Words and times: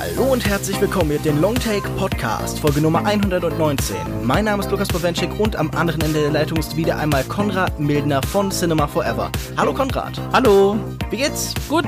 Hallo 0.00 0.32
und 0.32 0.46
herzlich 0.46 0.80
willkommen 0.80 1.08
mit 1.08 1.26
dem 1.26 1.42
Longtake 1.42 1.86
Podcast, 1.98 2.58
Folge 2.60 2.80
Nummer 2.80 3.04
119. 3.04 3.96
Mein 4.22 4.46
Name 4.46 4.62
ist 4.62 4.70
Lukas 4.70 4.88
Bowenschik 4.88 5.38
und 5.38 5.56
am 5.56 5.70
anderen 5.72 6.00
Ende 6.00 6.22
der 6.22 6.30
Leitung 6.30 6.56
ist 6.56 6.74
wieder 6.74 6.96
einmal 6.96 7.22
Konrad 7.24 7.78
Mildner 7.78 8.22
von 8.22 8.50
Cinema 8.50 8.86
Forever. 8.86 9.30
Hallo 9.58 9.74
Konrad. 9.74 10.18
Hallo. 10.32 10.78
Wie 11.10 11.18
geht's? 11.18 11.52
Gut. 11.68 11.84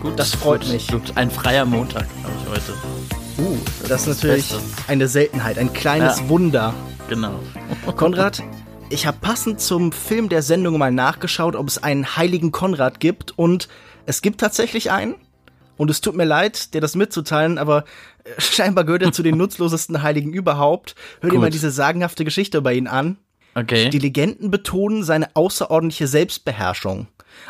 Gut. 0.00 0.16
Das 0.16 0.32
freut 0.32 0.60
gut, 0.60 0.74
mich. 0.74 0.86
Gut. 0.86 1.12
Ein 1.16 1.28
freier 1.28 1.64
Montag 1.64 2.06
habe 2.22 2.34
ich 2.40 2.48
heute. 2.48 2.74
Uh, 3.38 3.58
das, 3.88 4.02
ist 4.06 4.22
natürlich 4.22 4.48
Beste. 4.48 4.62
eine 4.86 5.08
Seltenheit, 5.08 5.58
ein 5.58 5.72
kleines 5.72 6.20
Ja. 6.20 6.28
Wunder. 6.28 6.72
Genau. 7.08 7.40
Konrad, 7.96 8.44
ich 8.90 9.08
habe 9.08 9.18
passend 9.20 9.60
zum 9.60 9.90
Film 9.90 10.28
der 10.28 10.42
Sendung 10.42 10.78
mal 10.78 10.92
nachgeschaut, 10.92 11.56
ob 11.56 11.66
es 11.66 11.82
einen 11.82 12.16
heiligen 12.16 12.52
Konrad 12.52 13.00
gibt 13.00 13.36
und 13.36 13.66
es 14.06 14.22
gibt 14.22 14.40
tatsächlich 14.40 14.92
einen. 14.92 15.16
Und 15.76 15.90
es 15.90 16.00
tut 16.00 16.16
mir 16.16 16.24
leid, 16.24 16.74
dir 16.74 16.80
das 16.80 16.94
mitzuteilen, 16.94 17.58
aber 17.58 17.84
äh, 18.24 18.40
scheinbar 18.40 18.84
gehört 18.84 19.02
er 19.02 19.12
zu 19.12 19.22
den 19.22 19.36
nutzlosesten 19.38 20.02
Heiligen 20.02 20.32
überhaupt. 20.32 20.94
Hör 21.20 21.30
dir 21.30 21.38
mal 21.38 21.50
diese 21.50 21.70
sagenhafte 21.70 22.24
Geschichte 22.24 22.58
über 22.58 22.72
ihn 22.72 22.86
an. 22.86 23.18
Okay. 23.54 23.88
Die 23.88 23.98
Legenden 23.98 24.50
betonen 24.50 25.02
seine 25.02 25.34
außerordentliche 25.34 26.06
Selbstbeherrschung. 26.06 27.08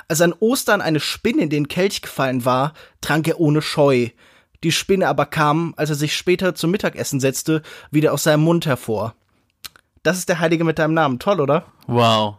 Als 0.08 0.20
an 0.20 0.34
Ostern 0.38 0.80
eine 0.80 1.00
Spinne 1.00 1.42
in 1.42 1.50
den 1.50 1.68
Kelch 1.68 2.02
gefallen 2.02 2.44
war, 2.44 2.74
trank 3.00 3.28
er 3.28 3.40
ohne 3.40 3.62
Scheu. 3.62 4.08
Die 4.62 4.72
Spinne 4.72 5.08
aber 5.08 5.26
kam, 5.26 5.74
als 5.76 5.90
er 5.90 5.96
sich 5.96 6.16
später 6.16 6.54
zum 6.54 6.70
Mittagessen 6.70 7.20
setzte, 7.20 7.62
wieder 7.90 8.12
aus 8.12 8.24
seinem 8.24 8.42
Mund 8.42 8.66
hervor. 8.66 9.14
Das 10.02 10.18
ist 10.18 10.28
der 10.28 10.38
Heilige 10.38 10.64
mit 10.64 10.78
deinem 10.78 10.94
Namen. 10.94 11.18
Toll, 11.18 11.40
oder? 11.40 11.66
Wow. 11.86 12.36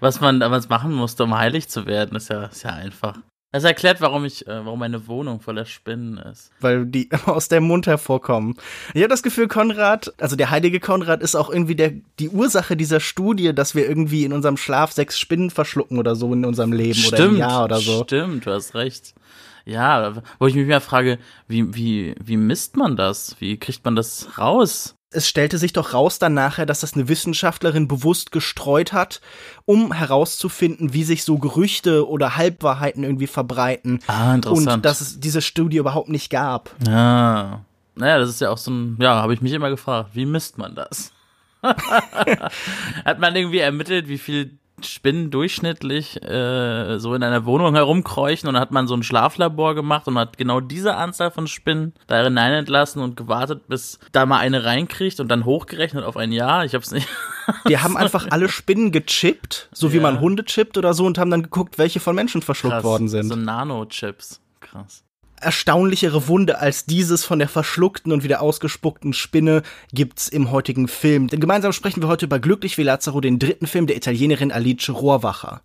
Was 0.00 0.20
man 0.20 0.40
damals 0.40 0.68
machen 0.68 0.92
musste, 0.92 1.24
um 1.24 1.36
heilig 1.36 1.68
zu 1.68 1.86
werden, 1.86 2.16
ist 2.16 2.30
ja, 2.30 2.44
ist 2.44 2.62
ja 2.62 2.70
einfach. 2.70 3.18
Das 3.52 3.64
erklärt, 3.64 4.00
warum 4.00 4.24
ich, 4.24 4.46
äh, 4.46 4.64
warum 4.64 4.78
meine 4.78 5.08
Wohnung 5.08 5.40
voller 5.40 5.64
Spinnen 5.64 6.18
ist. 6.18 6.52
Weil 6.60 6.86
die 6.86 7.08
aus 7.26 7.48
dem 7.48 7.64
Mund 7.64 7.86
hervorkommen. 7.86 8.54
Ich 8.94 9.02
habe 9.02 9.08
das 9.08 9.24
Gefühl, 9.24 9.48
Konrad, 9.48 10.12
also 10.20 10.36
der 10.36 10.50
heilige 10.50 10.78
Konrad 10.78 11.20
ist 11.20 11.34
auch 11.34 11.50
irgendwie 11.50 11.74
der, 11.74 11.92
die 12.20 12.28
Ursache 12.28 12.76
dieser 12.76 13.00
Studie, 13.00 13.52
dass 13.52 13.74
wir 13.74 13.88
irgendwie 13.88 14.24
in 14.24 14.32
unserem 14.32 14.56
Schlaf 14.56 14.92
sechs 14.92 15.18
Spinnen 15.18 15.50
verschlucken 15.50 15.98
oder 15.98 16.14
so 16.14 16.32
in 16.32 16.44
unserem 16.44 16.72
Leben 16.72 17.04
oder 17.06 17.24
im 17.24 17.36
Jahr 17.36 17.64
oder 17.64 17.80
so. 17.80 18.04
Stimmt, 18.04 18.46
du 18.46 18.52
hast 18.52 18.74
recht. 18.74 19.14
Ja, 19.64 20.14
wo 20.38 20.46
ich 20.46 20.54
mich 20.54 20.66
mehr 20.66 20.80
frage, 20.80 21.18
wie, 21.48 21.74
wie, 21.74 22.14
wie 22.22 22.36
misst 22.36 22.76
man 22.76 22.96
das? 22.96 23.36
Wie 23.40 23.58
kriegt 23.58 23.84
man 23.84 23.96
das 23.96 24.38
raus? 24.38 24.96
Es 25.12 25.28
stellte 25.28 25.58
sich 25.58 25.72
doch 25.72 25.92
raus 25.92 26.20
dann 26.20 26.34
nachher, 26.34 26.66
dass 26.66 26.80
das 26.80 26.94
eine 26.94 27.08
Wissenschaftlerin 27.08 27.88
bewusst 27.88 28.30
gestreut 28.30 28.92
hat, 28.92 29.20
um 29.64 29.92
herauszufinden, 29.92 30.92
wie 30.92 31.02
sich 31.02 31.24
so 31.24 31.38
Gerüchte 31.38 32.08
oder 32.08 32.36
Halbwahrheiten 32.36 33.02
irgendwie 33.02 33.26
verbreiten. 33.26 34.00
Ah, 34.06 34.34
interessant. 34.34 34.68
Und 34.76 34.84
dass 34.84 35.00
es 35.00 35.18
diese 35.18 35.42
Studie 35.42 35.78
überhaupt 35.78 36.10
nicht 36.10 36.30
gab. 36.30 36.70
Ja. 36.86 37.64
Naja, 37.96 38.18
das 38.18 38.30
ist 38.30 38.40
ja 38.40 38.50
auch 38.50 38.58
so 38.58 38.70
ein, 38.70 38.96
ja, 39.00 39.16
habe 39.16 39.34
ich 39.34 39.42
mich 39.42 39.52
immer 39.52 39.68
gefragt, 39.68 40.10
wie 40.14 40.26
misst 40.26 40.58
man 40.58 40.76
das? 40.76 41.12
Hat 41.62 43.18
man 43.18 43.34
irgendwie 43.34 43.58
ermittelt, 43.58 44.08
wie 44.08 44.18
viel 44.18 44.59
Spinnen 44.86 45.30
durchschnittlich 45.30 46.22
äh, 46.22 46.98
so 46.98 47.14
in 47.14 47.22
einer 47.22 47.44
Wohnung 47.44 47.74
herumkreuchen 47.74 48.48
und 48.48 48.54
dann 48.54 48.60
hat 48.62 48.70
man 48.72 48.86
so 48.86 48.94
ein 48.94 49.02
Schlaflabor 49.02 49.74
gemacht 49.74 50.06
und 50.08 50.18
hat 50.18 50.36
genau 50.38 50.60
diese 50.60 50.96
Anzahl 50.96 51.30
von 51.30 51.46
Spinnen 51.46 51.94
da 52.06 52.22
hinein 52.22 52.52
entlassen 52.52 53.02
und 53.02 53.16
gewartet, 53.16 53.68
bis 53.68 53.98
da 54.12 54.26
mal 54.26 54.38
eine 54.38 54.64
reinkriegt 54.64 55.20
und 55.20 55.28
dann 55.28 55.44
hochgerechnet 55.44 56.04
auf 56.04 56.16
ein 56.16 56.32
Jahr. 56.32 56.64
Ich 56.64 56.74
hab's 56.74 56.90
nicht. 56.90 57.08
Die 57.68 57.78
haben 57.78 57.96
einfach 57.96 58.28
alle 58.30 58.48
Spinnen 58.48 58.92
gechippt, 58.92 59.68
so 59.72 59.92
wie 59.92 59.96
Ja. 59.96 60.02
man 60.02 60.20
Hunde 60.20 60.44
chippt 60.44 60.78
oder 60.78 60.94
so, 60.94 61.04
und 61.06 61.18
haben 61.18 61.30
dann 61.30 61.42
geguckt, 61.42 61.78
welche 61.78 62.00
von 62.00 62.14
Menschen 62.14 62.42
verschluckt 62.42 62.74
Krass. 62.74 62.84
worden 62.84 63.08
sind. 63.08 63.28
So 63.28 63.36
Nanochips. 63.36 64.40
Krass. 64.60 65.02
Erstaunlichere 65.40 66.28
Wunde 66.28 66.58
als 66.58 66.84
dieses 66.84 67.24
von 67.24 67.38
der 67.38 67.48
verschluckten 67.48 68.12
und 68.12 68.22
wieder 68.22 68.40
ausgespuckten 68.42 69.12
Spinne 69.12 69.62
gibt's 69.92 70.28
im 70.28 70.50
heutigen 70.50 70.88
Film. 70.88 71.28
Denn 71.28 71.40
gemeinsam 71.40 71.72
sprechen 71.72 72.02
wir 72.02 72.08
heute 72.08 72.26
über 72.26 72.38
Glücklich 72.38 72.78
wie 72.78 72.82
Lazaro, 72.82 73.20
den 73.20 73.38
dritten 73.38 73.66
Film 73.66 73.86
der 73.86 73.96
Italienerin 73.96 74.52
Alice 74.52 74.90
Rohrwacher. 74.90 75.62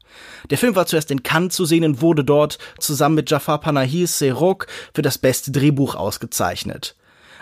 Der 0.50 0.58
Film 0.58 0.75
war 0.75 0.85
zuerst 0.85 1.12
in 1.12 1.24
Cannes 1.24 1.53
zu 1.53 1.66
sehen 1.66 1.84
und 1.84 2.02
wurde 2.02 2.24
dort 2.24 2.58
zusammen 2.80 3.16
mit 3.16 3.30
Jafar 3.30 3.59
Panahi 3.59 4.06
Serok 4.08 4.68
für 4.94 5.02
das 5.02 5.18
beste 5.18 5.52
Drehbuch 5.52 5.96
ausgezeichnet. 5.96 6.96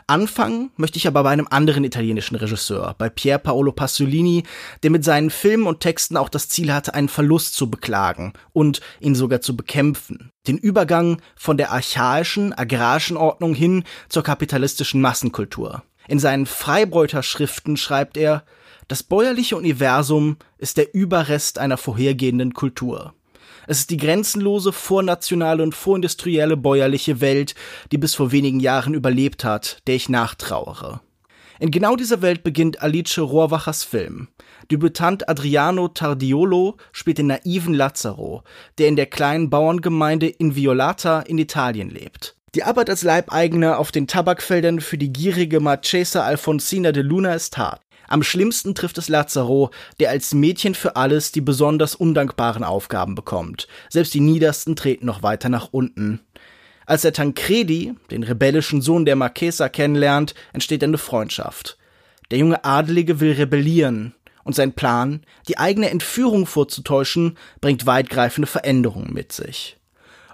Anfangen 0.07 0.71
möchte 0.75 0.97
ich 0.97 1.07
aber 1.07 1.23
bei 1.23 1.29
einem 1.29 1.47
anderen 1.49 1.83
italienischen 1.85 2.35
Regisseur, 2.35 2.95
bei 2.97 3.09
Pier 3.09 3.37
Paolo 3.37 3.71
Pasolini, 3.71 4.43
der 4.83 4.91
mit 4.91 5.03
seinen 5.03 5.29
Filmen 5.29 5.65
und 5.65 5.79
Texten 5.79 6.17
auch 6.17 6.29
das 6.29 6.49
Ziel 6.49 6.73
hatte, 6.73 6.93
einen 6.93 7.07
Verlust 7.07 7.53
zu 7.53 7.69
beklagen 7.69 8.33
und 8.51 8.81
ihn 8.99 9.15
sogar 9.15 9.39
zu 9.39 9.55
bekämpfen. 9.55 10.32
Den 10.45 10.57
Übergang 10.57 11.21
von 11.37 11.55
der 11.55 11.71
archaischen, 11.71 12.51
agrarischen 12.51 13.15
Ordnung 13.15 13.55
hin 13.55 13.85
zur 14.09 14.23
kapitalistischen 14.23 14.99
Massenkultur. 14.99 15.83
In 16.09 16.19
seinen 16.19 16.45
Freibeuter-Schriften 16.45 17.77
schreibt 17.77 18.17
er, 18.17 18.43
das 18.89 19.03
bäuerliche 19.03 19.55
Universum 19.55 20.35
ist 20.57 20.75
der 20.75 20.93
Überrest 20.93 21.59
einer 21.59 21.77
vorhergehenden 21.77 22.53
Kultur. 22.53 23.13
Es 23.67 23.79
ist 23.79 23.91
die 23.91 23.97
grenzenlose, 23.97 24.73
vornationale 24.73 25.63
und 25.63 25.73
vorindustrielle 25.73 26.57
bäuerliche 26.57 27.21
Welt, 27.21 27.55
die 27.93 27.97
bis 27.97 28.13
vor 28.13 28.33
wenigen 28.33 28.59
Jahren 28.59 28.93
überlebt 28.93 29.45
hat, 29.45 29.81
der 29.87 29.95
ich 29.95 30.09
nachtrauere. 30.09 30.99
In 31.59 31.71
genau 31.71 31.95
dieser 31.95 32.21
Welt 32.21 32.43
beginnt 32.43 32.81
Alice 32.81 33.17
Rohrwachers 33.17 33.85
Film. 33.85 34.27
Debütant 34.71 35.27
Adriano 35.29 35.87
Tardiolo 35.87 36.77
spielt 36.91 37.17
den 37.17 37.27
naiven 37.27 37.73
Lazaro, 37.73 38.43
der 38.77 38.87
in 38.87 38.95
der 38.95 39.05
kleinen 39.05 39.49
Bauerngemeinde 39.49 40.27
Inviolata 40.27 41.21
in 41.21 41.37
Italien 41.37 41.89
lebt. 41.89 42.35
Die 42.55 42.63
Arbeit 42.63 42.89
als 42.89 43.01
Leibeigener 43.01 43.79
auf 43.79 43.91
den 43.91 44.07
Tabakfeldern 44.07 44.79
für 44.79 44.97
die 44.97 45.11
gierige 45.11 45.59
Marchesa 45.59 46.23
Alfonsina 46.23 46.91
de 46.91 47.01
Luna 47.01 47.33
ist 47.33 47.57
hart. 47.57 47.81
Am 48.07 48.21
schlimmsten 48.21 48.75
trifft 48.75 48.99
es 48.99 49.09
Lazaro, 49.09 49.71
der 49.99 50.11
als 50.11 50.35
Mädchen 50.35 50.75
für 50.75 50.95
alles 50.95 51.31
die 51.31 51.41
besonders 51.41 51.95
undankbaren 51.95 52.63
Aufgaben 52.63 53.15
bekommt. 53.15 53.67
Selbst 53.89 54.13
die 54.13 54.19
Niedersten 54.19 54.75
treten 54.75 55.07
noch 55.07 55.23
weiter 55.23 55.49
nach 55.49 55.69
unten. 55.71 56.19
Als 56.85 57.05
er 57.05 57.13
Tancredi, 57.13 57.95
den 58.11 58.21
rebellischen 58.23 58.81
Sohn 58.81 59.05
der 59.05 59.15
Marchesa, 59.15 59.69
kennenlernt, 59.69 60.35
entsteht 60.51 60.83
eine 60.83 60.97
Freundschaft. 60.97 61.77
Der 62.29 62.37
junge 62.37 62.63
Adelige 62.63 63.19
will 63.19 63.31
rebellieren, 63.31 64.13
und 64.43 64.55
sein 64.55 64.73
Plan, 64.73 65.21
die 65.47 65.57
eigene 65.57 65.89
Entführung 65.89 66.45
vorzutäuschen, 66.45 67.37
bringt 67.61 67.85
weitgreifende 67.85 68.47
Veränderungen 68.47 69.13
mit 69.13 69.31
sich. 69.31 69.77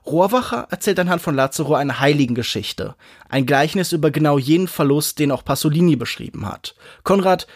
Rohrwacher 0.06 0.68
erzählt 0.72 1.00
anhand 1.00 1.22
von 1.22 1.36
Lazaro 1.36 1.76
eine 1.76 2.00
Heiligengeschichte, 2.00 2.96
ein 3.28 3.46
Gleichnis 3.46 3.92
über 3.92 4.12
genau 4.12 4.38
jenen 4.38 4.68
Verlust, 4.68 5.20
den 5.20 5.32
auch 5.32 5.46
Pasolini 5.46 5.96
beschrieben 5.96 6.48
hat. 6.48 6.76
Konrad, 7.04 7.48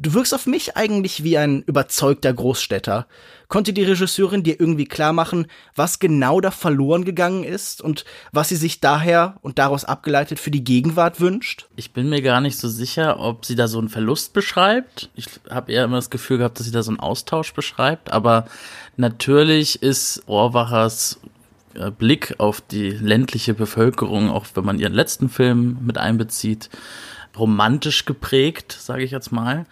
du 0.00 0.14
wirkst 0.14 0.34
auf 0.34 0.46
mich 0.46 0.76
eigentlich 0.76 1.22
wie 1.24 1.36
ein 1.36 1.62
überzeugter 1.62 2.32
Großstädter. 2.32 3.06
Konnte 3.48 3.72
die 3.72 3.82
Regisseurin 3.82 4.42
dir 4.42 4.60
irgendwie 4.60 4.86
klar 4.86 5.12
machen, 5.12 5.46
was 5.74 5.98
genau 5.98 6.40
da 6.40 6.50
verloren 6.50 7.04
gegangen 7.04 7.44
ist 7.44 7.82
und 7.82 8.04
was 8.32 8.48
sie 8.48 8.56
sich 8.56 8.80
daher 8.80 9.36
und 9.42 9.58
daraus 9.58 9.84
abgeleitet 9.84 10.38
für 10.38 10.50
die 10.50 10.64
Gegenwart 10.64 11.20
wünscht? 11.20 11.66
Ich 11.76 11.92
bin 11.92 12.08
mir 12.08 12.22
gar 12.22 12.40
nicht 12.40 12.58
so 12.58 12.68
sicher, 12.68 13.18
ob 13.18 13.44
sie 13.44 13.56
da 13.56 13.68
so 13.68 13.78
einen 13.78 13.88
Verlust 13.88 14.32
beschreibt. 14.32 15.10
Ich 15.16 15.26
habe 15.50 15.72
eher 15.72 15.84
immer 15.84 15.96
das 15.96 16.10
Gefühl 16.10 16.38
gehabt, 16.38 16.58
dass 16.58 16.66
sie 16.66 16.72
da 16.72 16.82
so 16.82 16.90
einen 16.90 17.00
Austausch 17.00 17.52
beschreibt. 17.52 18.12
Aber 18.12 18.46
natürlich 18.96 19.82
ist 19.82 20.22
Rohrwachers 20.28 21.18
äh, 21.74 21.90
Blick 21.90 22.36
auf 22.38 22.60
die 22.60 22.90
ländliche 22.90 23.54
Bevölkerung, 23.54 24.30
auch 24.30 24.46
wenn 24.54 24.64
man 24.64 24.78
ihren 24.78 24.94
letzten 24.94 25.28
Film 25.28 25.78
mit 25.82 25.98
einbezieht, 25.98 26.70
romantisch 27.38 28.04
geprägt, 28.04 28.76
sage 28.78 29.02
ich 29.02 29.10
jetzt 29.10 29.32
mal. 29.32 29.66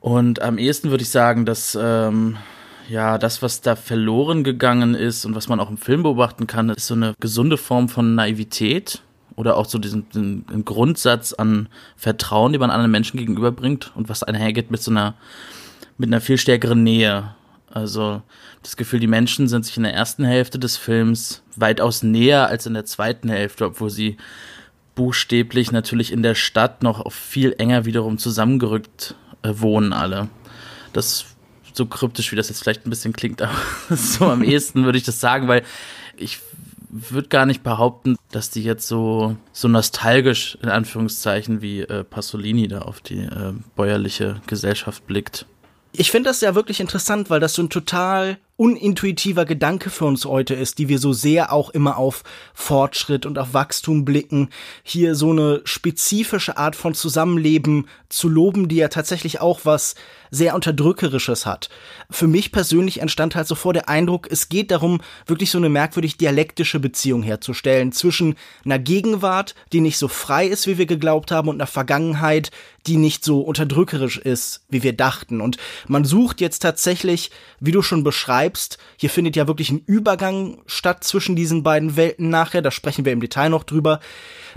Und 0.00 0.42
am 0.42 0.58
ehesten 0.58 0.90
würde 0.90 1.02
ich 1.02 1.10
sagen, 1.10 1.44
dass 1.44 1.76
ähm, 1.80 2.36
ja 2.88 3.18
das, 3.18 3.42
was 3.42 3.60
da 3.60 3.74
verloren 3.76 4.44
gegangen 4.44 4.94
ist 4.94 5.24
und 5.24 5.34
was 5.34 5.48
man 5.48 5.60
auch 5.60 5.70
im 5.70 5.78
Film 5.78 6.02
beobachten 6.02 6.46
kann, 6.46 6.70
ist 6.70 6.86
so 6.86 6.94
eine 6.94 7.14
gesunde 7.20 7.56
Form 7.56 7.88
von 7.88 8.14
Naivität 8.14 9.02
oder 9.34 9.56
auch 9.56 9.66
so 9.66 9.78
diesen, 9.78 10.08
diesen 10.10 10.64
Grundsatz 10.64 11.32
an 11.32 11.68
Vertrauen, 11.96 12.52
die 12.52 12.58
man 12.58 12.70
anderen 12.70 12.90
Menschen 12.90 13.18
gegenüberbringt 13.18 13.92
und 13.94 14.08
was 14.08 14.22
einhergeht 14.22 14.70
mit 14.70 14.82
so 14.82 14.90
einer 14.90 15.14
mit 15.98 16.10
einer 16.10 16.20
viel 16.20 16.38
stärkeren 16.38 16.82
Nähe. 16.82 17.34
Also 17.70 18.22
das 18.62 18.76
Gefühl, 18.76 19.00
die 19.00 19.06
Menschen 19.06 19.48
sind 19.48 19.64
sich 19.64 19.76
in 19.76 19.82
der 19.82 19.94
ersten 19.94 20.24
Hälfte 20.24 20.58
des 20.58 20.76
Films 20.76 21.42
weitaus 21.56 22.02
näher 22.02 22.48
als 22.48 22.66
in 22.66 22.74
der 22.74 22.84
zweiten 22.84 23.28
Hälfte, 23.28 23.66
obwohl 23.66 23.90
sie 23.90 24.16
buchstäblich 24.96 25.70
natürlich 25.70 26.10
in 26.10 26.24
der 26.24 26.34
Stadt 26.34 26.82
noch 26.82 27.12
viel 27.12 27.54
enger 27.58 27.84
wiederum 27.84 28.18
zusammengerückt 28.18 29.14
äh, 29.42 29.52
wohnen 29.54 29.92
alle. 29.92 30.28
Das 30.92 31.26
so 31.72 31.86
kryptisch, 31.86 32.32
wie 32.32 32.36
das 32.36 32.48
jetzt 32.48 32.62
vielleicht 32.62 32.86
ein 32.86 32.90
bisschen 32.90 33.12
klingt, 33.12 33.42
aber 33.42 33.54
so 33.90 34.26
am 34.26 34.42
ehesten 34.42 34.84
würde 34.84 34.98
ich 34.98 35.04
das 35.04 35.20
sagen, 35.20 35.46
weil 35.46 35.62
ich 36.16 36.40
würde 36.88 37.28
gar 37.28 37.46
nicht 37.46 37.62
behaupten, 37.62 38.16
dass 38.30 38.50
die 38.50 38.62
jetzt 38.62 38.88
so, 38.88 39.36
so 39.52 39.68
nostalgisch, 39.68 40.56
in 40.62 40.70
Anführungszeichen, 40.70 41.60
wie 41.60 41.80
äh, 41.80 42.04
Pasolini 42.04 42.68
da 42.68 42.82
auf 42.82 43.00
die 43.00 43.18
äh, 43.18 43.52
bäuerliche 43.74 44.40
Gesellschaft 44.46 45.06
blickt. 45.06 45.46
Ich 45.92 46.10
finde 46.10 46.30
das 46.30 46.40
ja 46.40 46.54
wirklich 46.54 46.80
interessant, 46.80 47.28
weil 47.28 47.40
das 47.40 47.54
so 47.54 47.62
ein 47.62 47.70
total 47.70 48.38
unintuitiver 48.56 49.44
Gedanke 49.44 49.90
für 49.90 50.06
uns 50.06 50.24
heute 50.24 50.54
ist, 50.54 50.78
die 50.78 50.88
wir 50.88 50.98
so 50.98 51.12
sehr 51.12 51.52
auch 51.52 51.70
immer 51.70 51.98
auf 51.98 52.22
Fortschritt 52.54 53.26
und 53.26 53.38
auf 53.38 53.52
Wachstum 53.52 54.04
blicken, 54.04 54.48
hier 54.82 55.14
so 55.14 55.30
eine 55.30 55.60
spezifische 55.64 56.56
Art 56.56 56.74
von 56.74 56.94
Zusammenleben 56.94 57.86
zu 58.08 58.28
loben, 58.28 58.68
die 58.68 58.76
ja 58.76 58.88
tatsächlich 58.88 59.40
auch 59.40 59.60
was 59.64 59.94
sehr 60.30 60.54
unterdrückerisches 60.54 61.46
hat. 61.46 61.68
Für 62.10 62.26
mich 62.26 62.52
persönlich 62.52 63.00
entstand 63.00 63.34
halt 63.34 63.46
sofort 63.46 63.76
der 63.76 63.88
Eindruck, 63.88 64.28
es 64.30 64.48
geht 64.48 64.70
darum, 64.70 65.00
wirklich 65.26 65.50
so 65.50 65.58
eine 65.58 65.68
merkwürdig 65.68 66.16
dialektische 66.16 66.80
Beziehung 66.80 67.22
herzustellen 67.22 67.92
zwischen 67.92 68.36
einer 68.64 68.78
Gegenwart, 68.78 69.54
die 69.72 69.80
nicht 69.80 69.98
so 69.98 70.08
frei 70.08 70.46
ist, 70.46 70.66
wie 70.66 70.78
wir 70.78 70.86
geglaubt 70.86 71.30
haben, 71.30 71.48
und 71.48 71.56
einer 71.56 71.66
Vergangenheit, 71.66 72.50
die 72.86 72.96
nicht 72.96 73.24
so 73.24 73.40
unterdrückerisch 73.40 74.18
ist, 74.18 74.64
wie 74.68 74.82
wir 74.82 74.92
dachten. 74.92 75.40
Und 75.40 75.56
man 75.88 76.04
sucht 76.04 76.40
jetzt 76.40 76.60
tatsächlich, 76.60 77.30
wie 77.60 77.72
du 77.72 77.82
schon 77.82 78.04
beschreibst, 78.04 78.45
hier 78.96 79.10
findet 79.10 79.36
ja 79.36 79.46
wirklich 79.46 79.70
ein 79.70 79.82
Übergang 79.86 80.62
statt 80.66 81.04
zwischen 81.04 81.36
diesen 81.36 81.62
beiden 81.62 81.96
Welten 81.96 82.28
nachher, 82.28 82.62
da 82.62 82.70
sprechen 82.70 83.04
wir 83.04 83.12
im 83.12 83.20
Detail 83.20 83.48
noch 83.48 83.64
drüber. 83.64 84.00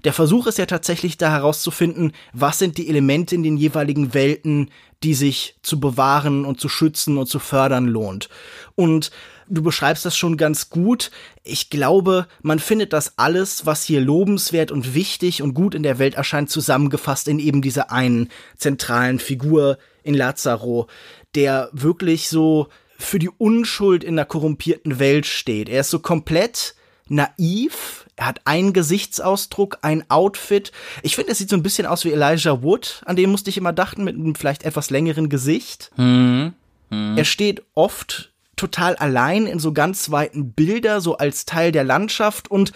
Der 0.03 0.13
Versuch 0.13 0.47
ist 0.47 0.57
ja 0.57 0.65
tatsächlich 0.65 1.17
da 1.17 1.31
herauszufinden, 1.31 2.13
was 2.33 2.59
sind 2.59 2.77
die 2.77 2.87
Elemente 2.87 3.35
in 3.35 3.43
den 3.43 3.57
jeweiligen 3.57 4.13
Welten, 4.13 4.71
die 5.03 5.13
sich 5.13 5.55
zu 5.61 5.79
bewahren 5.79 6.45
und 6.45 6.59
zu 6.59 6.69
schützen 6.69 7.17
und 7.17 7.27
zu 7.27 7.39
fördern 7.39 7.87
lohnt. 7.87 8.29
Und 8.75 9.11
du 9.47 9.61
beschreibst 9.61 10.05
das 10.05 10.15
schon 10.15 10.37
ganz 10.37 10.69
gut. 10.69 11.11
Ich 11.43 11.69
glaube, 11.69 12.27
man 12.41 12.59
findet 12.59 12.93
das 12.93 13.17
alles, 13.17 13.65
was 13.65 13.83
hier 13.83 14.01
lobenswert 14.01 14.71
und 14.71 14.93
wichtig 14.93 15.41
und 15.41 15.53
gut 15.53 15.75
in 15.75 15.83
der 15.83 15.99
Welt 15.99 16.15
erscheint, 16.15 16.49
zusammengefasst 16.49 17.27
in 17.27 17.39
eben 17.39 17.61
dieser 17.61 17.91
einen 17.91 18.29
zentralen 18.57 19.19
Figur 19.19 19.77
in 20.03 20.13
Lazaro, 20.13 20.87
der 21.35 21.69
wirklich 21.71 22.29
so 22.29 22.67
für 22.99 23.17
die 23.17 23.29
Unschuld 23.29 24.03
in 24.03 24.17
der 24.17 24.25
korrumpierten 24.25 24.99
Welt 24.99 25.25
steht. 25.25 25.69
Er 25.69 25.81
ist 25.81 25.89
so 25.89 25.99
komplett 25.99 26.75
naiv, 27.07 28.05
er 28.17 28.27
hat 28.27 28.41
einen 28.45 28.73
Gesichtsausdruck, 28.73 29.79
ein 29.81 30.07
Outfit. 30.09 30.71
Ich 31.01 31.15
finde, 31.15 31.31
es 31.31 31.39
sieht 31.39 31.49
so 31.49 31.55
ein 31.55 31.63
bisschen 31.63 31.87
aus 31.87 32.05
wie 32.05 32.11
Elijah 32.11 32.61
Wood, 32.61 33.01
an 33.05 33.15
den 33.15 33.31
musste 33.31 33.49
ich 33.49 33.57
immer 33.57 33.73
dachten, 33.73 34.03
mit 34.03 34.15
einem 34.15 34.35
vielleicht 34.35 34.63
etwas 34.63 34.89
längeren 34.89 35.29
Gesicht. 35.29 35.91
Mhm. 35.95 36.53
Mhm. 36.89 37.17
Er 37.17 37.25
steht 37.25 37.63
oft 37.73 38.31
total 38.57 38.97
allein 38.97 39.47
in 39.47 39.59
so 39.59 39.71
ganz 39.71 40.11
weiten 40.11 40.51
Bilder, 40.51 40.99
so 40.99 41.17
als 41.17 41.45
Teil 41.45 41.71
der 41.71 41.85
Landschaft 41.85 42.51
und 42.51 42.73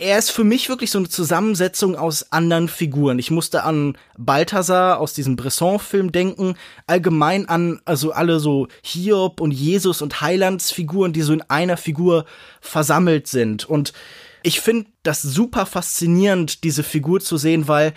er 0.00 0.18
ist 0.18 0.30
für 0.30 0.44
mich 0.44 0.68
wirklich 0.68 0.90
so 0.90 0.98
eine 0.98 1.08
Zusammensetzung 1.08 1.96
aus 1.96 2.32
anderen 2.32 2.68
Figuren. 2.68 3.18
Ich 3.18 3.30
musste 3.30 3.64
an 3.64 3.98
Balthasar 4.16 4.98
aus 5.00 5.12
diesem 5.12 5.36
Bresson-Film 5.36 6.12
denken, 6.12 6.54
allgemein 6.86 7.48
an 7.48 7.80
also 7.84 8.12
alle 8.12 8.38
so 8.40 8.68
Hiob 8.82 9.40
und 9.40 9.50
Jesus 9.50 10.00
und 10.00 10.20
Heilandsfiguren, 10.20 11.12
die 11.12 11.22
so 11.22 11.32
in 11.32 11.42
einer 11.42 11.76
Figur 11.76 12.26
versammelt 12.60 13.26
sind. 13.26 13.68
Und 13.68 13.92
ich 14.42 14.60
finde 14.60 14.86
das 15.02 15.22
super 15.22 15.66
faszinierend, 15.66 16.64
diese 16.64 16.82
Figur 16.84 17.20
zu 17.20 17.36
sehen, 17.36 17.66
weil 17.66 17.92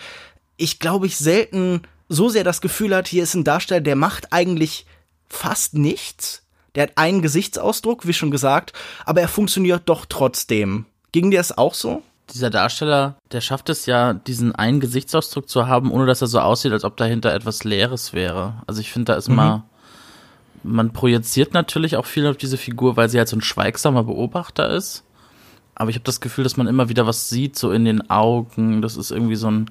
ich 0.56 0.78
glaube 0.78 1.06
ich 1.06 1.16
selten 1.16 1.82
so 2.08 2.28
sehr 2.28 2.44
das 2.44 2.60
Gefühl 2.60 2.94
hat, 2.94 3.08
hier 3.08 3.22
ist 3.22 3.34
ein 3.34 3.44
Darsteller, 3.44 3.80
der 3.80 3.96
macht 3.96 4.32
eigentlich 4.32 4.86
fast 5.28 5.74
nichts, 5.74 6.42
der 6.74 6.84
hat 6.84 6.92
einen 6.96 7.22
Gesichtsausdruck, 7.22 8.06
wie 8.06 8.12
schon 8.12 8.30
gesagt, 8.30 8.72
aber 9.06 9.20
er 9.20 9.28
funktioniert 9.28 9.82
doch 9.86 10.04
trotzdem. 10.06 10.86
Ging 11.12 11.30
dir 11.30 11.38
das 11.38 11.56
auch 11.56 11.74
so? 11.74 12.02
Dieser 12.32 12.50
Darsteller, 12.50 13.16
der 13.30 13.42
schafft 13.42 13.68
es 13.68 13.84
ja, 13.86 14.14
diesen 14.14 14.54
einen 14.54 14.80
Gesichtsausdruck 14.80 15.48
zu 15.48 15.66
haben, 15.66 15.90
ohne 15.90 16.06
dass 16.06 16.22
er 16.22 16.28
so 16.28 16.40
aussieht, 16.40 16.72
als 16.72 16.84
ob 16.84 16.96
dahinter 16.96 17.34
etwas 17.34 17.64
Leeres 17.64 18.12
wäre. 18.14 18.54
Also 18.66 18.80
ich 18.80 18.90
finde, 18.90 19.12
da 19.12 19.18
ist 19.18 19.28
mhm. 19.28 19.36
mal, 19.36 19.62
man 20.62 20.92
projiziert 20.92 21.52
natürlich 21.52 21.96
auch 21.96 22.06
viel 22.06 22.26
auf 22.26 22.36
diese 22.36 22.56
Figur, 22.56 22.96
weil 22.96 23.08
sie 23.08 23.18
halt 23.18 23.28
so 23.28 23.36
ein 23.36 23.42
schweigsamer 23.42 24.04
Beobachter 24.04 24.70
ist. 24.70 25.04
Aber 25.74 25.90
ich 25.90 25.96
habe 25.96 26.04
das 26.04 26.20
Gefühl, 26.20 26.44
dass 26.44 26.56
man 26.56 26.66
immer 26.66 26.88
wieder 26.88 27.06
was 27.06 27.28
sieht, 27.28 27.58
so 27.58 27.72
in 27.72 27.84
den 27.84 28.08
Augen. 28.08 28.82
Das 28.82 28.96
ist 28.96 29.10
irgendwie 29.10 29.36
so 29.36 29.50
ein, 29.50 29.66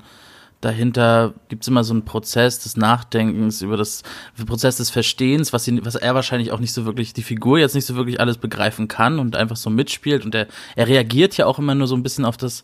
dahinter 0.61 1.33
gibt 1.49 1.63
es 1.63 1.67
immer 1.67 1.83
so 1.83 1.93
einen 1.93 2.05
Prozess 2.05 2.59
des 2.59 2.77
Nachdenkens, 2.77 3.61
über 3.61 3.77
das 3.77 4.03
Prozess 4.45 4.77
des 4.77 4.91
Verstehens, 4.91 5.51
was, 5.53 5.67
ihn, 5.67 5.83
was 5.83 5.95
er 5.95 6.15
wahrscheinlich 6.15 6.51
auch 6.51 6.59
nicht 6.59 6.71
so 6.71 6.85
wirklich, 6.85 7.13
die 7.13 7.23
Figur 7.23 7.59
jetzt 7.59 7.75
nicht 7.75 7.85
so 7.85 7.95
wirklich 7.95 8.19
alles 8.19 8.37
begreifen 8.37 8.87
kann 8.87 9.19
und 9.19 9.35
einfach 9.35 9.55
so 9.55 9.69
mitspielt. 9.69 10.23
Und 10.23 10.35
er, 10.35 10.47
er 10.75 10.87
reagiert 10.87 11.35
ja 11.37 11.47
auch 11.47 11.59
immer 11.59 11.75
nur 11.75 11.87
so 11.87 11.95
ein 11.95 12.03
bisschen 12.03 12.25
auf 12.25 12.37
das, 12.37 12.63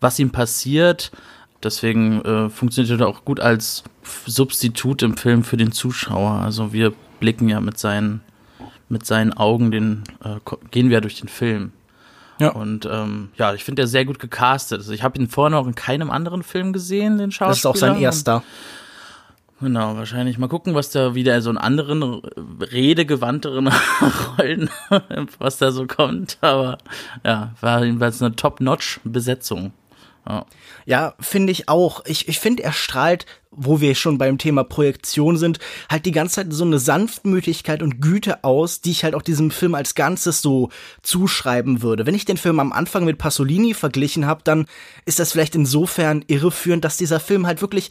was 0.00 0.18
ihm 0.18 0.30
passiert. 0.30 1.10
Deswegen 1.62 2.22
äh, 2.22 2.48
funktioniert 2.48 3.00
er 3.00 3.08
auch 3.08 3.24
gut 3.24 3.40
als 3.40 3.84
Substitut 4.26 5.02
im 5.02 5.16
Film 5.16 5.44
für 5.44 5.56
den 5.56 5.72
Zuschauer. 5.72 6.32
Also 6.32 6.72
wir 6.72 6.92
blicken 7.20 7.48
ja 7.48 7.60
mit 7.60 7.78
seinen, 7.78 8.20
mit 8.88 9.04
seinen 9.04 9.32
Augen, 9.32 9.70
den, 9.70 10.04
äh, 10.24 10.38
gehen 10.70 10.88
wir 10.88 10.94
ja 10.94 11.00
durch 11.00 11.20
den 11.20 11.28
Film. 11.28 11.72
Ja. 12.42 12.50
Und 12.50 12.86
ähm, 12.90 13.30
ja, 13.36 13.54
ich 13.54 13.64
finde, 13.64 13.82
er 13.82 13.88
sehr 13.88 14.04
gut 14.04 14.18
gecastet. 14.18 14.78
Also 14.78 14.92
ich 14.92 15.02
habe 15.02 15.18
ihn 15.18 15.28
vorher 15.28 15.50
noch 15.50 15.66
in 15.66 15.74
keinem 15.74 16.10
anderen 16.10 16.42
Film 16.42 16.72
gesehen, 16.72 17.18
den 17.18 17.30
Schauspieler. 17.30 17.48
Das 17.50 17.58
ist 17.58 17.66
auch 17.66 17.76
sein 17.76 18.00
erster. 18.00 18.42
Genau, 19.60 19.96
wahrscheinlich. 19.96 20.38
Mal 20.38 20.48
gucken, 20.48 20.74
was 20.74 20.90
da 20.90 21.14
wieder 21.14 21.40
so 21.40 21.48
in 21.48 21.56
anderen 21.56 22.20
redegewandteren 22.60 23.68
Rollen, 24.38 24.68
was 25.38 25.58
da 25.58 25.70
so 25.70 25.86
kommt. 25.86 26.38
Aber 26.40 26.78
ja, 27.24 27.52
war 27.60 27.84
jedenfalls 27.84 28.20
eine 28.20 28.34
Top-Notch-Besetzung. 28.34 29.72
Ja, 30.28 30.46
ja 30.84 31.14
finde 31.20 31.52
ich 31.52 31.68
auch. 31.68 32.04
Ich, 32.06 32.28
ich 32.28 32.38
finde, 32.38 32.62
er 32.62 32.72
strahlt, 32.72 33.26
wo 33.50 33.80
wir 33.80 33.94
schon 33.94 34.18
beim 34.18 34.38
Thema 34.38 34.64
Projektion 34.64 35.36
sind, 35.36 35.58
halt 35.90 36.06
die 36.06 36.12
ganze 36.12 36.36
Zeit 36.36 36.52
so 36.52 36.64
eine 36.64 36.78
Sanftmütigkeit 36.78 37.82
und 37.82 38.00
Güte 38.00 38.44
aus, 38.44 38.80
die 38.80 38.92
ich 38.92 39.04
halt 39.04 39.14
auch 39.14 39.22
diesem 39.22 39.50
Film 39.50 39.74
als 39.74 39.94
Ganzes 39.94 40.40
so 40.40 40.70
zuschreiben 41.02 41.82
würde. 41.82 42.06
Wenn 42.06 42.14
ich 42.14 42.24
den 42.24 42.38
Film 42.38 42.60
am 42.60 42.72
Anfang 42.72 43.04
mit 43.04 43.18
Pasolini 43.18 43.74
verglichen 43.74 44.26
habe, 44.26 44.42
dann 44.44 44.66
ist 45.04 45.18
das 45.18 45.32
vielleicht 45.32 45.54
insofern 45.54 46.24
irreführend, 46.28 46.84
dass 46.84 46.96
dieser 46.96 47.20
Film 47.20 47.46
halt 47.46 47.60
wirklich 47.60 47.90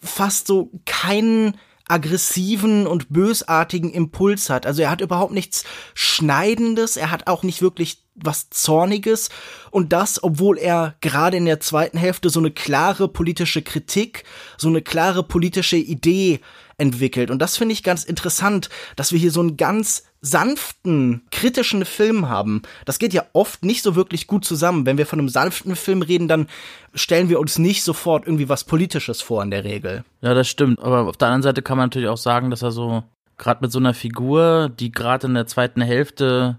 fast 0.00 0.46
so 0.46 0.70
keinen 0.84 1.56
aggressiven 1.88 2.86
und 2.86 3.10
bösartigen 3.10 3.90
Impuls 3.90 4.48
hat. 4.48 4.66
Also 4.66 4.82
er 4.82 4.90
hat 4.90 5.00
überhaupt 5.00 5.32
nichts 5.32 5.64
Schneidendes, 5.94 6.96
er 6.96 7.10
hat 7.10 7.26
auch 7.26 7.42
nicht 7.42 7.60
wirklich 7.60 8.03
was 8.14 8.48
Zorniges 8.50 9.28
und 9.70 9.92
das, 9.92 10.22
obwohl 10.22 10.58
er 10.58 10.94
gerade 11.00 11.36
in 11.36 11.46
der 11.46 11.60
zweiten 11.60 11.98
Hälfte 11.98 12.30
so 12.30 12.40
eine 12.40 12.50
klare 12.50 13.08
politische 13.08 13.62
Kritik, 13.62 14.24
so 14.56 14.68
eine 14.68 14.82
klare 14.82 15.22
politische 15.22 15.76
Idee 15.76 16.40
entwickelt. 16.76 17.30
Und 17.30 17.40
das 17.40 17.56
finde 17.56 17.72
ich 17.72 17.82
ganz 17.82 18.04
interessant, 18.04 18.68
dass 18.96 19.12
wir 19.12 19.18
hier 19.18 19.30
so 19.30 19.40
einen 19.40 19.56
ganz 19.56 20.04
sanften, 20.20 21.22
kritischen 21.30 21.84
Film 21.84 22.28
haben. 22.28 22.62
Das 22.84 22.98
geht 22.98 23.12
ja 23.12 23.24
oft 23.32 23.64
nicht 23.64 23.82
so 23.82 23.94
wirklich 23.94 24.26
gut 24.26 24.44
zusammen. 24.44 24.86
Wenn 24.86 24.98
wir 24.98 25.06
von 25.06 25.18
einem 25.18 25.28
sanften 25.28 25.76
Film 25.76 26.02
reden, 26.02 26.28
dann 26.28 26.48
stellen 26.94 27.28
wir 27.28 27.38
uns 27.38 27.58
nicht 27.58 27.84
sofort 27.84 28.26
irgendwie 28.26 28.48
was 28.48 28.64
Politisches 28.64 29.20
vor 29.20 29.42
in 29.42 29.50
der 29.50 29.64
Regel. 29.64 30.04
Ja, 30.22 30.34
das 30.34 30.48
stimmt. 30.48 30.80
Aber 30.80 31.06
auf 31.06 31.16
der 31.16 31.28
anderen 31.28 31.42
Seite 31.42 31.62
kann 31.62 31.76
man 31.76 31.86
natürlich 31.86 32.08
auch 32.08 32.16
sagen, 32.16 32.50
dass 32.50 32.62
er 32.62 32.70
so, 32.70 33.04
gerade 33.36 33.60
mit 33.60 33.70
so 33.70 33.78
einer 33.78 33.94
Figur, 33.94 34.70
die 34.70 34.92
gerade 34.92 35.26
in 35.26 35.34
der 35.34 35.46
zweiten 35.46 35.82
Hälfte 35.82 36.58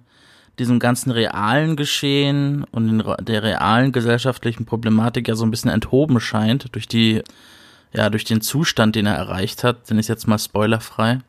diesem 0.60 0.80
ganzen 0.80 1.12
realen 1.12 1.76
Geschehen 1.76 2.66
und 2.72 3.04
der 3.22 3.44
realen 3.44 3.92
gesellschaftlichen 3.92 4.66
Problematik 4.66 5.28
ja 5.28 5.36
so 5.36 5.46
ein 5.46 5.52
bisschen 5.52 5.72
enthoben 5.72 6.20
scheint 6.20 6.74
durch 6.74 6.88
die, 6.88 7.22
ja, 7.94 8.10
durch 8.10 8.24
den 8.24 8.42
Zustand, 8.42 8.96
den 8.96 9.06
er 9.06 9.16
erreicht 9.16 9.64
hat, 9.64 9.90
den 9.90 9.98
ist 10.00 10.08
jetzt 10.08 10.28
mal 10.28 10.40
spoilerfrei 10.40 11.20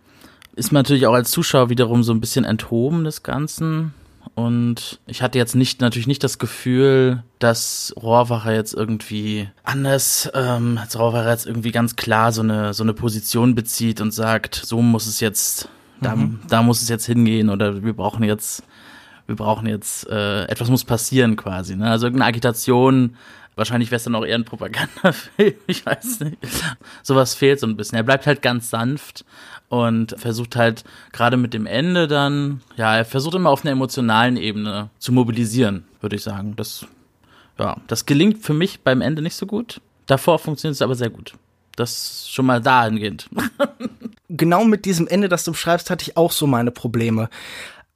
ist 0.56 0.72
man 0.72 0.80
natürlich 0.80 1.06
auch 1.06 1.14
als 1.14 1.30
Zuschauer 1.30 1.68
wiederum 1.68 2.02
so 2.02 2.12
ein 2.12 2.20
bisschen 2.20 2.44
enthoben 2.44 3.04
des 3.04 3.22
Ganzen. 3.22 3.94
Und 4.34 4.98
ich 5.06 5.22
hatte 5.22 5.38
jetzt 5.38 5.54
nicht 5.54 5.80
natürlich 5.80 6.08
nicht 6.08 6.24
das 6.24 6.38
Gefühl, 6.38 7.22
dass 7.38 7.94
Rohrwacher 8.02 8.52
jetzt 8.52 8.74
irgendwie 8.74 9.48
anders, 9.62 10.30
ähm, 10.34 10.78
als 10.80 10.98
Rohrwacher 10.98 11.30
jetzt 11.30 11.46
irgendwie 11.46 11.70
ganz 11.70 11.94
klar 11.94 12.32
so 12.32 12.42
eine 12.42 12.74
so 12.74 12.82
eine 12.82 12.92
Position 12.92 13.54
bezieht 13.54 14.00
und 14.00 14.12
sagt, 14.12 14.54
so 14.56 14.82
muss 14.82 15.06
es 15.06 15.20
jetzt, 15.20 15.68
da, 16.00 16.16
mhm. 16.16 16.40
da 16.48 16.62
muss 16.62 16.82
es 16.82 16.88
jetzt 16.88 17.06
hingehen 17.06 17.50
oder 17.50 17.84
wir 17.84 17.92
brauchen 17.92 18.24
jetzt, 18.24 18.62
wir 19.26 19.36
brauchen 19.36 19.66
jetzt, 19.66 20.08
äh, 20.08 20.44
etwas 20.44 20.68
muss 20.70 20.84
passieren 20.84 21.36
quasi. 21.36 21.76
Ne? 21.76 21.90
Also 21.90 22.06
irgendeine 22.06 22.28
Agitation 22.28 23.16
Wahrscheinlich 23.56 23.90
wäre 23.90 23.96
es 23.96 24.04
dann 24.04 24.14
auch 24.14 24.24
eher 24.24 24.36
ein 24.36 24.44
Propagandafilm, 24.44 25.54
ich 25.66 25.84
weiß 25.84 26.20
nicht. 26.20 26.36
Sowas 27.02 27.34
fehlt 27.34 27.58
so 27.58 27.66
ein 27.66 27.76
bisschen. 27.76 27.96
Er 27.96 28.02
bleibt 28.02 28.26
halt 28.26 28.42
ganz 28.42 28.68
sanft 28.68 29.24
und 29.70 30.14
versucht 30.18 30.56
halt 30.56 30.84
gerade 31.10 31.38
mit 31.38 31.54
dem 31.54 31.64
Ende 31.64 32.06
dann, 32.06 32.60
ja, 32.76 32.98
er 32.98 33.06
versucht 33.06 33.34
immer 33.34 33.48
auf 33.48 33.64
einer 33.64 33.72
emotionalen 33.72 34.36
Ebene 34.36 34.90
zu 34.98 35.10
mobilisieren, 35.10 35.86
würde 36.02 36.16
ich 36.16 36.22
sagen. 36.22 36.54
Das, 36.56 36.84
ja, 37.58 37.78
das 37.86 38.04
gelingt 38.04 38.44
für 38.44 38.52
mich 38.52 38.80
beim 38.80 39.00
Ende 39.00 39.22
nicht 39.22 39.36
so 39.36 39.46
gut. 39.46 39.80
Davor 40.04 40.38
funktioniert 40.38 40.74
es 40.74 40.82
aber 40.82 40.94
sehr 40.94 41.10
gut. 41.10 41.32
Das 41.76 42.28
schon 42.28 42.44
mal 42.44 42.60
dahingehend. 42.60 43.30
genau 44.28 44.66
mit 44.66 44.84
diesem 44.84 45.08
Ende, 45.08 45.30
das 45.30 45.44
du 45.44 45.52
beschreibst, 45.52 45.88
hatte 45.88 46.02
ich 46.02 46.18
auch 46.18 46.30
so 46.30 46.46
meine 46.46 46.70
Probleme. 46.70 47.30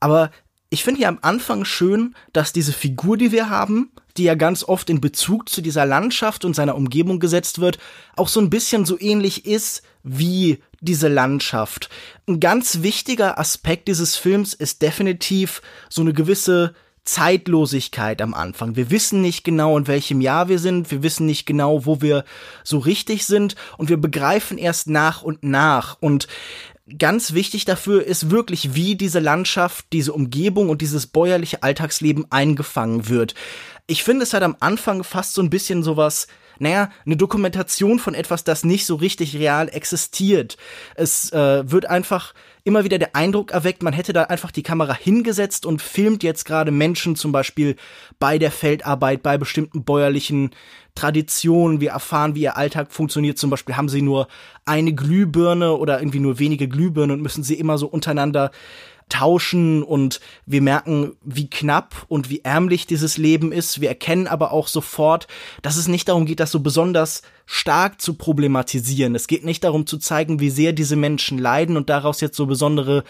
Aber 0.00 0.30
ich 0.70 0.84
finde 0.84 1.00
ja 1.00 1.08
am 1.08 1.18
Anfang 1.20 1.64
schön, 1.64 2.14
dass 2.32 2.52
diese 2.52 2.72
Figur, 2.72 3.16
die 3.16 3.32
wir 3.32 3.50
haben, 3.50 3.90
die 4.16 4.22
ja 4.24 4.36
ganz 4.36 4.64
oft 4.64 4.88
in 4.88 5.00
Bezug 5.00 5.48
zu 5.48 5.60
dieser 5.60 5.84
Landschaft 5.84 6.44
und 6.44 6.54
seiner 6.54 6.76
Umgebung 6.76 7.18
gesetzt 7.18 7.60
wird, 7.60 7.78
auch 8.16 8.28
so 8.28 8.40
ein 8.40 8.50
bisschen 8.50 8.84
so 8.84 8.98
ähnlich 8.98 9.46
ist 9.46 9.82
wie 10.04 10.62
diese 10.80 11.08
Landschaft. 11.08 11.90
Ein 12.28 12.38
ganz 12.40 12.82
wichtiger 12.82 13.38
Aspekt 13.38 13.88
dieses 13.88 14.16
Films 14.16 14.54
ist 14.54 14.80
definitiv 14.80 15.60
so 15.88 16.02
eine 16.02 16.12
gewisse 16.12 16.74
Zeitlosigkeit 17.04 18.22
am 18.22 18.34
Anfang. 18.34 18.76
Wir 18.76 18.90
wissen 18.90 19.20
nicht 19.20 19.42
genau, 19.42 19.76
in 19.76 19.88
welchem 19.88 20.20
Jahr 20.20 20.48
wir 20.48 20.58
sind, 20.58 20.90
wir 20.90 21.02
wissen 21.02 21.26
nicht 21.26 21.46
genau, 21.46 21.86
wo 21.86 22.00
wir 22.00 22.24
so 22.62 22.78
richtig 22.78 23.26
sind 23.26 23.56
und 23.78 23.88
wir 23.88 23.96
begreifen 23.96 24.58
erst 24.58 24.88
nach 24.88 25.22
und 25.22 25.42
nach. 25.42 25.96
Und 26.00 26.28
ganz 26.98 27.32
wichtig 27.32 27.64
dafür 27.64 28.04
ist 28.04 28.30
wirklich, 28.30 28.74
wie 28.74 28.96
diese 28.96 29.20
Landschaft, 29.20 29.86
diese 29.92 30.12
Umgebung 30.12 30.68
und 30.68 30.82
dieses 30.82 31.06
bäuerliche 31.06 31.62
Alltagsleben 31.62 32.26
eingefangen 32.30 33.08
wird. 33.08 33.34
Ich 33.86 34.04
finde, 34.04 34.22
es 34.22 34.34
hat 34.34 34.42
am 34.42 34.56
Anfang 34.60 35.04
fast 35.04 35.34
so 35.34 35.42
ein 35.42 35.50
bisschen 35.50 35.82
sowas 35.82 36.26
naja, 36.60 36.90
eine 37.06 37.16
Dokumentation 37.16 37.98
von 37.98 38.14
etwas, 38.14 38.44
das 38.44 38.64
nicht 38.64 38.84
so 38.84 38.94
richtig 38.94 39.34
real 39.34 39.68
existiert. 39.68 40.58
Es 40.94 41.32
äh, 41.32 41.70
wird 41.70 41.86
einfach 41.86 42.34
immer 42.64 42.84
wieder 42.84 42.98
der 42.98 43.16
Eindruck 43.16 43.50
erweckt, 43.50 43.82
man 43.82 43.94
hätte 43.94 44.12
da 44.12 44.24
einfach 44.24 44.50
die 44.50 44.62
Kamera 44.62 44.94
hingesetzt 44.94 45.64
und 45.64 45.80
filmt 45.80 46.22
jetzt 46.22 46.44
gerade 46.44 46.70
Menschen 46.70 47.16
zum 47.16 47.32
Beispiel 47.32 47.76
bei 48.18 48.38
der 48.38 48.50
Feldarbeit, 48.50 49.22
bei 49.22 49.38
bestimmten 49.38 49.84
bäuerlichen 49.84 50.50
Traditionen. 50.94 51.80
Wir 51.80 51.92
erfahren, 51.92 52.34
wie 52.34 52.42
ihr 52.42 52.58
Alltag 52.58 52.92
funktioniert. 52.92 53.38
Zum 53.38 53.48
Beispiel 53.48 53.76
haben 53.78 53.88
sie 53.88 54.02
nur 54.02 54.28
eine 54.66 54.92
Glühbirne 54.92 55.74
oder 55.74 55.98
irgendwie 55.98 56.20
nur 56.20 56.38
wenige 56.38 56.68
Glühbirnen 56.68 57.16
und 57.16 57.22
müssen 57.22 57.42
sie 57.42 57.54
immer 57.54 57.78
so 57.78 57.86
untereinander 57.86 58.50
tauschen 59.10 59.82
und 59.82 60.20
wir 60.46 60.62
merken, 60.62 61.16
wie 61.22 61.50
knapp 61.50 62.06
und 62.08 62.30
wie 62.30 62.40
ärmlich 62.42 62.86
dieses 62.86 63.18
Leben 63.18 63.52
ist. 63.52 63.80
Wir 63.80 63.90
erkennen 63.90 64.26
aber 64.26 64.52
auch 64.52 64.68
sofort, 64.68 65.26
dass 65.60 65.76
es 65.76 65.88
nicht 65.88 66.08
darum 66.08 66.24
geht, 66.24 66.40
das 66.40 66.50
so 66.50 66.60
besonders 66.60 67.22
stark 67.44 68.00
zu 68.00 68.14
problematisieren. 68.14 69.14
Es 69.14 69.26
geht 69.26 69.44
nicht 69.44 69.64
darum 69.64 69.86
zu 69.86 69.98
zeigen, 69.98 70.40
wie 70.40 70.50
sehr 70.50 70.72
diese 70.72 70.96
Menschen 70.96 71.36
leiden 71.36 71.76
und 71.76 71.90
daraus 71.90 72.20
jetzt 72.20 72.36
so 72.36 72.46
besondere 72.46 73.04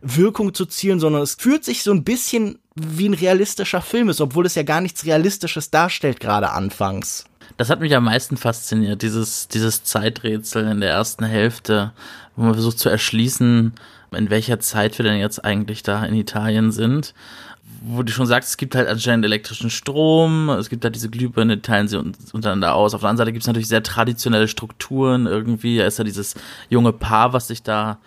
Wirkung 0.00 0.54
zu 0.54 0.66
zielen, 0.66 0.98
sondern 0.98 1.22
es 1.22 1.34
fühlt 1.34 1.64
sich 1.64 1.82
so 1.82 1.92
ein 1.92 2.02
bisschen 2.02 2.58
wie 2.74 3.08
ein 3.08 3.14
realistischer 3.14 3.82
Film 3.82 4.08
ist, 4.08 4.20
obwohl 4.20 4.46
es 4.46 4.54
ja 4.54 4.62
gar 4.62 4.80
nichts 4.80 5.04
Realistisches 5.04 5.70
darstellt, 5.70 6.20
gerade 6.20 6.50
anfangs. 6.50 7.24
Das 7.56 7.68
hat 7.68 7.80
mich 7.80 7.94
am 7.94 8.04
meisten 8.04 8.36
fasziniert, 8.36 9.02
dieses, 9.02 9.48
dieses 9.48 9.84
Zeiträtsel 9.84 10.66
in 10.68 10.80
der 10.80 10.90
ersten 10.90 11.24
Hälfte, 11.24 11.92
wo 12.34 12.44
man 12.44 12.54
versucht 12.54 12.78
zu 12.78 12.88
erschließen, 12.88 13.74
in 14.14 14.30
welcher 14.30 14.60
Zeit 14.60 14.98
wir 14.98 15.04
denn 15.04 15.18
jetzt 15.18 15.44
eigentlich 15.44 15.82
da 15.82 16.04
in 16.04 16.14
Italien 16.14 16.72
sind. 16.72 17.14
Wo 17.84 18.02
du 18.02 18.12
schon 18.12 18.26
sagst, 18.26 18.50
es 18.50 18.56
gibt 18.56 18.74
halt 18.74 18.88
anscheinend 18.88 19.24
elektrischen 19.24 19.70
Strom, 19.70 20.48
es 20.50 20.68
gibt 20.68 20.84
halt 20.84 20.94
diese 20.94 21.10
Glühbirne, 21.10 21.62
teilen 21.62 21.88
sie 21.88 21.98
untereinander 21.98 22.74
aus. 22.74 22.94
Auf 22.94 23.00
der 23.00 23.10
anderen 23.10 23.26
Seite 23.26 23.32
gibt 23.32 23.42
es 23.42 23.46
natürlich 23.48 23.68
sehr 23.68 23.82
traditionelle 23.82 24.46
Strukturen 24.46 25.26
irgendwie. 25.26 25.78
Da 25.78 25.86
ist 25.86 25.98
ja 25.98 26.04
dieses 26.04 26.34
junge 26.68 26.92
Paar, 26.92 27.32
was 27.32 27.48
sich 27.48 27.62
da 27.62 27.98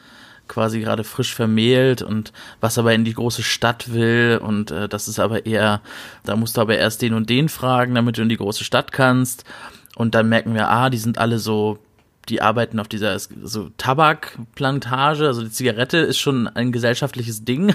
quasi 0.47 0.79
gerade 0.79 1.03
frisch 1.03 1.33
vermählt 1.33 2.01
und 2.01 2.31
was 2.61 2.77
aber 2.77 2.93
in 2.93 3.03
die 3.03 3.13
große 3.13 3.43
Stadt 3.43 3.91
will 3.91 4.39
und 4.41 4.71
äh, 4.71 4.87
das 4.87 5.07
ist 5.07 5.19
aber 5.19 5.45
eher, 5.45 5.81
da 6.23 6.35
musst 6.35 6.57
du 6.57 6.61
aber 6.61 6.77
erst 6.77 7.01
den 7.01 7.13
und 7.13 7.29
den 7.29 7.49
fragen, 7.49 7.95
damit 7.95 8.17
du 8.17 8.21
in 8.21 8.29
die 8.29 8.37
große 8.37 8.63
Stadt 8.63 8.91
kannst. 8.91 9.43
Und 9.95 10.13
dann 10.13 10.29
merken 10.29 10.53
wir, 10.53 10.69
ah, 10.69 10.89
die 10.89 10.97
sind 10.97 11.17
alle 11.17 11.39
so 11.39 11.79
die 12.29 12.41
arbeiten 12.41 12.79
auf 12.79 12.87
dieser 12.87 13.17
so 13.19 13.69
Tabakplantage, 13.77 15.27
also 15.27 15.43
die 15.43 15.51
Zigarette 15.51 15.97
ist 15.97 16.17
schon 16.17 16.47
ein 16.47 16.71
gesellschaftliches 16.71 17.45
Ding. 17.45 17.73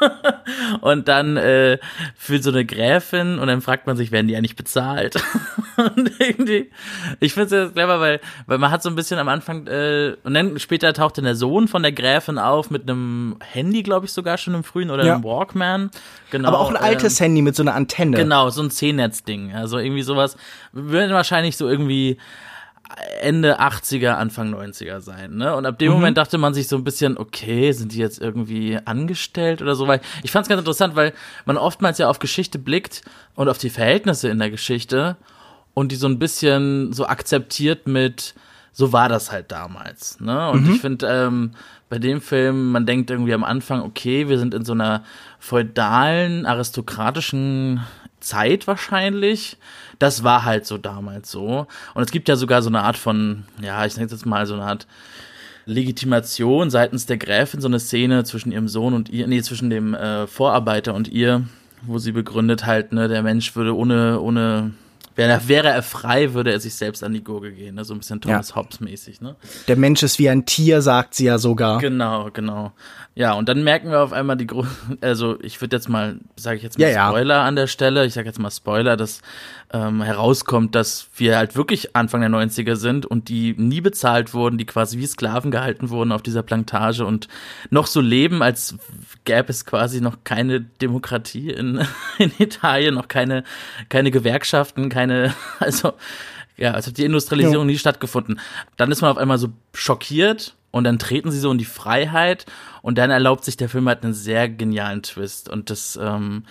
und 0.80 1.08
dann 1.08 1.36
äh, 1.36 1.78
für 2.16 2.42
so 2.42 2.50
eine 2.50 2.64
Gräfin 2.64 3.38
und 3.38 3.46
dann 3.46 3.60
fragt 3.60 3.86
man 3.86 3.96
sich, 3.96 4.12
werden 4.12 4.28
die 4.28 4.36
eigentlich 4.36 4.56
bezahlt? 4.56 5.16
und 5.76 6.10
irgendwie, 6.18 6.70
ich 7.20 7.32
finde 7.32 7.44
es 7.44 7.50
sehr 7.50 7.68
clever, 7.70 8.00
weil, 8.00 8.20
weil 8.46 8.58
man 8.58 8.70
hat 8.70 8.82
so 8.82 8.88
ein 8.88 8.96
bisschen 8.96 9.18
am 9.18 9.28
Anfang, 9.28 9.66
äh, 9.66 10.16
und 10.24 10.34
dann 10.34 10.58
später 10.58 10.92
taucht 10.92 11.18
dann 11.18 11.24
der 11.24 11.36
Sohn 11.36 11.68
von 11.68 11.82
der 11.82 11.92
Gräfin 11.92 12.38
auf 12.38 12.70
mit 12.70 12.82
einem 12.82 13.36
Handy, 13.40 13.82
glaube 13.82 14.06
ich 14.06 14.12
sogar 14.12 14.38
schon 14.38 14.54
im 14.54 14.64
frühen 14.64 14.90
oder 14.90 15.04
ja. 15.04 15.14
einem 15.14 15.24
Walkman. 15.24 15.90
Genau, 16.30 16.48
Aber 16.48 16.60
auch 16.60 16.70
ein 16.70 16.76
altes 16.76 17.20
ähm, 17.20 17.26
Handy 17.26 17.42
mit 17.42 17.56
so 17.56 17.62
einer 17.62 17.74
Antenne. 17.74 18.16
Genau, 18.16 18.50
so 18.50 18.62
ein 18.62 18.70
C-Netz-Ding. 18.70 19.54
Also 19.54 19.78
irgendwie 19.78 20.02
sowas. 20.02 20.36
Würden 20.72 21.12
wahrscheinlich 21.12 21.56
so 21.56 21.68
irgendwie 21.68 22.18
Ende 23.20 23.60
80er, 23.60 24.12
Anfang 24.12 24.54
90er 24.54 25.00
sein, 25.00 25.36
ne? 25.36 25.56
Und 25.56 25.64
ab 25.64 25.78
dem 25.78 25.88
mhm. 25.88 25.98
Moment 25.98 26.18
dachte 26.18 26.36
man 26.36 26.52
sich 26.52 26.68
so 26.68 26.76
ein 26.76 26.84
bisschen, 26.84 27.16
okay, 27.16 27.72
sind 27.72 27.92
die 27.92 27.98
jetzt 27.98 28.20
irgendwie 28.20 28.78
angestellt 28.84 29.62
oder 29.62 29.74
so? 29.74 29.88
Weil 29.88 30.00
ich 30.22 30.30
fand 30.30 30.44
es 30.44 30.48
ganz 30.48 30.60
interessant, 30.60 30.94
weil 30.94 31.14
man 31.46 31.56
oftmals 31.56 31.98
ja 31.98 32.08
auf 32.08 32.18
Geschichte 32.18 32.58
blickt 32.58 33.02
und 33.34 33.48
auf 33.48 33.58
die 33.58 33.70
Verhältnisse 33.70 34.28
in 34.28 34.38
der 34.38 34.50
Geschichte 34.50 35.16
und 35.72 35.92
die 35.92 35.96
so 35.96 36.06
ein 36.06 36.18
bisschen 36.18 36.92
so 36.92 37.06
akzeptiert 37.06 37.86
mit, 37.86 38.34
so 38.72 38.92
war 38.92 39.08
das 39.08 39.32
halt 39.32 39.50
damals, 39.50 40.20
ne? 40.20 40.50
Und 40.50 40.66
mhm. 40.66 40.74
ich 40.74 40.80
finde, 40.80 41.06
ähm, 41.08 41.52
bei 41.88 41.98
dem 41.98 42.20
Film, 42.20 42.72
man 42.72 42.86
denkt 42.86 43.10
irgendwie 43.10 43.34
am 43.34 43.44
Anfang, 43.44 43.82
okay, 43.82 44.28
wir 44.28 44.38
sind 44.38 44.52
in 44.52 44.64
so 44.64 44.72
einer 44.72 45.04
feudalen, 45.38 46.44
aristokratischen 46.44 47.80
Zeit 48.24 48.66
wahrscheinlich. 48.66 49.56
Das 49.98 50.24
war 50.24 50.44
halt 50.44 50.66
so 50.66 50.78
damals 50.78 51.30
so. 51.30 51.66
Und 51.94 52.02
es 52.02 52.10
gibt 52.10 52.28
ja 52.28 52.36
sogar 52.36 52.62
so 52.62 52.68
eine 52.68 52.82
Art 52.82 52.96
von, 52.96 53.44
ja, 53.60 53.84
ich 53.84 53.96
nenne 53.96 54.10
jetzt 54.10 54.26
mal 54.26 54.46
so 54.46 54.54
eine 54.54 54.64
Art 54.64 54.86
Legitimation 55.66 56.70
seitens 56.70 57.06
der 57.06 57.16
Gräfin, 57.16 57.60
so 57.60 57.68
eine 57.68 57.80
Szene 57.80 58.24
zwischen 58.24 58.52
ihrem 58.52 58.68
Sohn 58.68 58.94
und 58.94 59.08
ihr, 59.08 59.26
nee, 59.26 59.40
zwischen 59.42 59.70
dem 59.70 59.94
äh, 59.94 60.26
Vorarbeiter 60.26 60.94
und 60.94 61.08
ihr, 61.08 61.44
wo 61.82 61.98
sie 61.98 62.12
begründet 62.12 62.66
halt, 62.66 62.92
ne, 62.92 63.08
der 63.08 63.22
Mensch 63.22 63.54
würde 63.56 63.74
ohne, 63.76 64.20
ohne 64.20 64.72
Wäre, 65.16 65.40
wäre 65.46 65.68
er 65.68 65.82
frei, 65.82 66.34
würde 66.34 66.50
er 66.52 66.58
sich 66.58 66.74
selbst 66.74 67.04
an 67.04 67.12
die 67.12 67.22
Gurgel 67.22 67.52
gehen, 67.52 67.76
ne? 67.76 67.84
so 67.84 67.94
ein 67.94 67.98
bisschen 67.98 68.20
Thomas 68.20 68.50
ja. 68.50 68.56
Hobbes 68.56 68.80
mäßig. 68.80 69.20
Ne? 69.20 69.36
Der 69.68 69.76
Mensch 69.76 70.02
ist 70.02 70.18
wie 70.18 70.28
ein 70.28 70.44
Tier, 70.44 70.82
sagt 70.82 71.14
sie 71.14 71.26
ja 71.26 71.38
sogar. 71.38 71.78
Genau, 71.78 72.30
genau. 72.32 72.72
Ja, 73.14 73.34
und 73.34 73.48
dann 73.48 73.62
merken 73.62 73.90
wir 73.90 74.00
auf 74.00 74.12
einmal 74.12 74.36
die, 74.36 74.46
Gro 74.46 74.66
also 75.00 75.38
ich 75.40 75.60
würde 75.60 75.76
jetzt 75.76 75.88
mal, 75.88 76.18
sage 76.36 76.56
ich 76.56 76.62
jetzt 76.64 76.78
mal 76.78 76.90
ja, 76.90 77.08
Spoiler 77.08 77.34
ja. 77.36 77.44
an 77.44 77.54
der 77.54 77.68
Stelle, 77.68 78.06
ich 78.06 78.14
sage 78.14 78.26
jetzt 78.26 78.40
mal 78.40 78.50
Spoiler, 78.50 78.96
dass 78.96 79.22
ähm, 79.74 80.02
herauskommt, 80.02 80.76
dass 80.76 81.08
wir 81.16 81.36
halt 81.36 81.56
wirklich 81.56 81.96
Anfang 81.96 82.20
der 82.20 82.30
90er 82.30 82.76
sind 82.76 83.06
und 83.06 83.28
die 83.28 83.54
nie 83.58 83.80
bezahlt 83.80 84.32
wurden, 84.32 84.56
die 84.56 84.66
quasi 84.66 84.98
wie 84.98 85.06
Sklaven 85.06 85.50
gehalten 85.50 85.90
wurden 85.90 86.12
auf 86.12 86.22
dieser 86.22 86.44
Plantage 86.44 87.04
und 87.04 87.26
noch 87.70 87.88
so 87.88 88.00
leben, 88.00 88.40
als 88.40 88.76
gäbe 89.24 89.48
es 89.48 89.66
quasi 89.66 90.00
noch 90.00 90.18
keine 90.22 90.60
Demokratie 90.60 91.50
in, 91.50 91.84
in 92.18 92.30
Italien, 92.38 92.94
noch 92.94 93.08
keine, 93.08 93.42
keine 93.88 94.12
Gewerkschaften, 94.12 94.88
keine, 94.90 95.34
also 95.58 95.94
ja, 96.56 96.70
als 96.70 96.86
hat 96.86 96.96
die 96.96 97.04
Industrialisierung 97.04 97.66
ja. 97.66 97.72
nie 97.72 97.78
stattgefunden. 97.78 98.38
Dann 98.76 98.92
ist 98.92 99.02
man 99.02 99.10
auf 99.10 99.18
einmal 99.18 99.38
so 99.38 99.48
schockiert 99.72 100.54
und 100.70 100.84
dann 100.84 101.00
treten 101.00 101.32
sie 101.32 101.40
so 101.40 101.50
in 101.50 101.58
die 101.58 101.64
Freiheit 101.64 102.46
und 102.80 102.96
dann 102.96 103.10
erlaubt 103.10 103.44
sich 103.44 103.56
der 103.56 103.68
Film 103.68 103.88
halt 103.88 104.04
einen 104.04 104.14
sehr 104.14 104.48
genialen 104.48 105.02
Twist 105.02 105.48
und 105.48 105.68
das 105.68 105.98
ähm, 106.00 106.44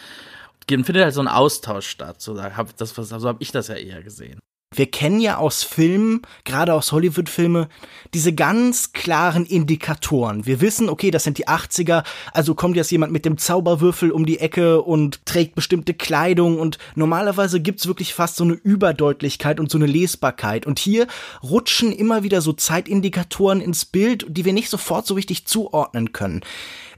findet 0.67 1.03
halt 1.03 1.13
so 1.13 1.22
ein 1.22 1.27
Austausch 1.27 1.88
statt. 1.88 2.22
So, 2.22 2.41
hab 2.41 2.75
das, 2.77 2.91
so 2.91 3.27
habe 3.27 3.41
ich 3.41 3.51
das 3.51 3.67
ja 3.67 3.75
eher 3.75 4.03
gesehen 4.03 4.39
wir 4.77 4.88
kennen 4.88 5.20
ja 5.20 5.38
aus 5.38 5.63
Filmen, 5.63 6.22
gerade 6.43 6.74
aus 6.74 6.91
Hollywood-Filme, 6.91 7.70
diese 8.13 8.34
ganz 8.34 8.93
klaren 8.93 9.46
Indikatoren. 9.46 10.46
Wir 10.46 10.62
wissen, 10.62 10.89
okay, 10.89 11.12
das 11.12 11.24
sind 11.24 11.38
die 11.38 11.48
80er, 11.48 12.03
also 12.34 12.55
kommt 12.55 12.75
jetzt 12.75 12.91
jemand 12.91 13.12
mit 13.12 13.25
dem 13.25 13.38
Zauberwürfel 13.38 14.12
um 14.12 14.25
die 14.25 14.39
Ecke 14.39 14.82
und 14.82 15.25
trägt 15.25 15.55
bestimmte 15.55 15.93
Kleidung 15.93 16.60
und 16.60 16.77
normalerweise 16.96 17.60
gibt's 17.62 17.88
wirklich 17.88 18.13
fast 18.13 18.36
so 18.36 18.43
eine 18.43 18.53
Überdeutlichkeit 18.53 19.60
und 19.60 19.72
so 19.72 19.77
eine 19.77 19.88
Lesbarkeit. 19.88 20.65
Und 20.65 20.79
hier 20.79 21.08
rutschen 21.41 21.91
immer 21.91 22.24
wieder 22.24 22.41
so 22.41 22.53
Zeitindikatoren 22.53 23.62
ins 23.62 23.86
Bild, 23.86 24.25
die 24.29 24.46
wir 24.46 24.53
nicht 24.53 24.70
sofort 24.70 25.05
so 25.05 25.13
richtig 25.13 25.46
zuordnen 25.46 26.12
können. 26.12 26.41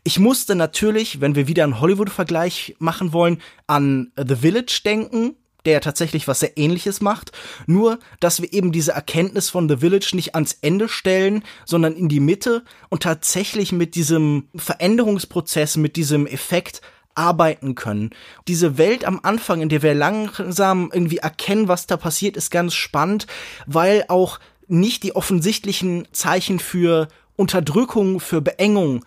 Ich 0.08 0.20
musste 0.20 0.54
natürlich, 0.54 1.20
wenn 1.20 1.34
wir 1.34 1.48
wieder 1.48 1.64
einen 1.64 1.82
Hollywood-Vergleich 1.82 2.76
machen 2.78 3.12
wollen, 3.12 3.42
an 3.66 4.12
The 4.16 4.36
Village 4.36 4.82
denken, 4.86 5.36
der 5.66 5.82
tatsächlich 5.82 6.28
was 6.28 6.42
sehr 6.42 6.60
ähnliches 6.60 7.02
macht, 7.02 7.32
nur 7.66 7.98
dass 8.20 8.40
wir 8.40 8.54
eben 8.54 8.72
diese 8.72 8.92
Erkenntnis 8.92 9.50
von 9.50 9.68
The 9.68 9.78
Village 9.78 10.12
nicht 10.14 10.36
ans 10.36 10.60
Ende 10.62 10.90
stellen, 10.90 11.44
sondern 11.66 11.96
in 11.96 12.08
die 12.08 12.20
Mitte 12.20 12.64
und 12.90 13.02
tatsächlich 13.02 13.72
mit 13.72 13.96
diesem 13.96 14.48
Veränderungsprozess, 14.56 15.76
mit 15.76 15.96
diesem 15.96 16.28
Effekt 16.28 16.82
arbeiten 17.16 17.74
können. 17.74 18.12
Diese 18.48 18.78
Welt 18.78 19.06
am 19.06 19.22
Anfang, 19.24 19.62
in 19.62 19.70
der 19.70 19.82
wir 19.82 19.96
langsam 19.96 20.92
irgendwie 20.94 21.18
erkennen, 21.18 21.68
was 21.68 21.88
da 21.88 21.98
passiert, 21.98 22.38
ist 22.38 22.52
ganz 22.52 22.76
spannend, 22.76 23.26
weil 23.66 24.06
auch 24.08 24.40
nicht 24.68 25.02
die 25.02 25.16
offensichtlichen 25.16 26.08
Zeichen 26.12 26.60
für 26.60 27.08
Unterdrückung, 27.38 28.20
für 28.20 28.42
Beengung 28.42 29.04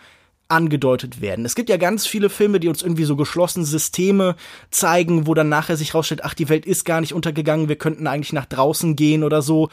angedeutet 0.49 1.21
werden. 1.21 1.45
Es 1.45 1.55
gibt 1.55 1.69
ja 1.69 1.77
ganz 1.77 2.07
viele 2.07 2.31
Filme, 2.31 2.59
die 2.61 2.69
uns 2.69 2.83
irgendwie 2.83 3.05
so 3.05 3.17
geschlossene 3.17 3.67
Systeme 3.67 4.37
zeigen, 4.71 5.27
wo 5.27 5.35
dann 5.35 5.49
nachher 5.49 5.77
sich 5.77 5.95
rausstellt, 5.95 6.25
ach, 6.25 6.35
die 6.35 6.49
Welt 6.49 6.67
ist 6.67 6.85
gar 6.85 7.01
nicht 7.01 7.13
untergegangen, 7.13 7.69
wir 7.69 7.77
könnten 7.77 8.07
eigentlich 8.07 8.33
nach 8.33 8.47
draußen 8.47 8.97
gehen 8.97 9.25
oder 9.25 9.43
so. 9.43 9.69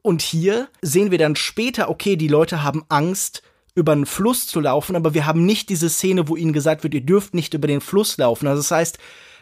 Und 0.00 0.22
hier 0.22 0.68
sehen 0.80 1.10
wir 1.10 1.18
dann 1.18 1.36
später, 1.36 1.88
okay, 1.88 2.16
die 2.16 2.28
Leute 2.28 2.62
haben 2.62 2.84
Angst, 2.88 3.42
über 3.74 3.92
einen 3.92 4.06
Fluss 4.06 4.46
zu 4.46 4.60
laufen, 4.60 4.96
aber 4.96 5.14
wir 5.14 5.24
haben 5.26 5.46
nicht 5.46 5.68
diese 5.70 5.88
Szene, 5.88 6.28
wo 6.28 6.36
ihnen 6.36 6.52
gesagt 6.52 6.82
wird, 6.82 6.94
ihr 6.94 7.00
dürft 7.00 7.34
nicht 7.34 7.54
über 7.54 7.66
den 7.66 7.80
Fluss 7.80 8.18
laufen. 8.18 8.46
Also 8.46 8.60
das 8.60 8.70
heißt, 8.70 8.98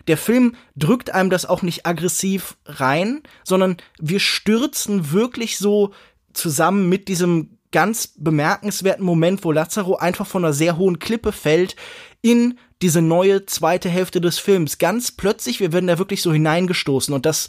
der 0.07 0.17
Film 0.17 0.55
drückt 0.77 1.11
einem 1.11 1.31
das 1.31 1.47
auch 1.47 1.63
nicht 1.63 1.85
aggressiv 1.85 2.57
rein, 2.65 3.23
sondern 3.45 3.77
wir 3.99 4.21
stürzen 4.21 5.13
wirklich 5.13 5.59
so 5.59 5.93
zusammen 6.33 6.89
mit 6.89 7.09
diesem 7.09 7.59
ganz 7.73 8.15
bemerkenswerten 8.17 9.05
Moment, 9.05 9.45
wo 9.45 9.53
Lazaro 9.53 9.97
einfach 9.97 10.27
von 10.27 10.45
einer 10.45 10.53
sehr 10.53 10.77
hohen 10.77 10.99
Klippe 10.99 11.33
fällt 11.33 11.77
in 12.23 12.59
diese 12.83 13.03
neue 13.03 13.47
zweite 13.47 13.89
Hälfte 13.89 14.21
des 14.21 14.39
Films. 14.39 14.79
Ganz 14.79 15.13
plötzlich, 15.13 15.61
wir 15.61 15.73
werden 15.73 15.87
da 15.87 15.99
wirklich 15.99 16.23
so 16.23 16.33
hineingestoßen 16.33 17.15
und 17.15 17.27
das 17.27 17.49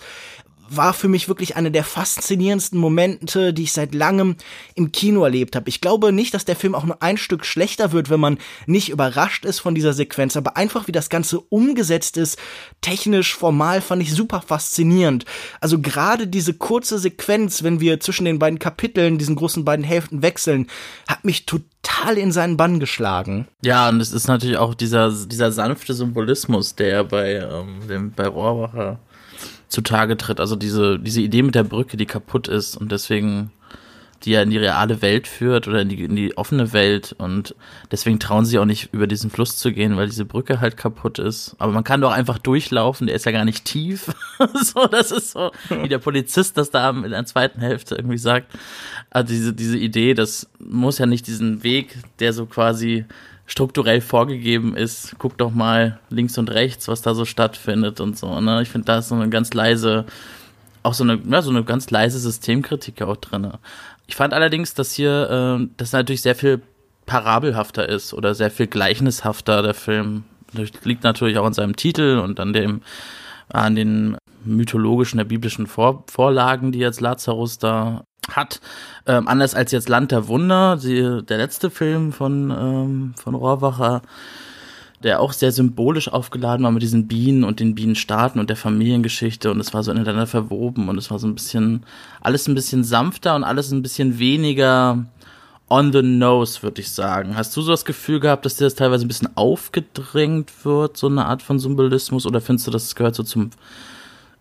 war 0.75 0.93
für 0.93 1.07
mich 1.07 1.27
wirklich 1.27 1.55
eine 1.55 1.71
der 1.71 1.83
faszinierendsten 1.83 2.79
Momente, 2.79 3.53
die 3.53 3.63
ich 3.63 3.73
seit 3.73 3.93
langem 3.93 4.35
im 4.75 4.91
Kino 4.91 5.23
erlebt 5.23 5.55
habe. 5.55 5.69
Ich 5.69 5.81
glaube 5.81 6.11
nicht, 6.11 6.33
dass 6.33 6.45
der 6.45 6.55
Film 6.55 6.75
auch 6.75 6.85
nur 6.85 7.01
ein 7.03 7.17
Stück 7.17 7.45
schlechter 7.45 7.91
wird, 7.91 8.09
wenn 8.09 8.19
man 8.19 8.37
nicht 8.65 8.89
überrascht 8.89 9.45
ist 9.45 9.59
von 9.59 9.75
dieser 9.75 9.93
Sequenz, 9.93 10.37
aber 10.37 10.57
einfach 10.57 10.87
wie 10.87 10.91
das 10.93 11.09
Ganze 11.09 11.39
umgesetzt 11.39 12.17
ist, 12.17 12.39
technisch, 12.79 13.35
formal, 13.35 13.81
fand 13.81 14.01
ich 14.01 14.13
super 14.13 14.41
faszinierend. 14.41 15.25
Also 15.59 15.79
gerade 15.79 16.27
diese 16.27 16.53
kurze 16.53 16.99
Sequenz, 16.99 17.63
wenn 17.63 17.79
wir 17.81 17.99
zwischen 17.99 18.25
den 18.25 18.39
beiden 18.39 18.59
Kapiteln, 18.59 19.17
diesen 19.17 19.35
großen 19.35 19.65
beiden 19.65 19.83
Hälften 19.83 20.21
wechseln, 20.21 20.67
hat 21.07 21.25
mich 21.25 21.45
total 21.45 22.17
in 22.17 22.31
seinen 22.31 22.57
Bann 22.57 22.79
geschlagen. 22.79 23.47
Ja, 23.61 23.89
und 23.89 23.99
es 23.99 24.11
ist 24.11 24.27
natürlich 24.27 24.57
auch 24.57 24.73
dieser, 24.73 25.11
dieser 25.11 25.51
sanfte 25.51 25.93
Symbolismus, 25.93 26.75
der 26.75 27.03
bei, 27.03 27.35
ähm, 27.35 27.87
dem, 27.87 28.11
bei 28.11 28.27
Rohrwacher 28.27 28.99
zutage 29.71 30.17
tritt. 30.17 30.39
Also 30.39 30.55
diese, 30.55 30.99
diese 30.99 31.21
Idee 31.21 31.43
mit 31.43 31.55
der 31.55 31.63
Brücke, 31.63 31.97
die 31.97 32.05
kaputt 32.05 32.47
ist 32.47 32.75
und 32.75 32.91
deswegen 32.91 33.51
die 34.23 34.31
ja 34.31 34.41
in 34.41 34.51
die 34.51 34.57
reale 34.57 35.01
Welt 35.01 35.27
führt 35.27 35.67
oder 35.67 35.81
in 35.81 35.89
die, 35.89 36.03
in 36.03 36.15
die 36.15 36.37
offene 36.37 36.73
Welt 36.73 37.15
und 37.17 37.55
deswegen 37.91 38.19
trauen 38.19 38.45
sie 38.45 38.59
auch 38.59 38.65
nicht 38.65 38.93
über 38.93 39.07
diesen 39.07 39.31
Fluss 39.31 39.57
zu 39.57 39.71
gehen, 39.71 39.97
weil 39.97 40.07
diese 40.07 40.25
Brücke 40.25 40.61
halt 40.61 40.77
kaputt 40.77 41.17
ist. 41.17 41.55
Aber 41.57 41.71
man 41.71 41.83
kann 41.83 42.01
doch 42.01 42.11
einfach 42.11 42.37
durchlaufen, 42.37 43.07
der 43.07 43.15
ist 43.15 43.25
ja 43.25 43.31
gar 43.31 43.45
nicht 43.45 43.65
tief. 43.65 44.13
so, 44.53 44.85
das 44.85 45.11
ist 45.11 45.31
so, 45.31 45.51
wie 45.69 45.89
der 45.89 45.97
Polizist 45.97 46.57
das 46.57 46.69
da 46.69 46.91
in 46.91 47.09
der 47.09 47.25
zweiten 47.25 47.61
Hälfte 47.61 47.95
irgendwie 47.95 48.19
sagt. 48.19 48.51
Also 49.09 49.33
diese, 49.33 49.53
diese 49.53 49.77
Idee, 49.77 50.13
das 50.13 50.47
muss 50.59 50.99
ja 50.99 51.07
nicht 51.07 51.25
diesen 51.25 51.63
Weg, 51.63 51.97
der 52.19 52.33
so 52.33 52.45
quasi 52.45 53.05
strukturell 53.45 54.01
vorgegeben 54.01 54.75
ist. 54.75 55.15
Guck 55.17 55.37
doch 55.37 55.51
mal 55.51 55.99
links 56.09 56.37
und 56.37 56.49
rechts, 56.49 56.87
was 56.87 57.01
da 57.01 57.13
so 57.13 57.25
stattfindet 57.25 57.99
und 57.99 58.17
so. 58.17 58.39
Ne? 58.39 58.61
Ich 58.61 58.69
finde, 58.69 58.85
da 58.85 58.99
ist 58.99 59.09
so 59.09 59.15
eine 59.15 59.29
ganz 59.29 59.53
leise, 59.53 60.05
auch 60.83 60.93
so 60.93 61.03
eine, 61.03 61.19
ja, 61.29 61.41
so 61.41 61.49
eine 61.49 61.63
ganz 61.63 61.89
leise 61.89 62.19
Systemkritik 62.19 63.01
auch 63.01 63.17
drin. 63.17 63.51
Ich 64.07 64.15
fand 64.15 64.33
allerdings, 64.33 64.73
dass 64.73 64.93
hier 64.93 65.59
äh, 65.61 65.67
das 65.77 65.91
natürlich 65.91 66.21
sehr 66.21 66.35
viel 66.35 66.61
parabelhafter 67.05 67.87
ist 67.87 68.13
oder 68.13 68.35
sehr 68.35 68.51
viel 68.51 68.67
gleichnishafter 68.67 69.61
der 69.61 69.73
Film. 69.73 70.23
Das 70.53 70.69
liegt 70.83 71.03
natürlich 71.03 71.37
auch 71.37 71.45
an 71.45 71.53
seinem 71.53 71.75
Titel 71.75 72.19
und 72.23 72.39
an 72.39 72.53
dem 72.53 72.81
an 73.49 73.75
den 73.75 74.17
mythologischen, 74.45 75.17
der 75.17 75.25
biblischen 75.25 75.67
Vor 75.67 76.03
Vorlagen, 76.07 76.71
die 76.71 76.79
jetzt 76.79 77.01
Lazarus 77.01 77.57
da 77.57 78.03
hat. 78.35 78.61
Ähm, 79.05 79.27
anders 79.27 79.55
als 79.55 79.71
jetzt 79.71 79.89
Land 79.89 80.11
der 80.11 80.27
Wunder, 80.27 80.77
die, 80.77 81.23
der 81.23 81.37
letzte 81.37 81.69
Film 81.69 82.11
von, 82.13 82.51
ähm, 82.51 83.13
von 83.17 83.35
Rohrwacher, 83.35 84.01
der 85.03 85.19
auch 85.19 85.33
sehr 85.33 85.51
symbolisch 85.51 86.07
aufgeladen 86.09 86.63
war 86.63 86.71
mit 86.71 86.83
diesen 86.83 87.07
Bienen 87.07 87.43
und 87.43 87.59
den 87.59 87.73
Bienenstaaten 87.75 88.39
und 88.39 88.49
der 88.49 88.57
Familiengeschichte 88.57 89.49
und 89.49 89.59
es 89.59 89.73
war 89.73 89.83
so 89.83 89.91
ineinander 89.91 90.27
verwoben 90.27 90.89
und 90.89 90.97
es 90.97 91.09
war 91.09 91.17
so 91.17 91.27
ein 91.27 91.33
bisschen, 91.33 91.83
alles 92.21 92.47
ein 92.47 92.55
bisschen 92.55 92.83
sanfter 92.83 93.35
und 93.35 93.43
alles 93.43 93.71
ein 93.71 93.81
bisschen 93.81 94.19
weniger 94.19 95.05
on 95.71 95.93
the 95.93 96.01
nose, 96.01 96.61
würde 96.61 96.81
ich 96.81 96.91
sagen. 96.91 97.35
Hast 97.35 97.55
du 97.55 97.61
so 97.61 97.71
das 97.71 97.85
Gefühl 97.85 98.19
gehabt, 98.19 98.45
dass 98.45 98.57
dir 98.57 98.65
das 98.65 98.75
teilweise 98.75 99.05
ein 99.05 99.07
bisschen 99.07 99.35
aufgedrängt 99.35 100.51
wird, 100.65 100.97
so 100.97 101.07
eine 101.07 101.25
Art 101.25 101.41
von 101.41 101.59
Symbolismus, 101.59 102.25
oder 102.25 102.41
findest 102.41 102.67
du, 102.67 102.71
das 102.71 102.93
gehört 102.93 103.15
so 103.15 103.23
zum 103.23 103.51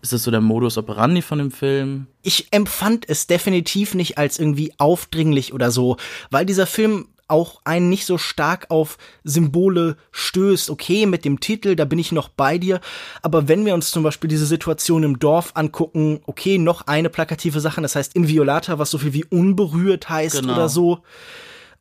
ist 0.01 0.13
das 0.13 0.23
so 0.23 0.31
der 0.31 0.41
Modus 0.41 0.77
operandi 0.77 1.21
von 1.21 1.37
dem 1.37 1.51
Film? 1.51 2.07
Ich 2.23 2.47
empfand 2.51 3.07
es 3.07 3.27
definitiv 3.27 3.93
nicht 3.93 4.17
als 4.17 4.39
irgendwie 4.39 4.73
aufdringlich 4.77 5.53
oder 5.53 5.71
so, 5.71 5.97
weil 6.29 6.45
dieser 6.45 6.67
Film 6.67 7.07
auch 7.31 7.61
einen 7.63 7.89
nicht 7.89 8.05
so 8.05 8.17
stark 8.17 8.65
auf 8.69 8.97
Symbole 9.23 9.95
stößt. 10.11 10.69
Okay, 10.69 11.05
mit 11.05 11.23
dem 11.23 11.39
Titel, 11.39 11.75
da 11.75 11.85
bin 11.85 11.97
ich 11.97 12.11
noch 12.11 12.27
bei 12.27 12.57
dir. 12.57 12.81
Aber 13.21 13.47
wenn 13.47 13.65
wir 13.65 13.73
uns 13.73 13.89
zum 13.91 14.03
Beispiel 14.03 14.27
diese 14.27 14.45
Situation 14.45 15.03
im 15.03 15.17
Dorf 15.17 15.51
angucken, 15.53 16.19
okay, 16.25 16.57
noch 16.57 16.87
eine 16.87 17.09
plakative 17.09 17.61
Sache, 17.61 17.81
das 17.81 17.95
heißt 17.95 18.15
Inviolata, 18.15 18.79
was 18.79 18.91
so 18.91 18.97
viel 18.97 19.13
wie 19.13 19.23
unberührt 19.23 20.09
heißt 20.09 20.41
genau. 20.41 20.53
oder 20.53 20.67
so. 20.67 20.99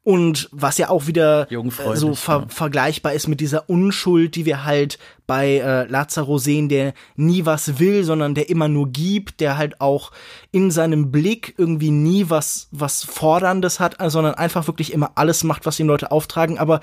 Und 0.03 0.49
was 0.51 0.79
ja 0.79 0.89
auch 0.89 1.07
wieder 1.07 1.47
äh, 1.51 1.97
so 1.97 2.15
ver 2.15 2.47
vergleichbar 2.49 3.13
ist 3.13 3.29
mit 3.29 3.41
dieser 3.41 3.69
Unschuld, 3.69 4.35
die 4.35 4.47
wir 4.47 4.65
halt 4.65 4.99
bei 5.27 5.59
äh, 5.59 5.85
Lazaro 5.85 6.39
sehen, 6.39 6.71
der 6.71 6.95
nie 7.17 7.45
was 7.45 7.79
will, 7.79 8.03
sondern 8.03 8.35
der 8.35 8.49
immer 8.49 8.67
nur 8.67 8.89
gibt, 8.89 9.41
der 9.41 9.59
halt 9.59 9.81
auch 9.81 10.11
in 10.53 10.71
seinem 10.71 11.11
Blick 11.11 11.55
irgendwie 11.59 11.91
nie 11.91 12.31
was, 12.31 12.69
was 12.71 13.05
Forderndes 13.05 13.79
hat, 13.79 13.97
sondern 14.11 14.35
einfach 14.35 14.67
wirklich 14.67 14.95
immer 14.95 15.13
alles 15.17 15.45
macht, 15.45 15.67
was 15.67 15.79
ihm 15.79 15.89
Leute 15.89 16.11
auftragen. 16.11 16.59
Aber 16.59 16.81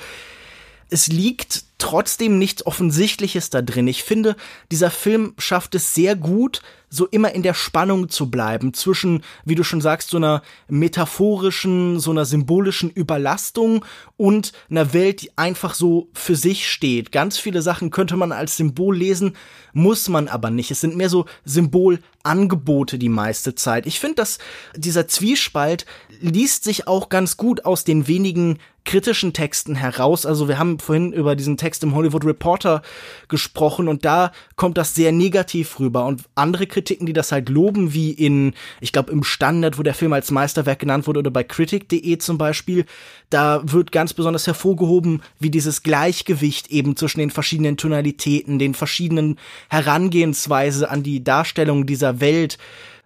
es 0.89 1.07
liegt 1.07 1.65
trotzdem 1.77 2.39
nichts 2.39 2.65
Offensichtliches 2.65 3.49
da 3.49 3.61
drin. 3.61 3.87
Ich 3.87 4.03
finde, 4.03 4.35
dieser 4.71 4.89
Film 4.89 5.33
schafft 5.37 5.75
es 5.75 5.93
sehr 5.93 6.15
gut, 6.15 6.61
so 6.89 7.05
immer 7.05 7.33
in 7.33 7.43
der 7.43 7.53
Spannung 7.53 8.09
zu 8.09 8.31
bleiben 8.31 8.73
zwischen, 8.73 9.23
wie 9.43 9.55
du 9.55 9.63
schon 9.63 9.81
sagst, 9.81 10.09
so 10.09 10.17
einer 10.17 10.41
metaphorischen, 10.69 11.99
so 11.99 12.11
einer 12.11 12.25
symbolischen 12.25 12.89
Überlastung 12.89 13.83
und 14.15 14.53
einer 14.69 14.93
Welt, 14.93 15.21
die 15.21 15.37
einfach 15.37 15.73
so 15.73 16.09
für 16.13 16.35
sich 16.35 16.71
steht. 16.71 17.11
Ganz 17.11 17.37
viele 17.37 17.61
Sachen 17.61 17.91
könnte 17.91 18.15
man 18.15 18.31
als 18.31 18.55
Symbol 18.55 18.95
lesen, 18.95 19.35
muss 19.73 20.07
man 20.07 20.29
aber 20.29 20.49
nicht. 20.49 20.71
Es 20.71 20.81
sind 20.81 20.95
mehr 20.95 21.09
so 21.09 21.25
Symbolangebote 21.43 22.97
die 22.97 23.09
meiste 23.09 23.53
Zeit. 23.53 23.85
Ich 23.85 23.99
finde, 23.99 24.15
dass 24.15 24.39
dieser 24.75 25.07
Zwiespalt 25.07 25.85
liest 26.21 26.63
sich 26.63 26.87
auch 26.87 27.09
ganz 27.09 27.35
gut 27.35 27.65
aus 27.65 27.83
den 27.83 28.07
wenigen 28.07 28.59
kritischen 28.87 29.33
Texten 29.33 29.75
heraus. 29.75 30.25
Also 30.25 30.47
wir 30.47 30.57
haben 30.57 30.79
vorhin 30.79 31.13
über 31.13 31.35
diesen 31.35 31.57
Text 31.57 31.83
im 31.83 31.93
Hollywood 31.93 32.25
Reporter 32.25 32.81
gesprochen 33.27 33.87
und 33.87 34.05
da 34.05 34.31
kommt 34.55 34.77
das 34.77 34.95
sehr 34.95 35.11
negativ 35.11 35.79
rüber. 35.79 36.05
Und 36.05 36.23
andere 36.33 36.65
Kritiken, 36.65 37.05
die 37.05 37.13
das 37.13 37.31
halt 37.31 37.49
loben, 37.49 37.93
wie 37.93 38.11
in, 38.11 38.53
ich 38.79 38.93
glaube, 38.93 39.11
im 39.11 39.23
Standard, 39.23 39.77
wo 39.77 39.83
der 39.83 39.93
Film 39.93 40.13
als 40.13 40.31
Meisterwerk 40.31 40.79
genannt 40.79 41.05
wurde, 41.05 41.19
oder 41.19 41.29
bei 41.29 41.43
critic.de 41.43 42.17
zum 42.17 42.37
Beispiel, 42.37 42.85
da 43.29 43.61
wird 43.65 43.91
ganz 43.91 44.13
besonders 44.13 44.47
hervorgehoben, 44.47 45.21
wie 45.37 45.51
dieses 45.51 45.83
Gleichgewicht 45.83 46.71
eben 46.71 46.95
zwischen 46.95 47.19
den 47.19 47.29
verschiedenen 47.29 47.75
Tonalitäten, 47.75 48.57
den 48.57 48.73
verschiedenen 48.73 49.37
Herangehensweise 49.69 50.89
an 50.89 51.03
die 51.03 51.23
Darstellung 51.23 51.85
dieser 51.85 52.21
Welt 52.21 52.57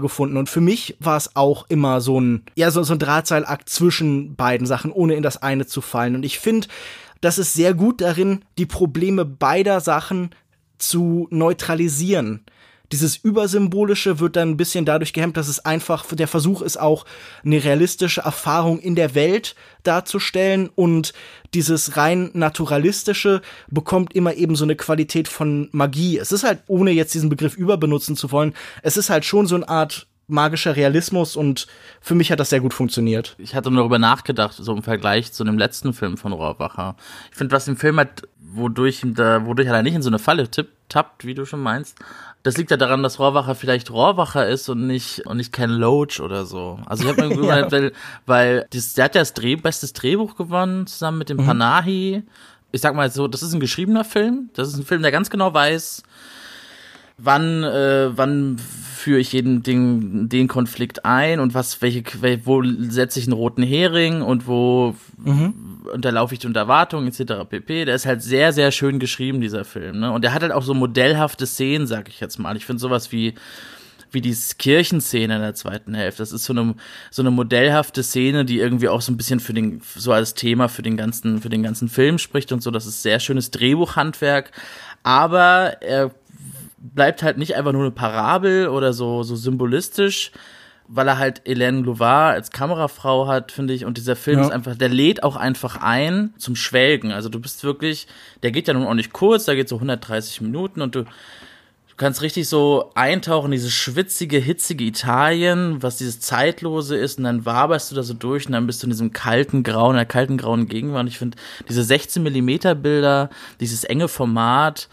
gefunden. 0.01 0.37
Und 0.37 0.49
für 0.49 0.61
mich 0.61 0.97
war 0.99 1.17
es 1.17 1.35
auch 1.35 1.65
immer 1.69 2.01
so 2.01 2.19
ein, 2.19 2.43
ja, 2.55 2.71
so, 2.71 2.83
so 2.83 2.93
ein 2.93 2.99
Drahtseilakt 2.99 3.69
zwischen 3.69 4.35
beiden 4.35 4.67
Sachen, 4.67 4.91
ohne 4.91 5.15
in 5.15 5.23
das 5.23 5.41
eine 5.41 5.65
zu 5.65 5.81
fallen. 5.81 6.15
Und 6.15 6.23
ich 6.23 6.39
finde, 6.39 6.67
das 7.21 7.37
ist 7.37 7.53
sehr 7.53 7.73
gut 7.73 8.01
darin, 8.01 8.43
die 8.57 8.65
Probleme 8.65 9.25
beider 9.25 9.79
Sachen 9.79 10.31
zu 10.77 11.27
neutralisieren. 11.29 12.43
Dieses 12.91 13.15
Übersymbolische 13.15 14.19
wird 14.19 14.35
dann 14.35 14.49
ein 14.49 14.57
bisschen 14.57 14.83
dadurch 14.83 15.13
gehemmt, 15.13 15.37
dass 15.37 15.47
es 15.47 15.63
einfach 15.63 16.03
der 16.13 16.27
Versuch 16.27 16.61
ist, 16.61 16.77
auch 16.77 17.05
eine 17.45 17.63
realistische 17.63 18.21
Erfahrung 18.21 18.79
in 18.79 18.95
der 18.95 19.15
Welt 19.15 19.55
darzustellen 19.83 20.69
und 20.75 21.13
dieses 21.53 21.97
rein 21.97 22.31
naturalistische 22.33 23.41
bekommt 23.69 24.13
immer 24.13 24.33
eben 24.35 24.55
so 24.55 24.63
eine 24.63 24.75
Qualität 24.75 25.27
von 25.27 25.69
Magie. 25.71 26.17
Es 26.17 26.31
ist 26.31 26.43
halt, 26.43 26.59
ohne 26.67 26.91
jetzt 26.91 27.13
diesen 27.13 27.29
Begriff 27.29 27.57
überbenutzen 27.57 28.15
zu 28.15 28.31
wollen, 28.31 28.53
es 28.83 28.97
ist 28.97 29.09
halt 29.09 29.25
schon 29.25 29.47
so 29.47 29.55
eine 29.55 29.67
Art 29.67 30.07
magischer 30.27 30.75
Realismus 30.75 31.35
und 31.35 31.67
für 31.99 32.15
mich 32.15 32.31
hat 32.31 32.39
das 32.39 32.49
sehr 32.49 32.61
gut 32.61 32.73
funktioniert. 32.73 33.35
Ich 33.37 33.53
hatte 33.53 33.69
nur 33.69 33.81
darüber 33.81 33.99
nachgedacht, 33.99 34.55
so 34.57 34.73
im 34.73 34.81
Vergleich 34.81 35.33
zu 35.33 35.43
dem 35.43 35.57
letzten 35.57 35.93
Film 35.93 36.17
von 36.17 36.31
Rohrwacher. 36.31 36.95
Ich 37.31 37.37
finde, 37.37 37.53
was 37.53 37.67
im 37.67 37.75
Film 37.75 37.99
hat, 37.99 38.23
wodurch, 38.39 39.03
wodurch 39.03 39.67
er 39.67 39.83
nicht 39.83 39.95
in 39.95 40.01
so 40.01 40.09
eine 40.09 40.19
Falle 40.19 40.49
tipp, 40.49 40.69
tappt, 40.87 41.25
wie 41.25 41.33
du 41.33 41.45
schon 41.45 41.61
meinst, 41.61 41.97
das 42.43 42.57
liegt 42.57 42.71
ja 42.71 42.77
daran, 42.77 43.03
dass 43.03 43.19
Rohrwacher 43.19 43.55
vielleicht 43.55 43.91
Rohrwacher 43.91 44.47
ist 44.47 44.67
und 44.69 44.87
nicht 44.87 45.25
und 45.27 45.37
nicht 45.37 45.51
Ken 45.51 45.69
Loach 45.69 46.19
oder 46.19 46.45
so. 46.45 46.79
Also 46.85 47.03
ich 47.03 47.09
habe 47.09 47.27
mir 47.29 47.45
ja. 47.47 47.71
weil, 47.71 47.91
weil 48.25 48.67
das, 48.71 48.93
der 48.93 49.05
hat 49.05 49.15
ja 49.15 49.21
das 49.21 49.33
Dreh, 49.33 49.55
bestes 49.55 49.93
Drehbuch 49.93 50.35
gewonnen 50.35 50.87
zusammen 50.87 51.19
mit 51.19 51.29
dem 51.29 51.37
mhm. 51.37 51.45
Panahi. 51.45 52.23
Ich 52.71 52.81
sag 52.81 52.95
mal 52.95 53.11
so, 53.11 53.27
das 53.27 53.43
ist 53.43 53.53
ein 53.53 53.59
geschriebener 53.59 54.03
Film. 54.03 54.49
Das 54.53 54.69
ist 54.69 54.77
ein 54.77 54.85
Film, 54.85 55.01
der 55.01 55.11
ganz 55.11 55.29
genau 55.29 55.53
weiß, 55.53 56.03
wann 57.17 57.63
äh, 57.63 58.09
wann 58.15 58.57
führe 58.57 59.19
ich 59.19 59.33
jeden 59.33 59.61
den, 59.63 60.29
den 60.29 60.47
Konflikt 60.47 61.05
ein 61.05 61.39
und 61.39 61.53
was 61.53 61.81
welche 61.81 62.03
wo 62.45 62.63
setze 62.63 63.19
ich 63.19 63.25
einen 63.25 63.33
roten 63.33 63.63
Hering 63.63 64.21
und 64.21 64.47
wo 64.47 64.95
mhm. 65.17 65.70
Unterlaufe 65.93 66.33
ich 66.33 66.39
die 66.39 66.47
Unterwartung 66.47 67.07
etc. 67.07 67.47
pp. 67.49 67.85
Der 67.85 67.95
ist 67.95 68.05
halt 68.05 68.21
sehr 68.21 68.53
sehr 68.53 68.71
schön 68.71 68.99
geschrieben 68.99 69.41
dieser 69.41 69.65
Film, 69.65 69.99
ne? 69.99 70.11
Und 70.11 70.23
der 70.23 70.33
hat 70.33 70.41
halt 70.41 70.51
auch 70.51 70.63
so 70.63 70.73
modellhafte 70.73 71.45
Szenen, 71.45 71.87
sag 71.87 72.09
ich 72.09 72.19
jetzt 72.19 72.39
mal. 72.39 72.55
Ich 72.57 72.65
finde 72.65 72.79
sowas 72.79 73.11
wie 73.11 73.35
wie 74.11 74.21
die 74.21 74.35
Kirchenszene 74.57 75.35
in 75.35 75.41
der 75.41 75.55
zweiten 75.55 75.93
Hälfte. 75.93 76.21
Das 76.21 76.31
ist 76.31 76.43
so 76.43 76.53
eine, 76.53 76.75
so 77.09 77.21
eine 77.21 77.31
modellhafte 77.31 78.03
Szene, 78.03 78.45
die 78.45 78.59
irgendwie 78.59 78.89
auch 78.89 79.01
so 79.01 79.11
ein 79.11 79.17
bisschen 79.17 79.39
für 79.39 79.53
den, 79.53 79.81
so 79.95 80.11
als 80.11 80.33
Thema 80.33 80.67
für 80.67 80.81
den 80.81 80.97
ganzen, 80.97 81.41
für 81.41 81.49
den 81.49 81.63
ganzen 81.63 81.87
Film 81.87 82.17
spricht 82.17 82.51
und 82.51 82.61
so. 82.61 82.71
Das 82.71 82.85
ist 82.85 83.01
sehr 83.01 83.19
schönes 83.19 83.51
Drehbuchhandwerk. 83.51 84.51
Aber 85.03 85.81
er 85.81 86.11
bleibt 86.77 87.23
halt 87.23 87.37
nicht 87.37 87.55
einfach 87.55 87.71
nur 87.71 87.83
eine 87.83 87.91
Parabel 87.91 88.67
oder 88.67 88.91
so, 88.93 89.23
so 89.23 89.35
symbolistisch, 89.35 90.31
weil 90.93 91.07
er 91.07 91.17
halt 91.17 91.41
Hélène 91.45 91.83
Louvard 91.83 92.35
als 92.35 92.51
Kamerafrau 92.51 93.25
hat, 93.27 93.53
finde 93.53 93.73
ich, 93.73 93.85
und 93.85 93.97
dieser 93.97 94.17
Film 94.17 94.39
ja. 94.39 94.45
ist 94.45 94.51
einfach, 94.51 94.75
der 94.75 94.89
lädt 94.89 95.23
auch 95.23 95.37
einfach 95.37 95.77
ein 95.77 96.33
zum 96.37 96.57
Schwelgen. 96.57 97.13
Also 97.13 97.29
du 97.29 97.39
bist 97.39 97.63
wirklich, 97.63 98.07
der 98.43 98.51
geht 98.51 98.67
ja 98.67 98.73
nun 98.73 98.85
auch 98.85 98.93
nicht 98.93 99.13
kurz, 99.13 99.45
da 99.45 99.55
geht 99.55 99.69
so 99.69 99.75
130 99.75 100.41
Minuten 100.41 100.81
und 100.81 100.95
du, 100.95 101.03
du 101.03 101.95
kannst 101.95 102.21
richtig 102.21 102.49
so 102.49 102.91
eintauchen 102.93 103.47
in 103.47 103.51
dieses 103.53 103.71
schwitzige, 103.71 104.37
hitzige 104.37 104.83
Italien, 104.83 105.81
was 105.81 105.97
dieses 105.97 106.19
Zeitlose 106.19 106.97
ist, 106.97 107.19
und 107.19 107.23
dann 107.23 107.45
waberst 107.45 107.89
du 107.89 107.95
da 107.95 108.03
so 108.03 108.13
durch 108.13 108.45
und 108.47 108.51
dann 108.51 108.67
bist 108.67 108.83
du 108.83 108.87
in 108.87 108.91
diesem 108.91 109.13
kalten 109.13 109.63
Grauen, 109.63 109.95
der 109.95 110.05
kalten 110.05 110.35
grauen 110.35 110.67
Gegenwart. 110.67 111.07
Ich 111.07 111.17
finde, 111.17 111.37
diese 111.69 111.83
16 111.83 112.21
Millimeter 112.21 112.75
Bilder, 112.75 113.29
dieses 113.61 113.85
enge 113.85 114.09
Format, 114.09 114.89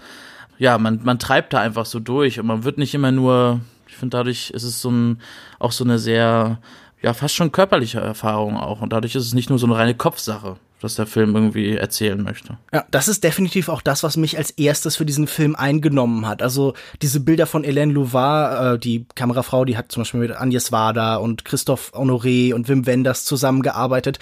ja, 0.59 0.79
man, 0.79 1.01
man 1.03 1.19
treibt 1.19 1.53
da 1.53 1.61
einfach 1.61 1.87
so 1.87 1.99
durch 1.99 2.39
und 2.39 2.47
man 2.47 2.63
wird 2.63 2.79
nicht 2.79 2.95
immer 2.95 3.11
nur 3.11 3.61
finde, 3.99 4.17
dadurch 4.17 4.51
ist 4.51 4.65
es 4.65 4.81
so 4.81 4.91
ein, 4.91 5.21
auch 5.59 5.73
so 5.73 5.85
eine 5.85 5.99
sehr, 5.99 6.59
ja, 7.03 7.15
fast 7.15 7.35
schon 7.35 7.53
körperliche 7.53 8.01
Erfahrung 8.01 8.57
auch. 8.57 8.81
Und 8.81 8.93
dadurch 8.93 9.15
ist 9.15 9.27
es 9.27 9.35
nicht 9.35 9.51
nur 9.51 9.59
so 9.59 9.67
eine 9.67 9.77
reine 9.77 9.95
Kopfsache 9.95 10.57
was 10.81 10.95
der 10.95 11.07
Film 11.07 11.35
irgendwie 11.35 11.77
erzählen 11.77 12.23
möchte. 12.23 12.57
Ja, 12.73 12.85
das 12.91 13.09
ist 13.09 13.25
definitiv 13.25 13.69
auch 13.69 13.83
das, 13.83 14.03
was 14.03 14.17
mich 14.17 14.39
als 14.39 14.51
erstes 14.53 14.97
für 14.97 15.05
diesen 15.05 15.27
Film 15.27 15.57
eingenommen 15.57 16.27
hat. 16.27 16.43
Also 16.43 16.75
diese 17.03 17.21
Bilder 17.21 17.47
von 17.47 17.65
Hélène 17.65 17.93
Louvard, 17.93 18.77
äh, 18.77 18.79
die 18.79 19.07
Kamerafrau, 19.15 19.65
die 19.65 19.77
hat 19.77 19.91
zum 19.91 20.03
Beispiel 20.03 20.21
mit 20.21 20.37
Agnes 20.37 20.71
Wada 20.71 21.17
und 21.17 21.45
Christoph 21.45 21.93
Honoré 21.95 22.55
und 22.55 22.69
Wim 22.69 22.87
Wenders 22.87 23.25
zusammengearbeitet, 23.25 24.19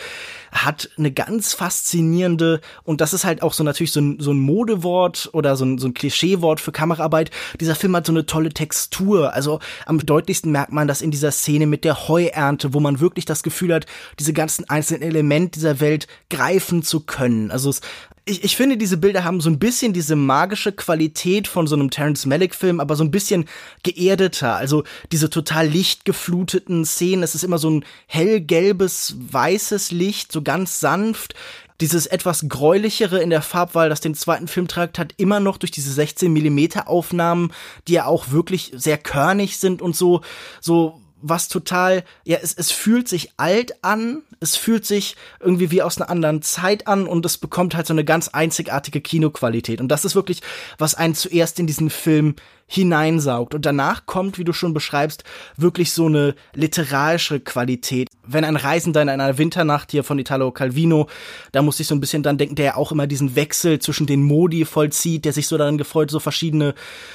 hat 0.64 0.90
eine 0.97 1.12
ganz 1.12 1.53
faszinierende, 1.53 2.61
und 2.85 3.01
das 3.01 3.12
ist 3.12 3.25
halt 3.25 3.42
auch 3.42 3.53
so 3.53 3.64
natürlich 3.64 3.92
so 3.92 4.01
ein, 4.01 4.19
so 4.21 4.33
ein 4.33 4.40
Modewort 4.40 5.31
oder 5.33 5.57
so 5.57 5.64
ein, 5.64 5.79
so 5.79 5.88
ein 5.88 5.95
Klischeewort 5.95 6.61
für 6.61 6.73
Kameraarbeit. 6.73 7.31
Dieser 7.61 7.75
Film 7.75 7.95
hat 7.97 8.07
so 8.07 8.12
eine 8.12 8.27
tolle 8.27 8.51
Textur. 8.51 9.33
Also 9.35 9.61
am 9.85 9.99
deutlichsten 9.99 10.53
merkt 10.53 10.73
man 10.73 10.88
das 10.88 11.03
in 11.03 11.11
dieser 11.11 11.33
Szene 11.33 11.66
mit 11.66 11.85
der 11.85 12.09
Heuernte, 12.09 12.75
wo 12.75 12.81
man 12.81 13.01
wirklich 13.01 13.25
das 13.25 13.42
Gefühl 13.42 13.75
hat, 13.75 13.87
diese 14.19 14.33
ganzen 14.33 14.69
einzelnen 14.69 15.03
Elemente 15.03 15.59
dieser 15.59 15.81
Welt 15.81 16.07
greifen 16.31 16.83
zu 16.83 17.01
können. 17.01 17.51
Also 17.51 17.71
es, 17.71 17.81
ich, 18.28 18.42
ich 18.42 18.56
finde, 18.56 18.76
diese 18.76 18.96
Bilder 18.96 19.22
haben 19.22 19.40
so 19.40 19.48
ein 19.48 19.60
bisschen 19.60 19.92
diese 19.92 20.16
magische 20.16 20.72
Qualität 20.72 21.46
von 21.46 21.68
so 21.68 21.76
einem 21.76 21.90
Terence 21.90 22.26
Malick-Film, 22.26 22.80
aber 22.80 22.96
so 22.96 23.04
ein 23.04 23.12
bisschen 23.12 23.46
geerdeter. 23.84 24.56
Also 24.56 24.82
diese 25.12 25.30
total 25.30 25.68
lichtgefluteten 25.68 26.84
Szenen. 26.84 27.22
Es 27.22 27.36
ist 27.36 27.44
immer 27.44 27.58
so 27.58 27.70
ein 27.70 27.84
hellgelbes, 28.08 29.14
weißes 29.30 29.92
Licht, 29.92 30.32
so 30.32 30.42
ganz 30.42 30.80
sanft 30.80 31.34
dieses 31.80 32.06
etwas 32.06 32.48
gräulichere 32.48 33.20
in 33.20 33.28
der 33.28 33.42
Farbwahl, 33.42 33.90
das 33.90 34.00
den 34.00 34.14
zweiten 34.14 34.48
Film 34.48 34.66
trägt, 34.66 34.98
hat 34.98 35.12
immer 35.18 35.40
noch 35.40 35.58
durch 35.58 35.70
diese 35.70 35.92
16 35.92 36.32
Millimeter 36.32 36.88
Aufnahmen, 36.88 37.52
die 37.86 37.92
ja 37.92 38.06
auch 38.06 38.30
wirklich 38.30 38.72
sehr 38.74 38.96
körnig 38.96 39.58
sind 39.58 39.82
und 39.82 39.94
so, 39.94 40.22
so 40.62 41.02
was 41.28 41.48
total, 41.48 42.04
ja, 42.24 42.38
es, 42.42 42.54
es 42.54 42.70
fühlt 42.70 43.08
sich 43.08 43.32
alt 43.36 43.82
an, 43.82 44.22
es 44.40 44.56
fühlt 44.56 44.86
sich 44.86 45.16
irgendwie 45.40 45.70
wie 45.70 45.82
aus 45.82 45.98
einer 45.98 46.10
anderen 46.10 46.42
Zeit 46.42 46.86
an 46.86 47.06
und 47.06 47.26
es 47.26 47.38
bekommt 47.38 47.74
halt 47.74 47.86
so 47.86 47.94
eine 47.94 48.04
ganz 48.04 48.28
einzigartige 48.28 49.00
Kinoqualität. 49.00 49.80
Und 49.80 49.88
das 49.88 50.04
ist 50.04 50.14
wirklich, 50.14 50.42
was 50.78 50.94
einen 50.94 51.14
zuerst 51.14 51.58
in 51.58 51.66
diesen 51.66 51.90
Film 51.90 52.36
hineinsaugt. 52.66 53.55
Und 53.55 53.64
danach 53.64 54.07
kommt, 54.07 54.38
wie 54.38 54.44
du 54.44 54.52
schon 54.52 54.74
beschreibst, 54.74 55.24
wirklich 55.57 55.92
so 55.92 56.07
eine 56.07 56.35
literarische 56.55 57.40
Qualität. 57.40 58.09
Wenn 58.26 58.44
ein 58.44 58.57
Reisender 58.57 59.02
in 59.02 59.09
einer 59.09 59.38
Winternacht 59.38 59.92
hier 59.92 60.02
von 60.02 60.18
Italo 60.18 60.50
Calvino, 60.50 61.09
da 61.52 61.62
muss 61.62 61.79
ich 61.79 61.87
so 61.87 61.94
ein 61.94 62.00
bisschen 62.00 62.24
dann 62.24 62.38
denken, 62.38 62.57
der 62.57 62.64
ja 62.64 62.76
auch 62.76 62.90
immer 62.90 63.07
diesen 63.07 63.37
Wechsel 63.37 63.79
zwischen 63.79 64.07
den 64.07 64.22
Modi 64.22 64.64
vollzieht, 64.64 65.24
der 65.24 65.33
sich 65.33 65.46
so 65.46 65.57
daran 65.57 65.79
gefreut, 65.79 66.11
so 66.11 66.18
verschiedene 66.18 66.74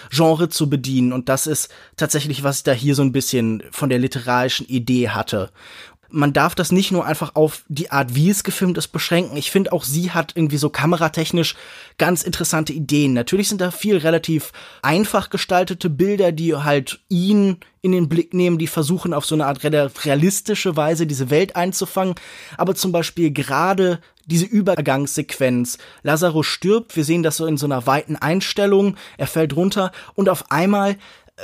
Genre 0.10 0.48
zu 0.48 0.70
bedienen. 0.70 1.12
Und 1.12 1.28
das 1.28 1.48
ist 1.48 1.70
tatsächlich, 1.98 2.44
was 2.44 2.58
ich 2.58 2.64
da 2.64 2.72
hier 2.72 2.96
so 2.96 3.02
ein 3.02 3.12
bisschen 3.12 3.64
von 3.72 3.90
der 3.90 4.00
literarischen 4.00 4.68
Idee 4.68 5.10
hatte 5.10 5.52
man 6.12 6.34
darf 6.34 6.56
das 6.56 6.71
nicht 6.71 6.91
nur 6.91 7.06
einfach 7.06 7.36
auf 7.36 7.63
die 7.67 7.91
Art, 7.91 8.15
wie 8.15 8.30
es 8.30 8.43
gefilmt 8.43 8.78
ist, 8.78 8.89
beschränken. 8.89 9.38
Ich 9.38 9.52
finde 9.52 9.74
auch 9.74 9.84
sie 9.84 10.12
hat 10.12 10.34
irgendwie 10.36 10.58
so 10.58 10.69
kameratechnisch 10.69 11.56
ganz 11.97 12.24
interessante 12.24 12.74
Ideen. 12.74 13.13
Natürlich 13.13 13.50
sind 13.50 13.62
da 13.62 13.71
viel 13.71 13.97
relativ 13.97 14.52
einfach 14.82 15.30
gestaltete 15.30 15.89
Bilder, 15.89 16.32
die 16.32 16.56
halt 16.56 17.00
ihn 17.10 17.58
in 17.82 17.91
den 17.91 18.10
Blick 18.10 18.34
nehmen, 18.34 18.60
die 18.60 18.67
versuchen 18.67 19.13
auf 19.13 19.26
so 19.26 19.36
eine 19.36 19.47
Art 19.47 19.63
realistische 19.63 20.76
Weise 20.76 21.08
diese 21.08 21.30
Welt 21.30 21.56
einzufangen. 21.56 22.15
Aber 22.58 22.76
zum 22.76 22.91
Beispiel 22.91 23.32
gerade 23.32 24.00
diese 24.26 24.45
Übergangssequenz. 24.45 25.78
Lazarus 26.04 26.45
stirbt, 26.45 26.95
wir 26.95 27.04
sehen 27.04 27.24
das 27.24 27.38
so 27.38 27.45
in 27.45 27.58
so 27.58 27.65
einer 27.65 27.88
weiten 27.88 28.15
Einstellung, 28.15 28.95
er 29.17 29.28
fällt 29.28 29.56
runter 29.56 29.91
und 30.13 30.30
auf 30.30 30.52
einmal 30.52 30.95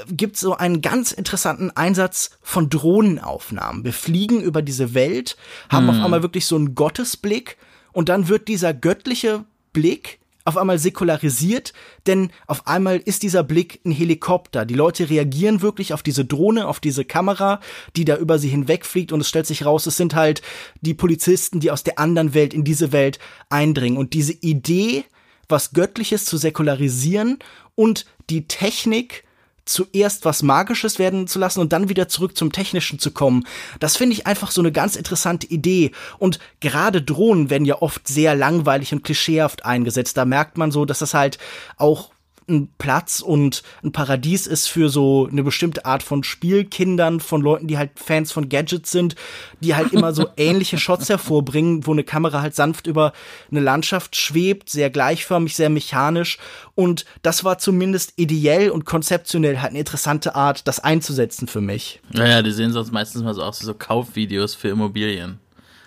gibt 0.09 0.37
so 0.37 0.55
einen 0.55 0.81
ganz 0.81 1.11
interessanten 1.11 1.71
Einsatz 1.71 2.31
von 2.41 2.69
Drohnenaufnahmen. 2.69 3.83
Wir 3.83 3.93
fliegen 3.93 4.41
über 4.41 4.61
diese 4.61 4.93
Welt, 4.93 5.37
haben 5.69 5.87
hm. 5.87 5.97
auf 5.97 6.05
einmal 6.05 6.21
wirklich 6.23 6.45
so 6.45 6.55
einen 6.55 6.75
Gottesblick 6.75 7.57
und 7.91 8.09
dann 8.09 8.27
wird 8.27 8.47
dieser 8.47 8.73
göttliche 8.73 9.45
Blick 9.73 10.19
auf 10.47 10.55
einmal 10.55 10.79
säkularisiert, 10.79 11.73
denn 12.05 12.29
auf 12.47 12.67
einmal 12.67 13.01
ist 13.03 13.21
dieser 13.23 13.43
Blick 13.43 13.81
ein 13.85 13.91
Helikopter. 13.91 14.65
Die 14.65 14.75
Leute 14.75 15.09
reagieren 15.09 15.61
wirklich 15.61 15.93
auf 15.93 16.03
diese 16.03 16.23
Drohne, 16.23 16.67
auf 16.67 16.79
diese 16.79 17.03
Kamera, 17.03 17.59
die 17.97 18.05
da 18.05 18.15
über 18.15 18.39
sie 18.39 18.47
hinwegfliegt 18.47 19.11
und 19.11 19.19
es 19.19 19.27
stellt 19.27 19.45
sich 19.45 19.65
raus, 19.65 19.85
es 19.87 19.97
sind 19.97 20.15
halt 20.15 20.41
die 20.79 20.93
Polizisten, 20.93 21.59
die 21.59 21.69
aus 21.69 21.83
der 21.83 21.99
anderen 21.99 22.33
Welt 22.33 22.53
in 22.53 22.63
diese 22.63 22.93
Welt 22.93 23.19
eindringen. 23.49 23.97
Und 23.97 24.13
diese 24.13 24.31
Idee, 24.31 25.03
was 25.49 25.73
Göttliches 25.73 26.23
zu 26.23 26.37
säkularisieren 26.37 27.39
und 27.75 28.05
die 28.29 28.47
Technik 28.47 29.25
zuerst 29.67 30.25
was 30.25 30.43
Magisches 30.43 30.99
werden 30.99 31.27
zu 31.27 31.39
lassen 31.39 31.59
und 31.59 31.73
dann 31.73 31.89
wieder 31.89 32.07
zurück 32.07 32.37
zum 32.37 32.51
Technischen 32.51 32.99
zu 32.99 33.11
kommen. 33.11 33.45
Das 33.79 33.97
finde 33.97 34.13
ich 34.13 34.27
einfach 34.27 34.51
so 34.51 34.61
eine 34.61 34.71
ganz 34.71 34.95
interessante 34.95 35.47
Idee. 35.47 35.91
Und 36.17 36.39
gerade 36.59 37.01
Drohnen 37.01 37.49
werden 37.49 37.65
ja 37.65 37.81
oft 37.81 38.07
sehr 38.07 38.35
langweilig 38.35 38.93
und 38.93 39.03
klischeehaft 39.03 39.65
eingesetzt. 39.65 40.17
Da 40.17 40.25
merkt 40.25 40.57
man 40.57 40.71
so, 40.71 40.85
dass 40.85 40.99
das 40.99 41.13
halt 41.13 41.37
auch 41.77 42.11
ein 42.49 42.69
Platz 42.77 43.19
und 43.19 43.63
ein 43.83 43.91
Paradies 43.91 44.47
ist 44.47 44.67
für 44.67 44.89
so 44.89 45.27
eine 45.29 45.43
bestimmte 45.43 45.85
Art 45.85 46.01
von 46.01 46.23
Spielkindern, 46.23 47.19
von 47.19 47.41
Leuten, 47.41 47.67
die 47.67 47.77
halt 47.77 47.91
Fans 47.95 48.31
von 48.31 48.49
Gadgets 48.49 48.91
sind, 48.91 49.15
die 49.59 49.75
halt 49.75 49.91
immer 49.93 50.13
so 50.13 50.27
ähnliche 50.37 50.77
Shots 50.77 51.09
hervorbringen, 51.09 51.85
wo 51.85 51.91
eine 51.91 52.03
Kamera 52.03 52.41
halt 52.41 52.55
sanft 52.55 52.87
über 52.87 53.13
eine 53.51 53.59
Landschaft 53.59 54.15
schwebt, 54.15 54.69
sehr 54.69 54.89
gleichförmig, 54.89 55.55
sehr 55.55 55.69
mechanisch. 55.69 56.37
Und 56.75 57.05
das 57.21 57.43
war 57.43 57.57
zumindest 57.57 58.13
ideell 58.15 58.69
und 58.69 58.85
konzeptionell 58.85 59.59
halt 59.59 59.71
eine 59.71 59.79
interessante 59.79 60.35
Art, 60.35 60.67
das 60.67 60.79
einzusetzen 60.79 61.47
für 61.47 61.61
mich. 61.61 61.99
Naja, 62.11 62.41
die 62.41 62.51
sehen 62.51 62.71
sonst 62.71 62.91
meistens 62.91 63.23
mal 63.23 63.33
so 63.33 63.43
aus 63.43 63.61
wie 63.61 63.65
so 63.65 63.73
Kaufvideos 63.73 64.55
für 64.55 64.69
Immobilien. 64.69 65.39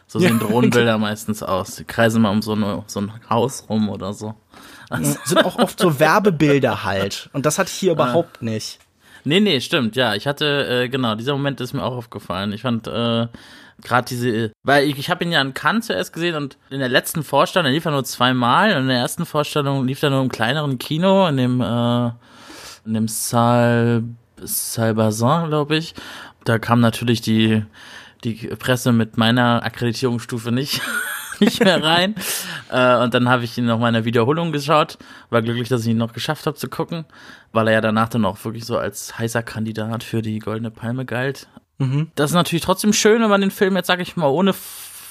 So 0.06 0.18
sehen 0.18 0.40
ja. 0.40 0.46
Drohnenbilder 0.46 0.98
meistens 0.98 1.42
aus. 1.42 1.76
Die 1.76 1.84
kreisen 1.84 2.22
mal 2.22 2.30
um 2.30 2.42
so, 2.42 2.52
eine, 2.52 2.82
so 2.86 3.00
ein 3.00 3.12
Haus 3.30 3.64
rum 3.68 3.88
oder 3.88 4.12
so. 4.12 4.34
Also. 4.90 5.16
Sind 5.24 5.44
auch 5.44 5.56
oft 5.56 5.78
so 5.78 5.98
Werbebilder 5.98 6.84
halt. 6.84 7.30
Und 7.32 7.46
das 7.46 7.58
hatte 7.58 7.70
ich 7.70 7.78
hier 7.78 7.92
ah. 7.92 7.94
überhaupt 7.94 8.42
nicht. 8.42 8.78
Nee, 9.24 9.40
nee, 9.40 9.60
stimmt, 9.60 9.96
ja. 9.96 10.14
Ich 10.14 10.26
hatte, 10.26 10.66
äh, 10.66 10.88
genau, 10.88 11.14
dieser 11.14 11.32
Moment 11.32 11.60
ist 11.60 11.72
mir 11.72 11.82
auch 11.82 11.96
aufgefallen. 11.96 12.52
Ich 12.52 12.62
fand, 12.62 12.86
äh, 12.86 13.28
gerade 13.82 14.08
diese, 14.08 14.52
weil 14.62 14.88
ich, 14.88 14.98
ich 14.98 15.10
habe 15.10 15.24
ihn 15.24 15.32
ja 15.32 15.40
in 15.40 15.54
Cannes 15.54 15.86
zuerst 15.86 16.12
gesehen 16.12 16.34
und 16.36 16.56
in 16.70 16.80
der 16.80 16.88
letzten 16.88 17.22
Vorstellung, 17.22 17.72
lief 17.72 17.84
er 17.84 17.92
nur 17.92 18.04
zweimal 18.04 18.74
und 18.74 18.82
in 18.82 18.88
der 18.88 18.98
ersten 18.98 19.26
Vorstellung 19.26 19.86
lief 19.86 20.02
er 20.02 20.10
nur 20.10 20.22
im 20.22 20.28
kleineren 20.30 20.78
Kino, 20.78 21.26
in 21.28 21.36
dem, 21.36 21.60
äh, 21.60 22.06
in 22.84 22.94
dem 22.94 23.08
Salle, 23.08 24.04
Salle 24.42 24.94
Bazin, 24.94 25.48
glaube 25.48 25.76
ich. 25.76 25.94
Da 26.44 26.58
kam 26.58 26.80
natürlich 26.80 27.20
die, 27.20 27.62
die 28.24 28.34
Presse 28.58 28.92
mit 28.92 29.18
meiner 29.18 29.62
Akkreditierungsstufe 29.62 30.50
nicht 30.50 30.80
nicht 31.40 31.62
mehr 31.62 31.82
rein. 31.82 32.14
äh, 32.70 32.96
und 32.96 33.14
dann 33.14 33.28
habe 33.28 33.44
ich 33.44 33.56
ihn 33.58 33.66
noch 33.66 33.78
mal 33.78 33.88
in 33.88 33.94
der 33.94 34.04
Wiederholung 34.04 34.52
geschaut. 34.52 34.98
War 35.30 35.42
glücklich, 35.42 35.68
dass 35.68 35.82
ich 35.82 35.88
ihn 35.88 35.96
noch 35.96 36.12
geschafft 36.12 36.46
habe 36.46 36.56
zu 36.56 36.68
gucken, 36.68 37.04
weil 37.52 37.68
er 37.68 37.74
ja 37.74 37.80
danach 37.80 38.08
dann 38.08 38.24
auch 38.24 38.42
wirklich 38.44 38.64
so 38.64 38.78
als 38.78 39.18
heißer 39.18 39.42
Kandidat 39.42 40.02
für 40.02 40.22
die 40.22 40.38
Goldene 40.38 40.70
Palme 40.70 41.04
galt. 41.04 41.48
Mhm. 41.78 42.10
Das 42.14 42.30
ist 42.30 42.34
natürlich 42.34 42.64
trotzdem 42.64 42.92
schön, 42.92 43.22
wenn 43.22 43.30
man 43.30 43.40
den 43.40 43.50
Film 43.50 43.74
jetzt, 43.76 43.86
sag 43.86 44.00
ich 44.00 44.16
mal, 44.16 44.28
ohne 44.28 44.54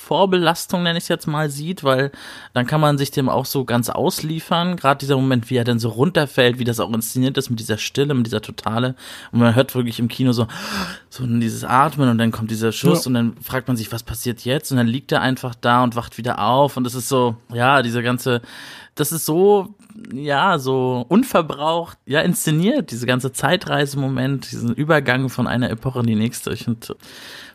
Vorbelastung, 0.10 0.82
nenne 0.82 0.98
ich 0.98 1.04
es 1.04 1.08
jetzt 1.08 1.28
mal, 1.28 1.52
sieht, 1.52 1.84
weil 1.84 2.12
dann 2.56 2.66
kann 2.66 2.82
man 2.82 2.98
sich 2.98 3.12
dem 3.12 3.30
auch 3.30 3.46
so 3.46 3.64
ganz 3.64 3.92
ausliefern. 3.92 4.76
Gerade 4.76 4.98
dieser 4.98 5.16
Moment, 5.16 5.52
wie 5.52 5.58
er 5.58 5.64
dann 5.64 5.78
so 5.78 5.90
runterfällt, 5.90 6.58
wie 6.58 6.64
das 6.64 6.80
auch 6.80 6.92
inszeniert 6.92 7.38
ist 7.38 7.52
mit 7.52 7.60
dieser 7.60 7.78
Stille, 7.78 8.16
mit 8.16 8.26
dieser 8.26 8.42
Totale. 8.42 8.96
Und 9.32 9.38
man 9.38 9.54
hört 9.54 9.76
wirklich 9.76 10.00
im 10.00 10.08
Kino 10.08 10.32
so, 10.32 10.48
so 11.12 11.28
dieses 11.28 11.64
Atmen 11.64 12.10
und 12.10 12.18
dann 12.18 12.32
kommt 12.32 12.50
dieser 12.50 12.72
Schuss 12.72 13.06
ja. 13.06 13.10
und 13.10 13.14
dann 13.14 13.38
fragt 13.44 13.68
man 13.68 13.78
sich, 13.78 13.92
was 13.92 14.02
passiert 14.02 14.44
jetzt? 14.46 14.72
Und 14.72 14.78
dann 14.78 14.88
liegt 14.88 15.12
er 15.12 15.22
einfach 15.22 15.54
da 15.54 15.84
und 15.84 15.96
wacht 15.96 16.18
wieder 16.18 16.40
auf. 16.44 16.76
Und 16.76 16.88
es 16.88 16.96
ist 16.96 17.08
so, 17.08 17.36
ja, 17.54 17.84
diese 17.84 18.02
ganze, 18.02 18.42
das 18.96 19.12
ist 19.12 19.28
so, 19.28 19.76
ja, 20.12 20.58
so 20.58 21.06
unverbraucht, 21.08 22.00
ja, 22.08 22.22
inszeniert, 22.22 22.90
diese 22.90 23.06
ganze 23.06 23.32
Zeitreisemoment, 23.32 24.52
diesen 24.52 24.74
Übergang 24.74 25.30
von 25.30 25.46
einer 25.46 25.70
Epoche 25.70 26.00
in 26.00 26.08
die 26.08 26.16
nächste. 26.16 26.52
Ich 26.52 26.64
finde, 26.64 26.96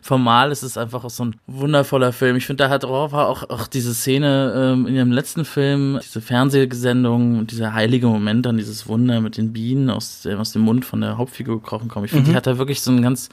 formal 0.05 0.51
ist 0.51 0.61
es 0.61 0.77
einfach 0.77 1.03
auch 1.03 1.09
so 1.09 1.25
ein 1.25 1.35
wundervoller 1.47 2.13
Film. 2.13 2.35
Ich 2.35 2.45
finde, 2.45 2.63
da 2.63 2.69
hat 2.69 2.85
Rohrer 2.85 3.27
auch, 3.27 3.49
auch 3.49 3.65
diese 3.65 3.95
Szene 3.95 4.53
ähm, 4.55 4.85
in 4.85 4.93
ihrem 4.93 5.11
letzten 5.11 5.45
Film, 5.45 5.99
diese 5.99 6.21
Fernsehsendung, 6.21 7.47
dieser 7.47 7.73
heilige 7.73 8.05
Moment 8.05 8.45
dann, 8.45 8.57
dieses 8.57 8.87
Wunder 8.87 9.19
mit 9.19 9.35
den 9.35 9.51
Bienen 9.51 9.89
aus, 9.89 10.27
aus 10.27 10.51
dem 10.51 10.61
Mund 10.61 10.85
von 10.85 11.01
der 11.01 11.17
Hauptfigur 11.17 11.59
gekrochen 11.59 11.87
kommen. 11.87 12.05
Ich 12.05 12.11
finde, 12.11 12.27
mhm. 12.27 12.33
die 12.33 12.37
hat 12.37 12.45
da 12.45 12.59
wirklich 12.59 12.81
so 12.81 12.91
einen 12.91 13.01
ganz 13.01 13.29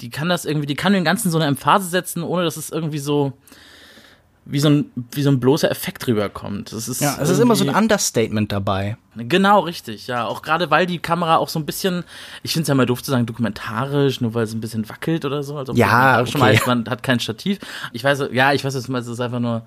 die 0.00 0.08
kann 0.08 0.30
das 0.30 0.46
irgendwie, 0.46 0.66
die 0.66 0.74
kann 0.74 0.94
den 0.94 1.04
ganzen 1.04 1.30
so 1.30 1.36
eine 1.36 1.46
Emphase 1.46 1.86
setzen, 1.86 2.22
ohne 2.22 2.44
dass 2.44 2.56
es 2.56 2.70
irgendwie 2.70 2.98
so 2.98 3.34
wie 4.50 4.58
so 4.58 4.68
ein, 4.68 4.90
wie 5.12 5.22
so 5.22 5.30
ein 5.30 5.40
bloßer 5.40 5.70
Effekt 5.70 6.06
rüberkommt. 6.06 6.72
Das 6.72 6.88
ist 6.88 7.00
ja, 7.00 7.16
es 7.20 7.28
ist 7.28 7.38
immer 7.38 7.56
so 7.56 7.64
ein 7.64 7.74
Understatement 7.74 8.50
dabei. 8.50 8.96
Genau, 9.16 9.60
richtig, 9.60 10.06
ja. 10.06 10.26
Auch 10.26 10.42
gerade 10.42 10.70
weil 10.70 10.86
die 10.86 10.98
Kamera 10.98 11.36
auch 11.36 11.48
so 11.48 11.58
ein 11.58 11.66
bisschen, 11.66 12.04
ich 12.42 12.52
finde 12.52 12.62
es 12.62 12.68
ja 12.68 12.74
mal 12.74 12.86
doof 12.86 13.02
zu 13.02 13.10
sagen, 13.10 13.26
dokumentarisch, 13.26 14.20
nur 14.20 14.34
weil 14.34 14.44
es 14.44 14.52
ein 14.52 14.60
bisschen 14.60 14.88
wackelt 14.88 15.24
oder 15.24 15.42
so. 15.42 15.56
Also 15.56 15.72
ja, 15.74 16.20
okay. 16.20 16.30
schon 16.30 16.40
mal, 16.40 16.58
man 16.66 16.88
hat 16.88 17.02
kein 17.02 17.20
Stativ. 17.20 17.58
Ich 17.92 18.04
weiß, 18.04 18.24
ja, 18.32 18.52
ich 18.52 18.64
weiß, 18.64 18.74
es 18.74 18.88
ist 18.88 19.20
einfach 19.20 19.40
nur, 19.40 19.62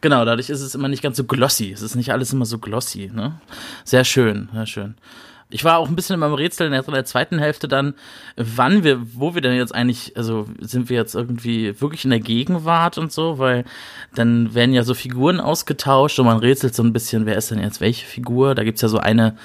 genau, 0.00 0.24
dadurch 0.24 0.50
ist 0.50 0.60
es 0.60 0.74
immer 0.74 0.88
nicht 0.88 1.02
ganz 1.02 1.16
so 1.16 1.24
glossy. 1.24 1.72
Es 1.72 1.82
ist 1.82 1.94
nicht 1.94 2.12
alles 2.12 2.32
immer 2.32 2.46
so 2.46 2.58
glossy, 2.58 3.10
ne? 3.12 3.40
Sehr 3.84 4.04
schön, 4.04 4.48
sehr 4.52 4.66
schön. 4.66 4.94
Ich 5.48 5.62
war 5.62 5.78
auch 5.78 5.88
ein 5.88 5.94
bisschen 5.94 6.14
in 6.14 6.20
meinem 6.20 6.34
Rätsel 6.34 6.66
in 6.66 6.72
der, 6.72 7.04
zweiten 7.04 7.38
Hälfte 7.38 7.68
dann, 7.68 7.94
wann 8.36 8.82
wir, 8.82 9.00
wo 9.14 9.34
wir 9.34 9.42
denn 9.42 9.56
jetzt 9.56 9.74
eigentlich, 9.74 10.16
also 10.16 10.46
sind 10.60 10.88
wir 10.88 10.96
jetzt 10.96 11.14
irgendwie 11.14 11.80
wirklich 11.80 12.04
in 12.04 12.10
der 12.10 12.20
Gegenwart 12.20 12.98
und 12.98 13.12
so, 13.12 13.38
weil 13.38 13.64
dann 14.14 14.54
werden 14.54 14.74
ja 14.74 14.82
so 14.82 14.94
Figuren 14.94 15.40
ausgetauscht 15.40 16.18
und 16.18 16.26
man 16.26 16.38
rätselt 16.38 16.74
so 16.74 16.82
ein 16.82 16.92
bisschen, 16.92 17.26
wer 17.26 17.36
ist 17.36 17.52
denn 17.52 17.60
jetzt 17.60 17.80
welche 17.80 18.06
Figur? 18.06 18.56
Da 18.56 18.64
gibt's 18.64 18.82
ja 18.82 18.88
so 18.88 18.98
eine, 18.98 19.36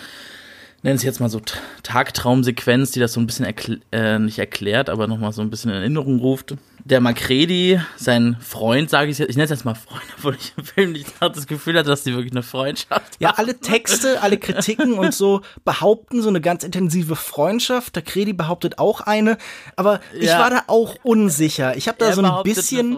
nennen 0.82 0.96
es 0.96 1.04
jetzt 1.04 1.20
mal 1.20 1.30
so 1.30 1.40
Tagtraumsequenz, 1.84 2.92
die 2.92 3.00
das 3.00 3.14
so 3.14 3.20
ein 3.20 3.28
bisschen 3.28 3.46
erkl 3.46 3.82
äh, 3.92 4.18
nicht 4.18 4.40
erklärt, 4.40 4.90
aber 4.90 5.06
nochmal 5.06 5.34
so 5.34 5.44
ein 5.44 5.52
bisschen 5.52 5.70
in 5.70 5.78
Erinnerung 5.78 6.20
ruft 6.20 6.56
der 6.86 7.02
Macredi, 7.02 7.80
sein 7.96 8.38
Freund, 8.40 8.90
sage 8.90 9.12
ich 9.12 9.18
jetzt, 9.18 9.30
ich 9.30 9.36
nenne 9.36 9.46
es 9.46 9.50
jetzt 9.50 9.66
mal 9.66 9.76
Freund, 9.76 10.04
obwohl 10.18 10.36
ich 10.36 10.54
im 10.58 10.64
Film 10.64 10.92
nicht 10.94 11.08
das 11.20 11.48
Gefühl 11.48 11.78
hatte, 11.78 11.90
dass 11.90 12.04
die 12.04 12.14
wirklich 12.14 12.32
eine 12.32 12.44
Freundschaft 12.44 13.18
Ja, 13.20 13.36
alle 13.38 13.60
Texte, 13.60 14.22
alle 14.22 14.38
Kritiken 14.38 14.94
und 14.94 15.14
so 15.14 15.42
behaupten 15.64 16.22
so 16.22 16.30
eine 16.30 16.42
ganz 16.42 16.64
intensive 16.64 17.16
Freundschaft. 17.16 17.96
Der 17.96 18.04
Credi 18.04 18.34
behauptet 18.34 18.80
auch 18.80 19.02
eine, 19.02 19.38
aber 19.76 20.00
ich 20.20 20.30
war 20.30 20.50
da 20.50 20.64
auch 20.68 20.96
unsicher. 21.04 21.76
Ich 21.78 21.88
habe 21.88 21.98
da 21.98 22.08
er 22.08 22.14
so 22.14 22.22
ein 22.22 22.44
bisschen, 22.44 22.98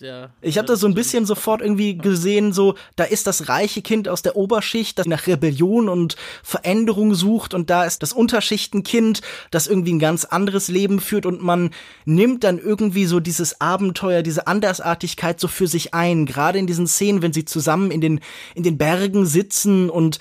ja. 0.00 0.30
ich 0.40 0.58
habe 0.58 0.66
da 0.66 0.76
so 0.76 0.86
ein 0.86 0.94
bisschen 0.94 1.26
sofort 1.26 1.60
irgendwie 1.60 1.96
gesehen, 1.96 2.52
so 2.52 2.74
da 2.96 3.04
ist 3.04 3.26
das 3.26 3.48
reiche 3.48 3.82
Kind 3.82 4.08
aus 4.08 4.22
der 4.22 4.36
Oberschicht, 4.36 4.98
das 4.98 5.06
nach 5.06 5.26
Rebellion 5.26 5.88
und 5.88 6.16
Veränderung 6.42 7.14
sucht 7.14 7.54
und 7.54 7.70
da 7.70 7.84
ist 7.84 8.02
das 8.02 8.12
Unterschichtenkind, 8.12 9.22
das 9.50 9.66
irgendwie 9.66 9.94
ein 9.94 9.98
ganz 9.98 10.24
anderes 10.24 10.68
Leben 10.68 11.00
führt 11.00 11.26
und 11.26 11.42
man 11.42 11.70
nimmt 12.04 12.44
dann 12.44 12.58
irgendwie 12.58 13.06
so 13.06 13.15
so 13.16 13.20
dieses 13.20 13.62
Abenteuer, 13.62 14.22
diese 14.22 14.46
Andersartigkeit 14.46 15.40
so 15.40 15.48
für 15.48 15.66
sich 15.66 15.94
ein, 15.94 16.26
gerade 16.26 16.58
in 16.58 16.66
diesen 16.66 16.86
Szenen, 16.86 17.22
wenn 17.22 17.32
sie 17.32 17.46
zusammen 17.46 17.90
in 17.90 18.02
den, 18.02 18.20
in 18.54 18.62
den 18.62 18.76
Bergen 18.76 19.24
sitzen 19.24 19.88
und 19.88 20.18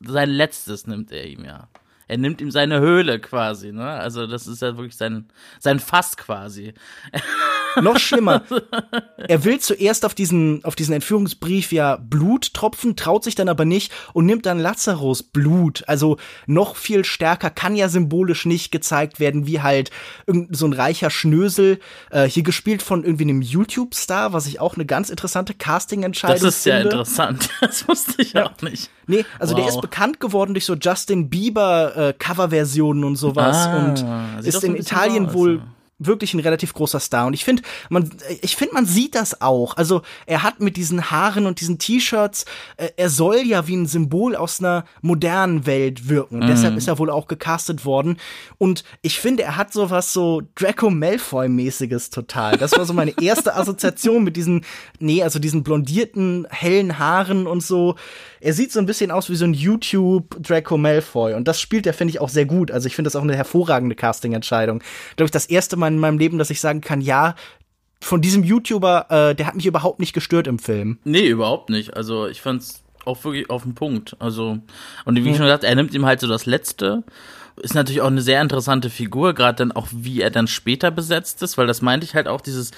sein 0.00 0.30
letztes 0.30 0.86
nimmt 0.86 1.12
er 1.12 1.26
ihm 1.26 1.44
ja. 1.44 1.68
Er 2.08 2.16
nimmt 2.16 2.40
ihm 2.40 2.50
seine 2.50 2.80
Höhle 2.80 3.20
quasi, 3.20 3.70
ne? 3.72 3.86
Also 3.86 4.26
das 4.26 4.46
ist 4.46 4.62
ja 4.62 4.76
wirklich 4.76 4.96
sein, 4.96 5.26
sein 5.60 5.78
Fass 5.78 6.16
quasi. 6.16 6.74
Noch 7.82 7.98
schlimmer. 7.98 8.42
Er 9.28 9.44
will 9.44 9.58
zuerst 9.58 10.06
auf 10.06 10.14
diesen, 10.14 10.64
auf 10.64 10.74
diesen 10.74 10.94
Entführungsbrief 10.94 11.70
ja 11.70 11.96
Blut 11.96 12.54
tropfen, 12.54 12.96
traut 12.96 13.24
sich 13.24 13.34
dann 13.34 13.48
aber 13.48 13.66
nicht 13.66 13.92
und 14.14 14.24
nimmt 14.24 14.46
dann 14.46 14.58
Lazarus 14.58 15.22
Blut. 15.22 15.84
Also 15.86 16.16
noch 16.46 16.76
viel 16.76 17.04
stärker 17.04 17.50
kann 17.50 17.76
ja 17.76 17.88
symbolisch 17.88 18.46
nicht 18.46 18.70
gezeigt 18.70 19.20
werden, 19.20 19.46
wie 19.46 19.60
halt 19.60 19.90
irgend 20.26 20.56
so 20.56 20.66
ein 20.66 20.72
reicher 20.72 21.10
Schnösel, 21.10 21.78
äh, 22.10 22.24
hier 22.26 22.42
gespielt 22.42 22.80
von 22.80 23.04
irgendwie 23.04 23.24
einem 23.24 23.42
YouTube-Star, 23.42 24.32
was 24.32 24.46
ich 24.46 24.60
auch 24.60 24.76
eine 24.76 24.86
ganz 24.86 25.10
interessante 25.10 25.52
Casting-Entscheidung 25.52 26.36
finde. 26.36 26.46
Das 26.46 26.56
ist 26.56 26.62
sehr 26.62 26.82
interessant. 26.82 27.50
Das 27.60 27.86
wusste 27.86 28.22
ich 28.22 28.32
ja. 28.32 28.46
auch 28.46 28.62
nicht. 28.62 28.88
Nee, 29.06 29.24
also 29.38 29.54
wow. 29.54 29.60
der 29.60 29.68
ist 29.68 29.80
bekannt 29.80 30.20
geworden 30.20 30.54
durch 30.54 30.64
so 30.64 30.74
Justin 30.74 31.28
Bieber 31.28 31.96
äh, 31.98 32.12
Coverversionen 32.16 33.04
und 33.04 33.16
sowas 33.16 33.56
ah, 33.56 33.76
und 33.76 34.46
ist 34.46 34.62
in 34.62 34.76
Italien 34.76 35.32
wohl 35.32 35.60
wirklich 35.98 36.32
ein 36.34 36.40
relativ 36.40 36.74
großer 36.74 37.00
Star. 37.00 37.26
Und 37.26 37.34
ich 37.34 37.44
finde 37.44 37.62
man 37.88 38.10
ich 38.40 38.56
finde 38.56 38.74
man 38.74 38.86
sieht 38.86 39.14
das 39.14 39.40
auch. 39.40 39.76
Also 39.76 40.02
er 40.26 40.42
hat 40.42 40.60
mit 40.60 40.76
diesen 40.76 41.10
Haaren 41.10 41.46
und 41.46 41.60
diesen 41.60 41.78
T-Shirts 41.78 42.44
äh, 42.76 42.90
er 42.96 43.10
soll 43.10 43.38
ja 43.38 43.66
wie 43.66 43.76
ein 43.76 43.86
Symbol 43.86 44.36
aus 44.36 44.60
einer 44.60 44.84
modernen 45.02 45.66
Welt 45.66 46.08
wirken. 46.08 46.38
Mhm. 46.38 46.46
deshalb 46.46 46.76
ist 46.76 46.86
er 46.86 46.98
wohl 46.98 47.10
auch 47.10 47.26
gecastet 47.26 47.84
worden. 47.84 48.18
Und 48.58 48.84
ich 49.02 49.18
finde 49.18 49.42
er 49.42 49.56
hat 49.56 49.72
sowas 49.72 50.12
so 50.12 50.42
Draco 50.54 50.88
Malfoy 50.88 51.48
mäßiges 51.48 52.10
total. 52.10 52.56
Das 52.56 52.72
war 52.72 52.84
so 52.84 52.92
meine 52.92 53.14
erste 53.20 53.56
Assoziation 53.56 54.22
mit 54.22 54.36
diesen 54.36 54.64
nee 55.00 55.22
also 55.22 55.40
diesen 55.40 55.64
blondierten 55.64 56.46
hellen 56.50 56.98
Haaren 56.98 57.48
und 57.48 57.62
so. 57.62 57.96
Er 58.40 58.52
sieht 58.52 58.70
so 58.70 58.78
ein 58.78 58.86
bisschen 58.86 59.10
aus 59.10 59.30
wie 59.30 59.36
so 59.36 59.44
ein 59.44 59.54
YouTube 59.54 60.40
Draco 60.40 60.78
Malfoy. 60.78 61.34
Und 61.34 61.48
das 61.48 61.60
spielt 61.60 61.86
er 61.86 61.94
finde 61.94 62.12
ich 62.12 62.20
auch 62.20 62.28
sehr 62.28 62.46
gut. 62.46 62.70
Also 62.70 62.86
ich 62.86 62.94
finde 62.94 63.08
das 63.08 63.16
auch 63.16 63.22
eine 63.22 63.34
hervorragende 63.34 63.96
Casting 63.96 64.32
Entscheidung 64.32 64.80
glaube 65.16 65.26
ich 65.26 65.32
das 65.32 65.46
erste 65.46 65.76
Mal 65.76 65.87
in 65.94 66.00
meinem 66.00 66.18
Leben, 66.18 66.38
dass 66.38 66.50
ich 66.50 66.60
sagen 66.60 66.80
kann, 66.80 67.00
ja, 67.00 67.34
von 68.00 68.20
diesem 68.20 68.44
YouTuber, 68.44 69.06
äh, 69.10 69.34
der 69.34 69.46
hat 69.46 69.56
mich 69.56 69.66
überhaupt 69.66 70.00
nicht 70.00 70.12
gestört 70.12 70.46
im 70.46 70.58
Film. 70.58 70.98
Nee, 71.04 71.26
überhaupt 71.26 71.68
nicht. 71.68 71.96
Also 71.96 72.26
ich 72.28 72.40
fand's 72.40 72.82
auch 73.04 73.22
wirklich 73.24 73.50
auf 73.50 73.62
den 73.62 73.74
Punkt. 73.74 74.16
Also, 74.20 74.58
und 75.04 75.16
wie 75.16 75.24
hm. 75.24 75.34
schon 75.34 75.46
gesagt, 75.46 75.64
er 75.64 75.74
nimmt 75.74 75.94
ihm 75.94 76.06
halt 76.06 76.20
so 76.20 76.28
das 76.28 76.46
Letzte 76.46 77.02
ist 77.62 77.74
natürlich 77.74 78.00
auch 78.00 78.08
eine 78.08 78.20
sehr 78.20 78.40
interessante 78.40 78.90
Figur, 78.90 79.34
gerade 79.34 79.56
dann 79.56 79.72
auch, 79.72 79.88
wie 79.90 80.20
er 80.20 80.30
dann 80.30 80.46
später 80.46 80.90
besetzt 80.90 81.42
ist, 81.42 81.58
weil 81.58 81.66
das 81.66 81.82
meinte 81.82 82.04
ich 82.04 82.14
halt 82.14 82.28
auch, 82.28 82.40
dieses, 82.40 82.70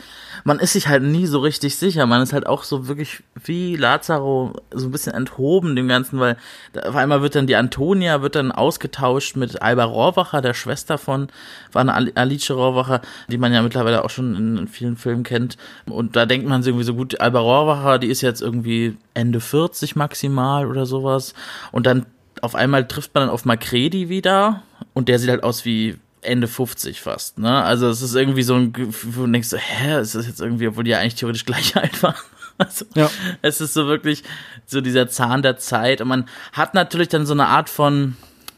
man 0.45 0.59
ist 0.59 0.73
sich 0.73 0.88
halt 0.88 1.03
nie 1.03 1.27
so 1.27 1.38
richtig 1.40 1.77
sicher, 1.77 2.07
man 2.07 2.23
ist 2.23 2.33
halt 2.33 2.47
auch 2.47 2.64
so 2.64 2.88
wirklich 2.88 3.23
wie 3.45 3.77
Lazaro 3.77 4.55
so 4.73 4.88
ein 4.88 4.90
bisschen 4.90 5.14
enthoben 5.14 5.77
dem 5.77 5.88
Ganzen, 5.88 6.19
weil 6.21 6.37
auf 6.85 6.97
einmal 6.97 7.23
wird 7.23 7.35
dann 7.35 7.47
die 7.47 7.57
Antonia, 7.57 8.23
wird 8.23 8.35
dann 8.35 8.53
ausgetauscht 8.53 9.37
mit 9.37 9.62
Alba 9.62 9.85
Rohrwacher, 9.85 10.40
der 10.40 10.55
Schwester 10.55 10.99
von, 10.99 11.29
eine 11.75 12.16
Alice 12.16 12.51
Rohrwacher, 12.51 13.01
die 13.29 13.38
man 13.38 13.53
ja 13.53 13.62
mittlerweile 13.62 14.05
auch 14.05 14.11
schon 14.11 14.35
in, 14.35 14.57
in 14.57 14.69
vielen 14.69 14.97
Filmen 14.97 15.23
kennt. 15.23 15.57
Und 15.87 16.16
da 16.16 16.27
denkt 16.27 16.49
man 16.49 16.62
irgendwie 16.62 16.85
so 16.85 16.95
gut, 16.95 17.21
Alba 17.21 17.40
Rohrwacher, 17.40 17.99
die 17.99 18.09
ist 18.09 18.21
jetzt 18.21 18.43
irgendwie 18.43 18.97
Ende 19.14 19.40
40 19.40 19.97
maximal 19.97 20.66
oder 20.66 20.87
sowas. 20.87 21.35
Und 21.73 21.87
dann 21.87 22.07
auf 22.43 22.55
einmal 22.55 22.87
trifft 22.87 23.14
man 23.14 23.23
dann 23.23 23.31
auf 23.31 23.45
Macready 23.45 24.09
wieder 24.09 24.62
und 24.94 25.09
der 25.09 25.18
sieht 25.18 25.31
halt 25.31 25.42
aus 25.42 25.64
wie 25.64 25.96
Ende 26.22 26.48
50 26.48 27.00
fast, 27.00 27.38
ne? 27.38 27.62
Also 27.62 27.88
es 27.88 28.03
ist 28.03 28.14
irgendwie 28.14 28.42
so 28.42 28.55
ein 28.55 28.72
Gefühl, 28.72 29.16
wo 29.16 29.26
du 29.26 29.33
denkst, 29.33 29.48
so, 29.48 29.57
hä, 29.57 30.00
ist 30.00 30.14
das 30.14 30.26
jetzt 30.26 30.40
irgendwie, 30.40 30.68
obwohl 30.68 30.85
die 30.85 30.90
ja 30.90 30.98
eigentlich 30.98 31.14
theoretisch 31.14 31.44
gleich 31.46 31.76
alt 31.76 32.03
waren. 32.03 32.16
Also, 32.59 32.85
ja. 32.94 33.11
es 33.40 33.62
ist 33.62 33.72
so 33.72 33.87
wirklich 33.87 34.22
so 34.66 34.83
dieser 34.83 35.09
Zahn 35.09 35.40
der 35.40 35.57
Zeit 35.57 36.03
und 36.03 36.09
man 36.09 36.29
hat 36.53 36.74
natürlich 36.74 37.09
dann 37.09 37.24
so 37.24 37.33
eine 37.33 37.46
Art 37.46 37.70
von, 37.70 38.16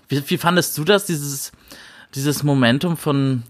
wie, 0.09 0.29
wie 0.29 0.38
fandest 0.38 0.77
du 0.77 0.83
das, 0.83 1.07
dieses, 1.07 1.53
dieses 2.14 2.42
Momentum 2.42 2.97
von, 2.97 3.45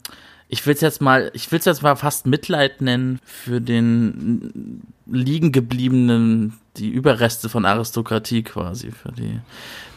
ich 0.49 0.67
will 0.67 0.75
es 0.75 0.83
jetzt 0.83 1.01
mal, 1.01 1.31
ich 1.33 1.51
will 1.51 1.59
es 1.59 1.65
jetzt 1.65 1.83
mal 1.83 1.97
fast 1.97 2.27
Mitleid 2.27 2.83
nennen 2.83 3.19
für 3.25 3.63
den 3.63 4.83
liegen 5.07 5.53
gebliebenen, 5.53 6.59
die 6.77 6.89
Überreste 6.89 7.49
von 7.49 7.67
Aristokratie 7.67 8.43
quasi, 8.43 8.91
für 8.91 9.13
die, 9.13 9.41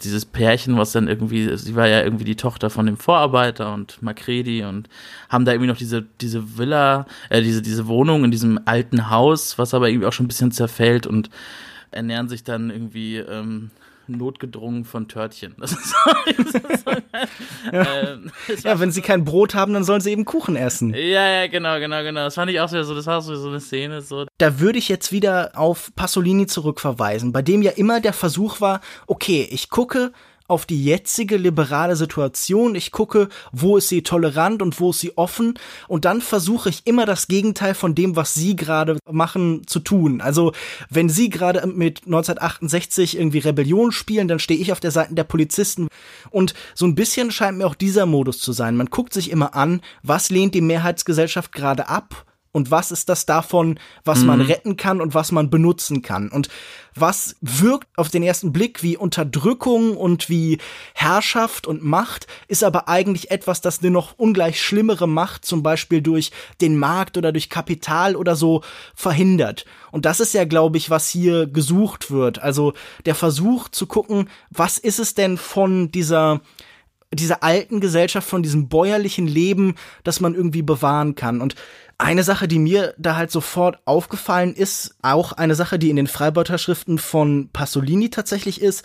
dieses 0.04 0.26
Pärchen, 0.26 0.78
was 0.78 0.92
dann 0.92 1.08
irgendwie, 1.08 1.56
sie 1.58 1.76
war 1.76 1.88
ja 1.88 2.04
irgendwie 2.04 2.26
die 2.26 2.36
Tochter 2.36 2.70
von 2.70 2.86
dem 2.86 2.98
Vorarbeiter 2.98 3.74
und 3.74 4.02
Macready 4.02 4.64
und 4.64 4.90
haben 5.30 5.46
da 5.46 5.54
irgendwie 5.54 5.70
noch 5.70 5.78
diese, 5.78 6.06
diese 6.20 6.58
Villa, 6.58 7.06
äh, 7.30 7.42
diese, 7.42 7.62
diese 7.62 7.88
Wohnung 7.88 8.26
in 8.26 8.32
diesem 8.32 8.60
alten 8.66 9.10
Haus, 9.10 9.58
was 9.58 9.74
aber 9.74 9.90
irgendwie 9.90 10.08
auch 10.08 10.14
schon 10.14 10.26
ein 10.26 10.30
bisschen 10.30 10.52
zerfällt 10.52 11.08
und 11.08 11.30
ernähren 11.92 12.28
sich 12.28 12.44
dann 12.44 12.70
irgendwie 12.70 13.18
ähm, 13.18 13.72
notgedrungen 14.08 14.86
von 14.86 15.08
Törtchen. 15.08 15.56
Das 15.58 15.72
ist 15.72 15.96
das 16.38 16.64
ist 16.64 16.86
so, 16.86 16.92
ja. 17.72 18.02
Ähm, 18.04 18.32
ja, 18.64 18.80
wenn 18.80 18.92
sie 18.92 19.02
kein 19.02 19.26
Brot 19.26 19.56
haben, 19.56 19.74
dann 19.74 19.84
sollen 19.84 20.02
sie 20.02 20.12
eben 20.12 20.26
Kuchen 20.26 20.56
essen. 20.56 20.94
Ja, 20.94 21.28
ja, 21.28 21.48
genau, 21.48 21.80
genau, 21.80 22.04
genau. 22.04 22.26
Das 22.26 22.36
fand 22.36 22.52
ich 22.52 22.60
auch 22.60 22.70
so, 22.70 22.96
das 22.96 23.06
war 23.06 23.22
so, 23.22 23.36
so 23.36 23.50
eine 23.50 23.60
Szene. 23.60 24.02
So. 24.02 24.26
Da 24.38 24.60
würde 24.60 24.80
ich 24.80 24.90
jetzt 24.90 25.12
wieder 25.12 25.52
auf 25.56 25.92
Pasolini 25.96 26.48
zurückverweisen, 26.48 27.32
bei 27.32 27.42
dem 27.42 27.62
ja 27.62 27.72
immer 27.72 28.02
der 28.02 28.14
Versuch 28.14 28.62
war, 28.62 28.82
okay, 29.08 29.48
ich 29.50 29.70
gucke, 29.70 30.12
auf 30.48 30.66
die 30.66 30.84
jetzige 30.84 31.38
liberale 31.38 31.96
Situation. 31.96 32.76
Ich 32.76 32.92
gucke, 32.92 33.30
wo 33.52 33.78
ist 33.78 33.90
sie 33.90 34.04
tolerant 34.04 34.62
und 34.62 34.80
wo 34.80 34.92
ist 34.92 35.00
sie 35.00 35.18
offen. 35.18 35.58
Und 35.88 36.06
dann 36.06 36.22
versuche 36.22 36.70
ich 36.70 36.82
immer 36.86 37.06
das 37.06 37.28
Gegenteil 37.28 37.74
von 37.74 37.96
dem, 37.96 38.16
was 38.16 38.34
sie 38.34 38.56
gerade 38.56 38.98
machen, 39.10 39.66
zu 39.66 39.80
tun. 39.80 40.22
Also, 40.22 40.54
wenn 40.90 41.10
sie 41.10 41.30
gerade 41.30 41.66
mit 41.66 42.06
1968 42.06 43.18
irgendwie 43.18 43.40
Rebellion 43.40 43.92
spielen, 43.92 44.28
dann 44.28 44.40
stehe 44.40 44.60
ich 44.60 44.72
auf 44.72 44.80
der 44.80 44.92
Seite 44.92 45.16
der 45.16 45.24
Polizisten. 45.24 45.88
Und 46.30 46.54
so 46.76 46.86
ein 46.86 46.96
bisschen 46.96 47.32
scheint 47.32 47.58
mir 47.58 47.66
auch 47.66 47.76
dieser 47.76 48.06
Modus 48.06 48.40
zu 48.40 48.52
sein. 48.52 48.78
Man 48.78 48.88
guckt 48.88 49.14
sich 49.14 49.32
immer 49.32 49.56
an, 49.56 49.82
was 50.04 50.30
lehnt 50.30 50.54
die 50.54 50.62
Mehrheitsgesellschaft 50.62 51.52
gerade 51.52 51.90
ab 51.90 52.26
und 52.56 52.72
was 52.72 52.90
ist 52.90 53.10
das 53.10 53.26
davon, 53.26 53.78
was 54.06 54.22
mhm. 54.22 54.28
man 54.28 54.42
retten 54.42 54.78
kann 54.78 55.02
und 55.02 55.14
was 55.14 55.34
man 55.34 55.50
benutzen 55.50 56.02
kann 56.02 56.30
und 56.30 56.48
was 56.96 57.36
wirkt 57.42 57.90
auf 57.98 58.08
den 58.08 58.24
ersten 58.24 58.54
Blick 58.54 58.82
wie 58.82 58.96
Unterdrückung 58.96 59.98
und 59.98 60.30
wie 60.30 60.60
Herrschaft 60.94 61.68
und 61.68 61.84
Macht, 61.84 62.28
ist 62.48 62.64
aber 62.64 62.88
eigentlich 62.88 63.30
etwas, 63.30 63.60
das 63.60 63.80
eine 63.80 63.92
noch 63.92 64.18
ungleich 64.18 64.62
schlimmere 64.62 65.06
Macht, 65.06 65.44
zum 65.44 65.64
Beispiel 65.64 66.02
durch 66.02 66.32
den 66.62 66.80
Markt 66.80 67.18
oder 67.18 67.34
durch 67.34 67.50
Kapital 67.50 68.16
oder 68.16 68.38
so, 68.38 68.64
verhindert. 68.96 69.66
Und 69.92 70.06
das 70.06 70.22
ist 70.22 70.34
ja, 70.34 70.46
glaube 70.46 70.78
ich, 70.78 70.90
was 70.90 71.10
hier 71.10 71.48
gesucht 71.48 72.10
wird. 72.10 72.40
Also 72.40 72.72
der 73.06 73.16
Versuch 73.16 73.68
zu 73.68 73.86
gucken, 73.86 74.30
was 74.50 74.78
ist 74.78 75.00
es 75.00 75.14
denn 75.14 75.38
von 75.38 75.92
dieser 75.92 76.40
dieser 77.16 77.44
alten 77.44 77.80
Gesellschaft, 77.80 78.28
von 78.28 78.44
diesem 78.44 78.68
bäuerlichen 78.68 79.28
Leben, 79.28 79.76
das 80.04 80.20
man 80.20 80.36
irgendwie 80.36 80.62
bewahren 80.62 81.16
kann. 81.16 81.42
Und 81.42 81.56
eine 81.98 82.24
Sache, 82.24 82.48
die 82.48 82.60
mir 82.60 82.94
da 82.98 83.16
halt 83.16 83.32
sofort 83.32 83.80
aufgefallen 83.86 84.54
ist, 84.54 84.96
auch 85.02 85.32
eine 85.32 85.56
Sache, 85.56 85.80
die 85.80 85.90
in 85.90 85.96
den 85.96 86.08
Freibeuter-Schriften 86.08 86.98
von 86.98 87.50
Pasolini 87.54 88.10
tatsächlich 88.10 88.62
ist, 88.62 88.84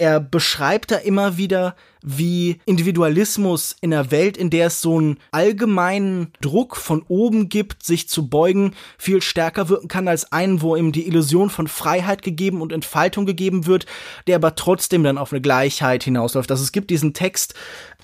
er 0.00 0.18
beschreibt 0.18 0.90
da 0.90 0.96
immer 0.96 1.36
wieder, 1.36 1.76
wie 2.02 2.58
Individualismus 2.64 3.76
in 3.82 3.92
einer 3.92 4.10
Welt, 4.10 4.38
in 4.38 4.48
der 4.48 4.68
es 4.68 4.80
so 4.80 4.96
einen 4.96 5.18
allgemeinen 5.30 6.32
Druck 6.40 6.76
von 6.76 7.04
oben 7.08 7.50
gibt, 7.50 7.82
sich 7.82 8.08
zu 8.08 8.28
beugen, 8.28 8.72
viel 8.96 9.20
stärker 9.20 9.68
wirken 9.68 9.88
kann 9.88 10.08
als 10.08 10.32
einen, 10.32 10.62
wo 10.62 10.74
ihm 10.74 10.92
die 10.92 11.06
Illusion 11.06 11.50
von 11.50 11.68
Freiheit 11.68 12.22
gegeben 12.22 12.62
und 12.62 12.72
Entfaltung 12.72 13.26
gegeben 13.26 13.66
wird, 13.66 13.84
der 14.26 14.36
aber 14.36 14.54
trotzdem 14.54 15.04
dann 15.04 15.18
auf 15.18 15.32
eine 15.32 15.42
Gleichheit 15.42 16.02
hinausläuft. 16.02 16.50
Also 16.50 16.62
es 16.62 16.72
gibt 16.72 16.88
diesen 16.88 17.12
Text, 17.12 17.54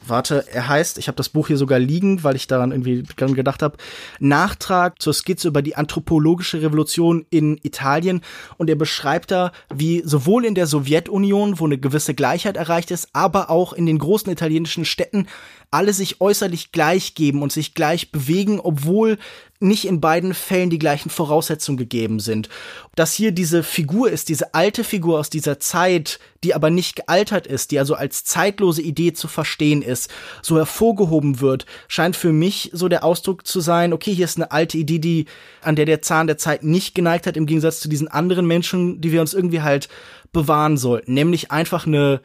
warte, 0.07 0.45
er 0.53 0.69
heißt, 0.69 0.99
ich 0.99 1.09
habe 1.09 1.17
das 1.17 1.29
Buch 1.29 1.47
hier 1.49 1.57
sogar 1.57 1.79
liegen, 1.79 2.25
weil 2.25 2.37
ich 2.37 2.47
daran 2.47 2.73
irgendwie 2.73 3.03
gedacht 3.17 3.63
habe, 3.63 3.77
Nachtrag 4.19 5.01
zur 5.01 5.13
Skizze 5.13 5.49
über 5.49 5.63
die 5.63 5.77
anthropologische 5.77 6.63
Revolution 6.63 7.27
in 7.31 7.59
Italien. 7.63 8.23
Und 8.57 8.71
er 8.71 8.77
beschreibt 8.77 9.31
da, 9.31 9.53
wie 9.75 10.03
sowohl 10.05 10.45
in 10.45 10.55
der 10.55 10.67
Sowjetunion, 10.67 11.59
wo 11.59 11.67
eine 11.67 11.79
gewisse 11.79 12.15
Gleichheit 12.15 12.57
erreicht 12.57 12.91
ist, 12.91 13.09
aber 13.13 13.51
auch 13.51 13.73
in 13.73 13.87
den 13.87 13.99
großen 13.99 14.33
italienischen 14.33 14.85
Städten 14.85 15.27
alle 15.71 15.93
sich 15.93 16.21
äußerlich 16.21 16.73
gleich 16.73 17.15
geben 17.15 17.43
und 17.43 17.53
sich 17.53 17.75
gleich 17.75 18.13
bewegen, 18.13 18.61
obwohl 18.61 19.19
nicht 19.61 19.87
in 19.87 20.01
beiden 20.01 20.35
Fällen 20.35 20.71
die 20.71 20.79
gleichen 20.79 21.11
Voraussetzungen 21.11 21.79
gegeben 21.79 22.21
sind. 22.21 22.49
Dass 22.95 23.13
hier 23.13 23.33
diese 23.33 23.63
Figur 23.63 24.11
ist, 24.11 24.29
diese 24.29 24.55
alte 24.55 24.85
Figur 24.85 25.19
aus 25.19 25.31
dieser 25.31 25.59
Zeit, 25.59 26.19
die 26.45 26.55
aber 26.55 26.71
nicht 26.71 26.97
gealtert 26.97 27.47
ist, 27.47 27.71
die 27.71 27.79
also 27.79 27.95
als 27.95 28.25
zeitlose 28.25 28.83
Idee 28.83 29.13
zu 29.13 29.29
verstehen 29.29 29.83
ist, 29.83 30.11
so 30.43 30.57
hervorgehoben 30.57 31.41
wird, 31.41 31.67
scheint 31.89 32.17
für 32.17 32.33
mich 32.33 32.71
so 32.73 32.89
der 32.89 33.05
Ausdruck 33.05 33.47
zu 33.47 33.61
sein, 33.61 33.93
okay, 33.93 34.15
hier 34.15 34.27
ist 34.27 34.37
eine 34.37 34.53
alte 34.53 34.79
Idee, 34.79 34.99
die, 34.99 35.27
an 35.63 35.77
der 35.77 35.87
der 35.87 36.03
Zahn 36.03 36.27
der 36.27 36.39
Zeit 36.39 36.63
nicht 36.63 36.95
geneigt 36.95 37.27
hat, 37.27 37.37
im 37.37 37.47
Gegensatz 37.47 37.81
zu 37.81 37.89
diesen 37.89 38.09
anderen 38.09 38.47
Menschen, 38.47 39.01
die 39.01 39.13
wir 39.13 39.21
uns 39.21 39.35
irgendwie 39.35 39.63
halt 39.63 39.89
bewahren 40.33 40.77
sollten, 40.77 41.15
nämlich 41.15 41.51
einfach 41.51 41.87
eine, 41.87 42.21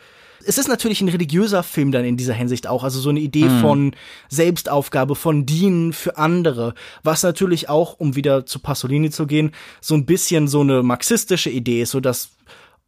es 0.46 0.58
ist 0.58 0.68
natürlich 0.68 1.02
ein 1.02 1.10
religiöser 1.10 1.64
Film 1.64 1.92
dann 1.92 2.06
in 2.06 2.18
dieser 2.18 2.34
Hinsicht 2.34 2.68
auch, 2.68 2.84
also 2.84 3.00
so 3.00 3.10
eine 3.10 3.20
Idee 3.20 3.46
mhm. 3.46 3.60
von 3.60 3.96
Selbstaufgabe, 4.30 5.16
von 5.16 5.46
Dienen 5.46 5.94
für 5.94 6.18
andere, 6.18 6.74
was 7.04 7.24
natürlich 7.24 7.70
auch, 7.70 8.00
um 8.00 8.16
wieder 8.16 8.46
zu 8.46 8.60
Pasolini 8.60 9.10
zu 9.10 9.28
gehen, 9.28 9.52
so 9.80 9.96
ein 9.96 10.06
bisschen 10.06 10.48
so 10.48 10.62
eine 10.62 10.84
marxistische 10.84 11.50
Idee 11.50 11.82
ist, 11.82 11.92
so 11.92 12.00
dass 12.00 12.32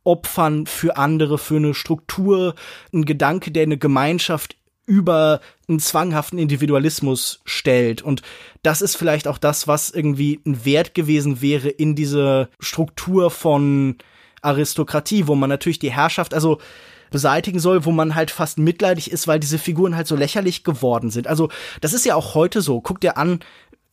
Opfern 0.04 0.66
für 0.66 0.98
andere, 0.98 1.38
für 1.38 1.58
eine 1.58 1.74
Struktur, 1.74 2.56
ein 2.94 3.06
Gedanke, 3.06 3.52
der 3.52 3.64
eine 3.64 3.78
Gemeinschaft 3.78 4.58
über 4.86 5.40
einen 5.70 5.80
zwanghaften 5.80 6.38
Individualismus 6.38 7.42
stellt. 7.46 8.02
Und 8.02 8.22
das 8.64 8.82
ist 8.82 8.98
vielleicht 8.98 9.28
auch 9.28 9.38
das, 9.38 9.68
was 9.68 9.90
irgendwie 9.90 10.42
ein 10.46 10.66
Wert 10.66 10.94
gewesen 10.94 11.42
wäre 11.42 11.70
in 11.70 11.96
diese 11.96 12.50
Struktur 12.60 13.32
von 13.32 13.98
Aristokratie, 14.42 15.28
wo 15.28 15.36
man 15.36 15.50
natürlich 15.50 15.80
die 15.80 15.94
Herrschaft, 15.94 16.34
also 16.34 16.60
beseitigen 17.14 17.60
soll, 17.60 17.86
wo 17.86 17.92
man 17.92 18.16
halt 18.16 18.30
fast 18.30 18.58
mitleidig 18.58 19.10
ist, 19.10 19.28
weil 19.28 19.40
diese 19.40 19.58
Figuren 19.58 19.96
halt 19.96 20.08
so 20.08 20.18
lächerlich 20.18 20.66
geworden 20.66 21.10
sind. 21.10 21.28
Also 21.28 21.48
das 21.80 21.94
ist 21.94 22.06
ja 22.06 22.16
auch 22.16 22.36
heute 22.36 22.62
so. 22.62 22.82
Guck 22.82 23.00
dir 23.00 23.16
an, 23.18 23.40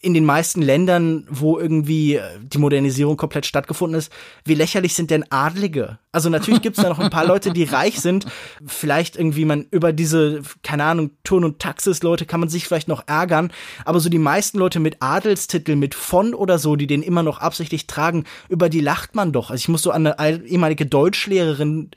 in 0.02 0.14
den 0.14 0.24
meisten 0.24 0.62
Ländern, 0.62 1.26
wo 1.28 1.58
irgendwie 1.58 2.14
äh, 2.14 2.22
die 2.42 2.58
Modernisierung 2.58 3.18
komplett 3.18 3.44
stattgefunden 3.44 3.98
ist, 3.98 4.10
wie 4.44 4.54
lächerlich 4.54 4.94
sind 4.94 5.10
denn 5.10 5.30
Adlige? 5.30 5.98
Also 6.10 6.30
natürlich 6.30 6.62
gibt 6.62 6.78
es 6.78 6.82
da 6.82 6.88
noch 6.88 6.98
ein 6.98 7.10
paar 7.10 7.26
Leute, 7.26 7.52
die 7.52 7.64
reich 7.64 8.00
sind. 8.00 8.24
Vielleicht 8.66 9.16
irgendwie 9.16 9.44
man 9.44 9.66
über 9.70 9.92
diese, 9.92 10.40
keine 10.62 10.84
Ahnung, 10.84 11.10
Turn- 11.22 11.44
und 11.44 11.58
Taxis-Leute 11.58 12.24
kann 12.24 12.40
man 12.40 12.48
sich 12.48 12.64
vielleicht 12.64 12.88
noch 12.88 13.06
ärgern. 13.06 13.52
Aber 13.84 14.00
so 14.00 14.08
die 14.08 14.18
meisten 14.18 14.58
Leute 14.58 14.80
mit 14.80 14.96
Adelstitel, 15.00 15.76
mit 15.76 15.94
von 15.94 16.32
oder 16.32 16.58
so, 16.58 16.76
die 16.76 16.86
den 16.86 17.02
immer 17.02 17.22
noch 17.22 17.38
absichtlich 17.38 17.86
tragen, 17.86 18.24
über 18.48 18.70
die 18.70 18.80
lacht 18.80 19.14
man 19.14 19.32
doch. 19.32 19.50
Also 19.50 19.60
ich 19.60 19.68
muss 19.68 19.82
so 19.82 19.90
an 19.90 20.06
eine 20.06 20.46
ehemalige 20.46 20.86
Deutschlehrerin 20.86 21.90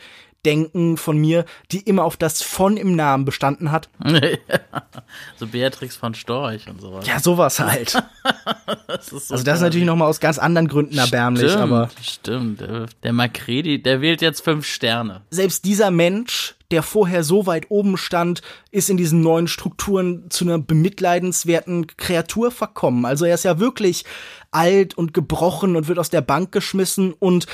denken 0.45 0.97
von 0.97 1.17
mir, 1.17 1.45
die 1.71 1.79
immer 1.79 2.03
auf 2.03 2.17
das 2.17 2.41
von 2.41 2.77
im 2.77 2.95
Namen 2.95 3.25
bestanden 3.25 3.71
hat. 3.71 3.89
so 5.37 5.47
Beatrix 5.47 5.95
von 5.95 6.13
Storch 6.13 6.67
und 6.67 6.81
sowas. 6.81 7.07
Ja, 7.07 7.19
sowas 7.19 7.59
halt. 7.59 7.95
das 8.87 9.07
so 9.07 9.15
also 9.33 9.43
das 9.43 9.57
ist 9.57 9.61
natürlich 9.61 9.87
nochmal 9.87 10.09
aus 10.09 10.19
ganz 10.19 10.37
anderen 10.37 10.67
Gründen 10.67 10.97
erbärmlich, 10.97 11.51
stimmt, 11.51 11.63
aber. 11.63 11.89
Stimmt, 12.01 12.63
der 13.03 13.13
Macredi, 13.13 13.81
der 13.81 14.01
wählt 14.01 14.21
jetzt 14.21 14.41
fünf 14.41 14.65
Sterne. 14.65 15.21
Selbst 15.29 15.65
dieser 15.65 15.91
Mensch, 15.91 16.55
der 16.71 16.83
vorher 16.83 17.23
so 17.23 17.45
weit 17.45 17.69
oben 17.69 17.97
stand, 17.97 18.41
ist 18.71 18.89
in 18.89 18.97
diesen 18.97 19.21
neuen 19.21 19.47
Strukturen 19.47 20.29
zu 20.29 20.45
einer 20.45 20.59
bemitleidenswerten 20.59 21.87
Kreatur 21.97 22.51
verkommen. 22.51 23.05
Also 23.05 23.25
er 23.25 23.35
ist 23.35 23.45
ja 23.45 23.59
wirklich 23.59 24.05
alt 24.53 24.97
und 24.97 25.13
gebrochen 25.13 25.75
und 25.75 25.87
wird 25.87 25.99
aus 25.99 26.09
der 26.09 26.21
Bank 26.21 26.51
geschmissen 26.51 27.13
und 27.13 27.47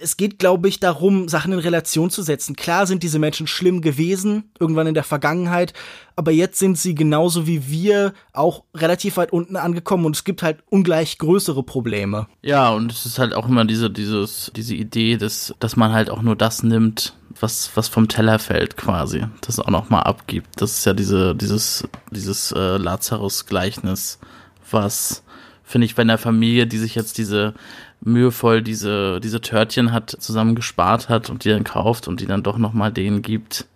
es 0.00 0.16
geht, 0.16 0.38
glaube 0.38 0.68
ich, 0.68 0.78
darum, 0.78 1.28
Sachen 1.28 1.52
in 1.52 1.58
Relation 1.58 2.08
zu 2.08 2.22
setzen. 2.22 2.54
Klar 2.54 2.86
sind 2.86 3.02
diese 3.02 3.18
Menschen 3.18 3.48
schlimm 3.48 3.80
gewesen, 3.80 4.44
irgendwann 4.60 4.86
in 4.86 4.94
der 4.94 5.02
Vergangenheit, 5.02 5.72
aber 6.14 6.30
jetzt 6.30 6.58
sind 6.58 6.78
sie 6.78 6.94
genauso 6.94 7.48
wie 7.48 7.68
wir 7.68 8.12
auch 8.32 8.62
relativ 8.74 9.16
weit 9.16 9.32
unten 9.32 9.56
angekommen 9.56 10.06
und 10.06 10.14
es 10.14 10.22
gibt 10.22 10.42
halt 10.42 10.58
ungleich 10.70 11.18
größere 11.18 11.64
Probleme. 11.64 12.28
Ja, 12.42 12.70
und 12.70 12.92
es 12.92 13.06
ist 13.06 13.18
halt 13.18 13.34
auch 13.34 13.48
immer 13.48 13.64
diese, 13.64 13.90
dieses, 13.90 14.52
diese 14.54 14.76
Idee, 14.76 15.16
dass, 15.16 15.54
dass 15.58 15.76
man 15.76 15.92
halt 15.92 16.10
auch 16.10 16.22
nur 16.22 16.36
das 16.36 16.62
nimmt, 16.62 17.16
was, 17.40 17.70
was 17.74 17.88
vom 17.88 18.08
Teller 18.08 18.38
fällt 18.38 18.76
quasi, 18.76 19.24
das 19.40 19.58
auch 19.58 19.70
nochmal 19.70 20.04
abgibt. 20.04 20.60
Das 20.60 20.78
ist 20.78 20.84
ja 20.84 20.92
diese, 20.92 21.34
dieses, 21.34 21.88
dieses 22.10 22.52
äh, 22.52 22.76
Lazarus-Gleichnis, 22.76 24.20
was, 24.70 25.24
finde 25.68 25.84
ich, 25.84 25.94
bei 25.94 26.02
einer 26.02 26.18
Familie, 26.18 26.66
die 26.66 26.78
sich 26.78 26.94
jetzt 26.94 27.18
diese 27.18 27.52
mühevoll 28.00 28.62
diese, 28.62 29.20
diese 29.20 29.40
Törtchen 29.40 29.92
hat, 29.92 30.10
zusammen 30.18 30.54
gespart 30.54 31.08
hat 31.10 31.28
und 31.28 31.44
die 31.44 31.50
dann 31.50 31.64
kauft 31.64 32.08
und 32.08 32.20
die 32.20 32.26
dann 32.26 32.42
doch 32.42 32.56
nochmal 32.56 32.90
denen 32.90 33.20
gibt, 33.20 33.66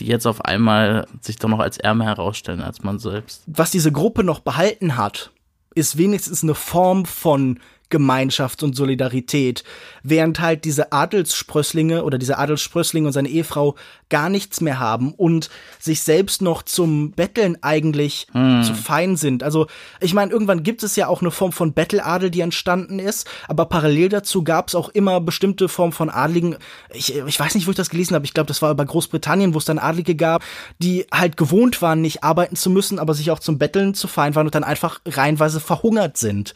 die 0.00 0.06
jetzt 0.06 0.26
auf 0.26 0.44
einmal 0.44 1.06
sich 1.20 1.36
doch 1.36 1.50
noch 1.50 1.58
als 1.58 1.76
ärmer 1.76 2.06
herausstellen 2.06 2.62
als 2.62 2.82
man 2.82 2.98
selbst. 2.98 3.42
Was 3.46 3.70
diese 3.70 3.92
Gruppe 3.92 4.24
noch 4.24 4.40
behalten 4.40 4.96
hat, 4.96 5.32
ist 5.74 5.98
wenigstens 5.98 6.42
eine 6.42 6.54
Form 6.54 7.04
von 7.04 7.60
Gemeinschaft 7.94 8.64
und 8.64 8.74
Solidarität, 8.74 9.62
während 10.02 10.40
halt 10.40 10.64
diese 10.64 10.90
Adelssprösslinge 10.90 12.02
oder 12.02 12.18
diese 12.18 12.38
Adelssprössling 12.38 13.06
und 13.06 13.12
seine 13.12 13.28
Ehefrau 13.28 13.76
gar 14.08 14.28
nichts 14.28 14.60
mehr 14.60 14.80
haben 14.80 15.14
und 15.14 15.48
sich 15.78 16.02
selbst 16.02 16.42
noch 16.42 16.64
zum 16.64 17.12
Betteln 17.12 17.56
eigentlich 17.62 18.26
hm. 18.32 18.64
zu 18.64 18.74
fein 18.74 19.16
sind. 19.16 19.44
Also 19.44 19.68
ich 20.00 20.12
meine, 20.12 20.32
irgendwann 20.32 20.64
gibt 20.64 20.82
es 20.82 20.96
ja 20.96 21.06
auch 21.06 21.20
eine 21.20 21.30
Form 21.30 21.52
von 21.52 21.72
Betteladel, 21.72 22.30
die 22.32 22.40
entstanden 22.40 22.98
ist, 22.98 23.30
aber 23.46 23.66
parallel 23.66 24.08
dazu 24.08 24.42
gab 24.42 24.66
es 24.66 24.74
auch 24.74 24.88
immer 24.88 25.20
bestimmte 25.20 25.68
Formen 25.68 25.92
von 25.92 26.10
Adligen. 26.10 26.56
Ich, 26.92 27.16
ich 27.16 27.38
weiß 27.38 27.54
nicht, 27.54 27.68
wo 27.68 27.70
ich 27.70 27.76
das 27.76 27.90
gelesen 27.90 28.16
habe. 28.16 28.24
Ich 28.24 28.34
glaube, 28.34 28.48
das 28.48 28.60
war 28.60 28.74
bei 28.74 28.84
Großbritannien, 28.84 29.54
wo 29.54 29.58
es 29.58 29.66
dann 29.66 29.78
Adlige 29.78 30.16
gab, 30.16 30.42
die 30.80 31.06
halt 31.12 31.36
gewohnt 31.36 31.80
waren, 31.80 32.00
nicht 32.00 32.24
arbeiten 32.24 32.56
zu 32.56 32.70
müssen, 32.70 32.98
aber 32.98 33.14
sich 33.14 33.30
auch 33.30 33.38
zum 33.38 33.58
Betteln 33.58 33.94
zu 33.94 34.08
fein 34.08 34.34
waren 34.34 34.46
und 34.46 34.54
dann 34.56 34.64
einfach 34.64 35.00
reihenweise 35.06 35.60
verhungert 35.60 36.16
sind. 36.16 36.54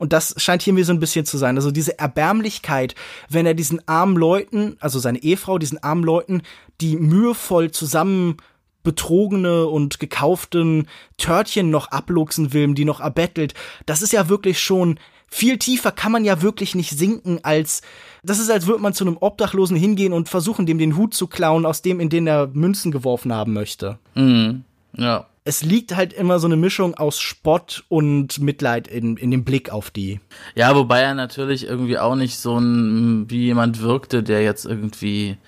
Und 0.00 0.14
das 0.14 0.34
scheint 0.38 0.62
hier 0.62 0.72
mir 0.72 0.84
so 0.86 0.94
ein 0.94 0.98
bisschen 0.98 1.26
zu 1.26 1.36
sein. 1.36 1.56
Also 1.56 1.70
diese 1.70 1.98
Erbärmlichkeit, 1.98 2.94
wenn 3.28 3.44
er 3.44 3.52
diesen 3.52 3.86
armen 3.86 4.16
Leuten, 4.16 4.78
also 4.80 4.98
seine 4.98 5.22
Ehefrau, 5.22 5.58
diesen 5.58 5.82
armen 5.82 6.02
Leuten, 6.02 6.40
die 6.80 6.96
mühevoll 6.96 7.70
zusammen 7.70 8.38
betrogene 8.82 9.66
und 9.66 10.00
gekauften 10.00 10.88
Törtchen 11.18 11.68
noch 11.68 11.88
abluchsen 11.88 12.54
will, 12.54 12.72
die 12.72 12.86
noch 12.86 13.00
erbettelt, 13.00 13.52
das 13.84 14.00
ist 14.00 14.14
ja 14.14 14.30
wirklich 14.30 14.58
schon 14.58 14.98
viel 15.32 15.58
tiefer 15.58 15.92
kann 15.92 16.10
man 16.10 16.24
ja 16.24 16.42
wirklich 16.42 16.74
nicht 16.74 16.90
sinken 16.90 17.38
als 17.44 17.82
das 18.24 18.40
ist 18.40 18.50
als 18.50 18.66
würde 18.66 18.82
man 18.82 18.94
zu 18.94 19.04
einem 19.04 19.16
Obdachlosen 19.20 19.76
hingehen 19.76 20.12
und 20.12 20.28
versuchen 20.28 20.66
dem 20.66 20.78
den 20.78 20.96
Hut 20.96 21.14
zu 21.14 21.28
klauen 21.28 21.66
aus 21.66 21.82
dem 21.82 22.00
in 22.00 22.08
den 22.08 22.26
er 22.26 22.48
Münzen 22.48 22.90
geworfen 22.90 23.32
haben 23.32 23.52
möchte. 23.52 24.00
Mhm. 24.16 24.64
Ja 24.96 25.29
es 25.44 25.62
liegt 25.62 25.96
halt 25.96 26.12
immer 26.12 26.38
so 26.38 26.46
eine 26.46 26.56
Mischung 26.56 26.94
aus 26.94 27.18
Spott 27.18 27.84
und 27.88 28.40
Mitleid 28.40 28.88
in, 28.88 29.16
in 29.16 29.30
dem 29.30 29.44
Blick 29.44 29.70
auf 29.70 29.90
die. 29.90 30.20
Ja, 30.54 30.74
wobei 30.74 31.00
er 31.00 31.14
natürlich 31.14 31.66
irgendwie 31.66 31.98
auch 31.98 32.14
nicht 32.14 32.36
so 32.36 32.58
ein, 32.58 33.30
wie 33.30 33.46
jemand 33.46 33.80
wirkte, 33.80 34.22
der 34.22 34.42
jetzt 34.42 34.66
irgendwie 34.66 35.38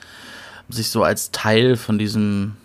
sich 0.68 0.88
so 0.88 1.02
als 1.02 1.30
Teil 1.30 1.76
von 1.76 1.98
diesem, 1.98 2.56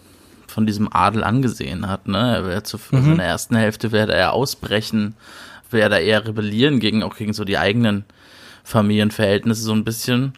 von 0.48 0.66
diesem 0.66 0.92
Adel 0.92 1.24
angesehen 1.24 1.90
hat, 1.90 2.08
ne? 2.08 2.36
Er 2.38 2.46
wäre 2.46 2.64
zu, 2.64 2.80
mhm. 2.92 3.12
in 3.12 3.18
der 3.18 3.28
ersten 3.28 3.58
Hälfte 3.58 3.92
werde 3.92 4.14
er 4.14 4.32
ausbrechen, 4.32 5.16
werde 5.70 5.96
er 5.96 6.02
eher 6.02 6.26
rebellieren 6.26 6.80
gegen, 6.80 7.04
auch 7.04 7.18
gegen 7.18 7.34
so 7.34 7.44
die 7.44 7.58
eigenen 7.58 8.06
Familienverhältnisse 8.64 9.64
so 9.64 9.74
ein 9.74 9.84
bisschen. 9.84 10.34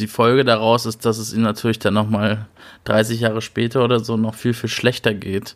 Die 0.00 0.08
Folge 0.08 0.44
daraus 0.44 0.86
ist, 0.86 1.04
dass 1.04 1.18
es 1.18 1.32
ihm 1.32 1.42
natürlich 1.42 1.78
dann 1.78 1.94
nochmal 1.94 2.46
30 2.84 3.20
Jahre 3.20 3.40
später 3.40 3.84
oder 3.84 4.00
so 4.00 4.16
noch 4.16 4.34
viel, 4.34 4.52
viel 4.52 4.68
schlechter 4.68 5.14
geht 5.14 5.54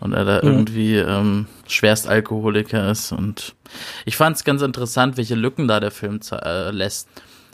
und 0.00 0.12
er 0.12 0.24
da 0.24 0.36
mhm. 0.42 0.48
irgendwie 0.48 0.96
ähm, 0.96 1.46
Schwerstalkoholiker 1.66 2.90
ist. 2.90 3.12
Und 3.12 3.54
ich 4.04 4.16
fand 4.16 4.36
es 4.36 4.44
ganz 4.44 4.62
interessant, 4.62 5.16
welche 5.16 5.34
Lücken 5.34 5.68
da 5.68 5.80
der 5.80 5.90
Film 5.90 6.20
äh, 6.32 6.70
lässt. 6.70 7.08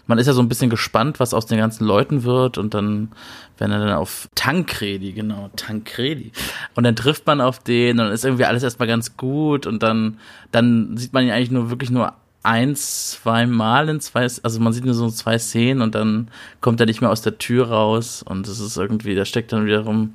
man 0.07 0.19
ist 0.19 0.27
ja 0.27 0.33
so 0.33 0.43
ein 0.43 0.49
bisschen 0.49 0.71
gespannt, 0.71 1.21
was 1.21 1.33
aus 1.33 1.47
den 1.47 1.59
ganzen 1.59 1.87
Leuten 1.87 2.25
wird 2.25 2.59
und 2.59 2.75
dann, 2.75 3.13
wenn 3.59 3.71
er 3.71 3.79
dann 3.79 3.95
auf 3.95 4.29
Tankredi, 4.35 5.13
genau, 5.13 5.51
Tankredi. 5.57 6.33
Und 6.75 6.85
dann 6.85 6.97
trifft 6.97 7.27
man 7.27 7.41
auf 7.41 7.59
den 7.59 7.93
und 7.93 8.07
dann 8.07 8.13
ist 8.13 8.25
irgendwie 8.25 8.45
alles 8.45 8.63
erstmal 8.63 8.89
ganz 8.89 9.17
gut 9.17 9.67
und 9.67 9.83
dann, 9.83 10.19
dann 10.53 10.97
sieht 10.97 11.13
man 11.13 11.25
ihn 11.25 11.31
eigentlich 11.31 11.51
nur 11.51 11.71
wirklich 11.71 11.91
nur 11.91 12.13
ein, 12.43 12.77
zwei 12.77 13.47
Mal 13.47 13.89
in 13.89 14.01
zwei, 14.01 14.29
also 14.43 14.61
man 14.61 14.75
sieht 14.75 14.85
nur 14.85 14.93
so 14.93 15.09
zwei 15.09 15.39
Szenen 15.39 15.81
und 15.81 15.95
dann 15.95 16.29
kommt 16.61 16.79
er 16.79 16.85
nicht 16.85 17.01
mehr 17.01 17.11
aus 17.11 17.23
der 17.23 17.39
Tür 17.39 17.69
raus 17.69 18.23
und 18.23 18.47
es 18.47 18.61
ist 18.61 18.77
irgendwie, 18.77 19.15
da 19.15 19.25
steckt 19.25 19.51
dann 19.53 19.65
wiederum, 19.65 20.15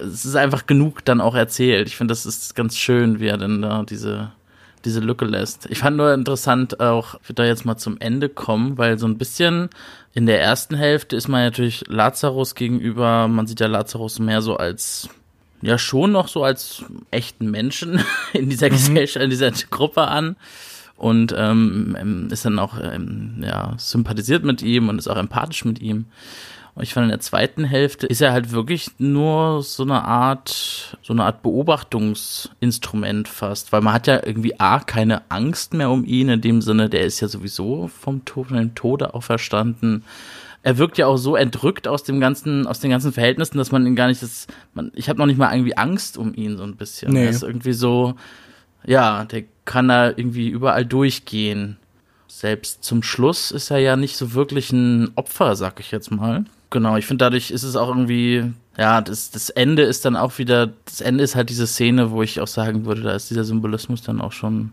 es 0.00 0.24
ist 0.24 0.36
einfach 0.36 0.66
genug 0.66 1.04
dann 1.04 1.20
auch 1.20 1.34
erzählt. 1.34 1.88
Ich 1.88 1.96
finde, 1.96 2.12
das 2.12 2.26
ist 2.26 2.54
ganz 2.54 2.76
schön, 2.76 3.20
wie 3.20 3.28
er 3.28 3.38
dann 3.38 3.62
da 3.62 3.84
diese, 3.84 4.32
diese 4.84 5.00
Lücke 5.00 5.24
lässt. 5.24 5.66
Ich 5.70 5.78
fand 5.78 5.96
nur 5.96 6.12
interessant 6.12 6.80
auch, 6.80 7.14
ich 7.22 7.28
würde 7.28 7.42
da 7.42 7.44
jetzt 7.44 7.64
mal 7.64 7.76
zum 7.76 7.98
Ende 7.98 8.28
kommen, 8.28 8.78
weil 8.78 8.98
so 8.98 9.06
ein 9.06 9.18
bisschen 9.18 9.68
in 10.14 10.26
der 10.26 10.40
ersten 10.40 10.76
Hälfte 10.76 11.16
ist 11.16 11.28
man 11.28 11.42
natürlich 11.42 11.84
Lazarus 11.88 12.54
gegenüber, 12.54 13.28
man 13.28 13.46
sieht 13.46 13.60
ja 13.60 13.66
Lazarus 13.66 14.18
mehr 14.18 14.42
so 14.42 14.56
als 14.56 15.08
ja 15.62 15.78
schon 15.78 16.12
noch 16.12 16.28
so 16.28 16.44
als 16.44 16.84
echten 17.10 17.50
Menschen 17.50 18.00
in 18.32 18.48
dieser 18.48 18.68
mhm. 18.68 18.72
Gesellschaft, 18.72 19.24
in 19.24 19.30
dieser 19.30 19.50
Gruppe 19.50 20.02
an 20.08 20.36
und 20.96 21.34
ähm, 21.36 22.28
ist 22.30 22.44
dann 22.44 22.58
auch 22.58 22.74
ähm, 22.80 23.42
ja 23.42 23.74
sympathisiert 23.76 24.44
mit 24.44 24.62
ihm 24.62 24.88
und 24.88 24.98
ist 24.98 25.08
auch 25.08 25.16
empathisch 25.16 25.64
mit 25.64 25.80
ihm. 25.80 26.06
Und 26.76 26.82
ich 26.82 26.92
fand 26.92 27.04
in 27.04 27.10
der 27.10 27.20
zweiten 27.20 27.64
Hälfte 27.64 28.06
ist 28.06 28.20
er 28.20 28.32
halt 28.32 28.52
wirklich 28.52 28.90
nur 28.98 29.62
so 29.62 29.82
eine 29.82 30.04
Art, 30.04 30.98
so 31.02 31.14
eine 31.14 31.24
Art 31.24 31.42
Beobachtungsinstrument 31.42 33.28
fast, 33.28 33.72
weil 33.72 33.80
man 33.80 33.94
hat 33.94 34.06
ja 34.06 34.20
irgendwie 34.22 34.60
A, 34.60 34.80
keine 34.80 35.22
Angst 35.30 35.72
mehr 35.72 35.88
um 35.88 36.04
ihn, 36.04 36.28
in 36.28 36.42
dem 36.42 36.60
Sinne, 36.60 36.90
der 36.90 37.06
ist 37.06 37.20
ja 37.20 37.28
sowieso 37.28 37.88
vom 37.88 38.26
Tod, 38.26 38.48
von 38.48 38.58
dem 38.58 38.74
Tode 38.74 39.14
auferstanden. 39.14 40.04
Er 40.62 40.76
wirkt 40.76 40.98
ja 40.98 41.06
auch 41.06 41.16
so 41.16 41.34
entrückt 41.34 41.88
aus 41.88 42.04
dem 42.04 42.20
ganzen, 42.20 42.66
aus 42.66 42.78
den 42.78 42.90
ganzen 42.90 43.10
Verhältnissen, 43.10 43.56
dass 43.56 43.72
man 43.72 43.86
ihn 43.86 43.96
gar 43.96 44.08
nicht, 44.08 44.22
das, 44.22 44.46
man, 44.74 44.92
ich 44.94 45.08
habe 45.08 45.18
noch 45.18 45.26
nicht 45.26 45.38
mal 45.38 45.54
irgendwie 45.54 45.78
Angst 45.78 46.18
um 46.18 46.34
ihn 46.34 46.58
so 46.58 46.64
ein 46.64 46.76
bisschen. 46.76 47.14
Nee. 47.14 47.24
Er 47.24 47.30
ist 47.30 47.42
irgendwie 47.42 47.72
so, 47.72 48.16
ja, 48.84 49.24
der 49.24 49.44
kann 49.64 49.88
da 49.88 50.08
irgendwie 50.08 50.50
überall 50.50 50.84
durchgehen. 50.84 51.78
Selbst 52.28 52.84
zum 52.84 53.02
Schluss 53.02 53.50
ist 53.50 53.70
er 53.70 53.78
ja 53.78 53.96
nicht 53.96 54.16
so 54.16 54.34
wirklich 54.34 54.72
ein 54.72 55.12
Opfer, 55.14 55.56
sag 55.56 55.80
ich 55.80 55.90
jetzt 55.90 56.10
mal. 56.10 56.44
Genau, 56.70 56.96
ich 56.96 57.06
finde, 57.06 57.24
dadurch 57.24 57.50
ist 57.50 57.62
es 57.62 57.76
auch 57.76 57.88
irgendwie, 57.88 58.52
ja, 58.76 59.00
das, 59.00 59.30
das 59.30 59.50
Ende 59.50 59.82
ist 59.82 60.04
dann 60.04 60.16
auch 60.16 60.38
wieder, 60.38 60.72
das 60.84 61.00
Ende 61.00 61.22
ist 61.22 61.36
halt 61.36 61.48
diese 61.48 61.66
Szene, 61.66 62.10
wo 62.10 62.22
ich 62.22 62.40
auch 62.40 62.48
sagen 62.48 62.84
würde, 62.84 63.02
da 63.02 63.12
ist 63.12 63.30
dieser 63.30 63.44
Symbolismus 63.44 64.02
dann 64.02 64.20
auch 64.20 64.32
schon, 64.32 64.72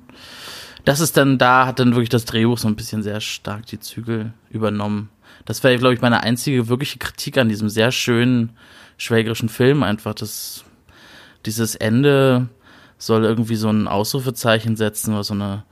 das 0.85 0.99
ist 0.99 1.15
dann, 1.15 1.37
da 1.37 1.67
hat 1.67 1.79
dann 1.79 1.91
wirklich 1.91 2.09
das 2.09 2.25
Drehbuch 2.25 2.57
so 2.57 2.67
ein 2.67 2.75
bisschen 2.75 3.03
sehr 3.03 3.21
stark 3.21 3.67
die 3.67 3.79
Zügel 3.79 4.33
übernommen. 4.49 5.09
Das 5.45 5.63
wäre, 5.63 5.77
glaube 5.77 5.93
ich, 5.93 6.01
meine 6.01 6.23
einzige 6.23 6.67
wirkliche 6.67 6.99
Kritik 6.99 7.37
an 7.37 7.49
diesem 7.49 7.69
sehr 7.69 7.91
schönen 7.91 8.51
schwägerischen 8.97 9.49
Film 9.49 9.83
einfach, 9.83 10.13
dass 10.13 10.63
dieses 11.45 11.75
Ende 11.75 12.49
soll 12.97 13.23
irgendwie 13.25 13.55
so 13.55 13.69
ein 13.69 13.87
Ausrufezeichen 13.87 14.75
setzen 14.75 15.13
oder 15.13 15.23
so 15.23 15.33
eine, 15.33 15.63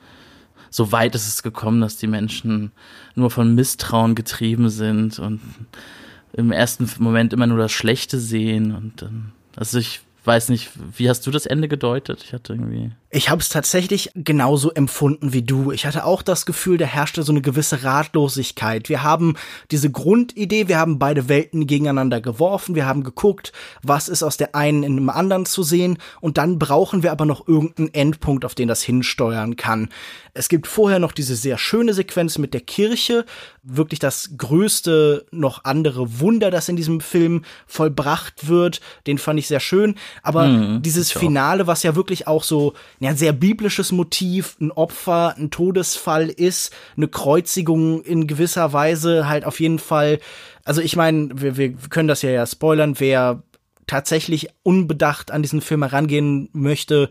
so 0.71 0.91
weit 0.91 1.13
ist 1.13 1.27
es 1.27 1.43
gekommen, 1.43 1.81
dass 1.81 1.97
die 1.97 2.07
Menschen 2.07 2.71
nur 3.13 3.29
von 3.29 3.53
Misstrauen 3.53 4.15
getrieben 4.15 4.69
sind 4.69 5.19
und 5.19 5.41
im 6.33 6.51
ersten 6.51 6.89
Moment 6.97 7.33
immer 7.33 7.45
nur 7.45 7.57
das 7.57 7.73
Schlechte 7.73 8.19
sehen 8.19 8.73
und 8.73 9.01
dann, 9.01 9.33
also 9.57 9.77
ich 9.77 9.99
weiß 10.23 10.49
nicht, 10.49 10.69
wie 10.97 11.09
hast 11.09 11.25
du 11.25 11.31
das 11.31 11.45
Ende 11.45 11.67
gedeutet? 11.67 12.23
Ich 12.23 12.33
hatte 12.33 12.53
irgendwie. 12.53 12.91
Ich 13.09 13.29
habe 13.29 13.41
es 13.41 13.49
tatsächlich 13.49 14.11
genauso 14.15 14.71
empfunden 14.71 15.33
wie 15.33 15.41
du. 15.41 15.71
Ich 15.71 15.85
hatte 15.85 16.05
auch 16.05 16.21
das 16.21 16.45
Gefühl, 16.45 16.77
da 16.77 16.85
herrschte 16.85 17.23
so 17.23 17.33
eine 17.33 17.41
gewisse 17.41 17.83
Ratlosigkeit. 17.83 18.87
Wir 18.87 19.03
haben 19.03 19.35
diese 19.71 19.91
Grundidee, 19.91 20.67
wir 20.67 20.77
haben 20.77 20.99
beide 20.99 21.27
Welten 21.27 21.67
gegeneinander 21.67 22.21
geworfen, 22.21 22.75
wir 22.75 22.85
haben 22.85 23.03
geguckt, 23.03 23.51
was 23.83 24.07
ist 24.07 24.23
aus 24.23 24.37
der 24.37 24.55
einen 24.55 24.83
in 24.83 24.95
dem 24.95 25.09
anderen 25.09 25.45
zu 25.45 25.63
sehen 25.63 25.97
und 26.21 26.37
dann 26.37 26.57
brauchen 26.57 27.03
wir 27.03 27.11
aber 27.11 27.25
noch 27.25 27.47
irgendeinen 27.47 27.93
Endpunkt, 27.93 28.45
auf 28.45 28.55
den 28.55 28.69
das 28.69 28.81
hinsteuern 28.81 29.57
kann. 29.57 29.89
Es 30.33 30.47
gibt 30.47 30.67
vorher 30.67 30.99
noch 30.99 31.11
diese 31.11 31.35
sehr 31.35 31.57
schöne 31.57 31.93
Sequenz 31.93 32.37
mit 32.37 32.53
der 32.53 32.61
Kirche, 32.61 33.25
wirklich 33.63 33.99
das 33.99 34.31
größte 34.37 35.25
noch 35.31 35.65
andere 35.65 36.19
Wunder, 36.19 36.49
das 36.49 36.67
in 36.67 36.75
diesem 36.75 36.99
Film 36.99 37.43
vollbracht 37.67 38.47
wird. 38.47 38.81
Den 39.05 39.17
fand 39.17 39.39
ich 39.39 39.47
sehr 39.47 39.59
schön. 39.59 39.95
Aber 40.23 40.47
mhm, 40.47 40.81
dieses 40.81 41.11
Finale, 41.11 41.67
was 41.67 41.83
ja 41.83 41.95
wirklich 41.95 42.27
auch 42.27 42.43
so 42.43 42.73
ja, 42.99 43.09
ein 43.09 43.17
sehr 43.17 43.33
biblisches 43.33 43.91
Motiv, 43.91 44.57
ein 44.59 44.71
Opfer, 44.71 45.35
ein 45.37 45.51
Todesfall 45.51 46.29
ist, 46.29 46.73
eine 46.97 47.07
Kreuzigung 47.07 48.03
in 48.03 48.27
gewisser 48.27 48.73
Weise 48.73 49.27
halt 49.27 49.45
auf 49.45 49.59
jeden 49.59 49.79
Fall. 49.79 50.19
Also 50.65 50.81
ich 50.81 50.95
meine, 50.95 51.29
wir, 51.33 51.57
wir 51.57 51.73
können 51.73 52.07
das 52.07 52.23
ja 52.23 52.31
ja 52.31 52.45
spoilern, 52.45 52.99
wer 52.99 53.43
tatsächlich 53.85 54.47
unbedacht 54.63 55.31
an 55.31 55.41
diesen 55.41 55.61
Film 55.61 55.83
herangehen 55.83 56.49
möchte, 56.53 57.09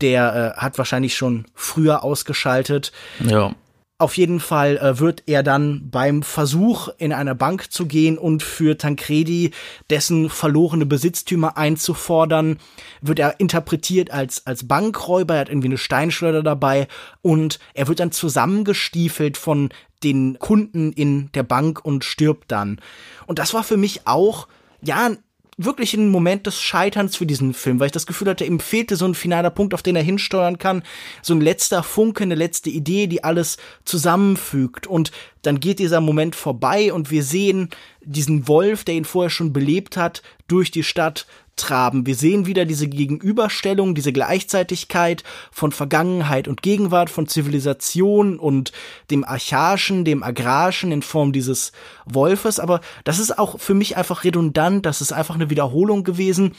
der 0.00 0.54
äh, 0.56 0.60
hat 0.60 0.78
wahrscheinlich 0.78 1.16
schon 1.16 1.46
früher 1.54 2.04
ausgeschaltet. 2.04 2.92
Ja. 3.20 3.54
Auf 4.00 4.16
jeden 4.16 4.38
Fall 4.38 4.76
äh, 4.76 5.00
wird 5.00 5.24
er 5.26 5.42
dann 5.42 5.90
beim 5.90 6.22
Versuch, 6.22 6.88
in 6.98 7.12
eine 7.12 7.34
Bank 7.34 7.72
zu 7.72 7.86
gehen 7.86 8.16
und 8.16 8.44
für 8.44 8.78
Tancredi 8.78 9.50
dessen 9.90 10.30
verlorene 10.30 10.86
Besitztümer 10.86 11.56
einzufordern, 11.56 12.58
wird 13.02 13.18
er 13.18 13.40
interpretiert 13.40 14.12
als, 14.12 14.46
als 14.46 14.68
Bankräuber, 14.68 15.34
er 15.34 15.40
hat 15.40 15.48
irgendwie 15.48 15.66
eine 15.66 15.78
Steinschleuder 15.78 16.44
dabei 16.44 16.86
und 17.22 17.58
er 17.74 17.88
wird 17.88 17.98
dann 17.98 18.12
zusammengestiefelt 18.12 19.36
von 19.36 19.70
den 20.04 20.38
Kunden 20.38 20.92
in 20.92 21.32
der 21.32 21.42
Bank 21.42 21.84
und 21.84 22.04
stirbt 22.04 22.52
dann. 22.52 22.80
Und 23.26 23.40
das 23.40 23.52
war 23.52 23.64
für 23.64 23.76
mich 23.76 24.06
auch, 24.06 24.46
ja, 24.80 25.10
wirklich 25.58 25.92
ein 25.94 26.08
Moment 26.08 26.46
des 26.46 26.60
Scheiterns 26.60 27.16
für 27.16 27.26
diesen 27.26 27.52
Film, 27.52 27.80
weil 27.80 27.86
ich 27.86 27.92
das 27.92 28.06
Gefühl 28.06 28.28
hatte, 28.28 28.44
ihm 28.44 28.60
fehlte 28.60 28.96
so 28.96 29.04
ein 29.04 29.14
finaler 29.14 29.50
Punkt, 29.50 29.74
auf 29.74 29.82
den 29.82 29.96
er 29.96 30.02
hinsteuern 30.02 30.58
kann, 30.58 30.84
so 31.20 31.34
ein 31.34 31.40
letzter 31.40 31.82
Funke, 31.82 32.22
eine 32.22 32.36
letzte 32.36 32.70
Idee, 32.70 33.08
die 33.08 33.24
alles 33.24 33.58
zusammenfügt. 33.84 34.86
Und 34.86 35.10
dann 35.42 35.58
geht 35.60 35.80
dieser 35.80 36.00
Moment 36.00 36.36
vorbei 36.36 36.92
und 36.92 37.10
wir 37.10 37.24
sehen 37.24 37.70
diesen 38.00 38.46
Wolf, 38.46 38.84
der 38.84 38.94
ihn 38.94 39.04
vorher 39.04 39.30
schon 39.30 39.52
belebt 39.52 39.96
hat, 39.96 40.22
durch 40.46 40.70
die 40.70 40.84
Stadt 40.84 41.26
traben. 41.58 42.06
Wir 42.06 42.14
sehen 42.14 42.46
wieder 42.46 42.64
diese 42.64 42.88
Gegenüberstellung, 42.88 43.94
diese 43.94 44.12
Gleichzeitigkeit 44.12 45.24
von 45.50 45.72
Vergangenheit 45.72 46.48
und 46.48 46.62
Gegenwart, 46.62 47.10
von 47.10 47.28
Zivilisation 47.28 48.38
und 48.38 48.72
dem 49.10 49.24
Archaischen, 49.24 50.04
dem 50.04 50.22
Agrarischen 50.22 50.92
in 50.92 51.02
Form 51.02 51.32
dieses 51.32 51.72
Wolfes. 52.06 52.60
Aber 52.60 52.80
das 53.04 53.18
ist 53.18 53.38
auch 53.38 53.60
für 53.60 53.74
mich 53.74 53.96
einfach 53.96 54.24
redundant, 54.24 54.86
das 54.86 55.00
ist 55.00 55.12
einfach 55.12 55.34
eine 55.34 55.50
Wiederholung 55.50 56.04
gewesen. 56.04 56.52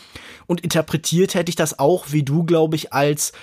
Und 0.46 0.62
interpretiert 0.62 1.34
hätte 1.34 1.50
ich 1.50 1.56
das 1.56 1.80
auch, 1.80 2.08
wie 2.10 2.24
du, 2.24 2.44
glaube 2.44 2.76
ich, 2.76 2.94
als 2.94 3.34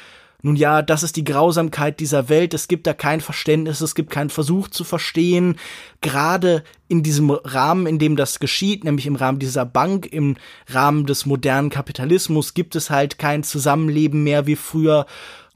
nun 0.47 0.55
ja, 0.55 0.81
das 0.81 1.03
ist 1.03 1.17
die 1.17 1.25
Grausamkeit 1.25 1.99
dieser 1.99 2.29
Welt, 2.29 2.55
es 2.55 2.69
gibt 2.69 2.87
da 2.87 2.95
kein 2.95 3.21
Verständnis, 3.21 3.81
es 3.81 3.97
gibt 3.97 4.11
keinen 4.11 4.31
Versuch 4.31 4.69
zu 4.69 4.85
verstehen. 4.85 5.57
Gerade 6.03 6.63
in 6.87 7.03
diesem 7.03 7.31
Rahmen, 7.31 7.89
in 7.89 7.99
dem 7.99 8.15
das 8.15 8.39
geschieht, 8.39 8.85
nämlich 8.85 9.09
im 9.09 9.17
Rahmen 9.17 9.41
dieser 9.41 9.67
Bank, 9.67 10.07
im 10.07 10.37
Rahmen 10.69 11.05
des 11.05 11.27
modernen 11.27 11.69
Kapitalismus, 11.69 12.55
gibt 12.55 12.77
es 12.77 12.91
halt 12.91 13.19
kein 13.19 13.43
Zusammenleben 13.43 14.23
mehr 14.23 14.47
wie 14.47 14.55
früher 14.55 15.07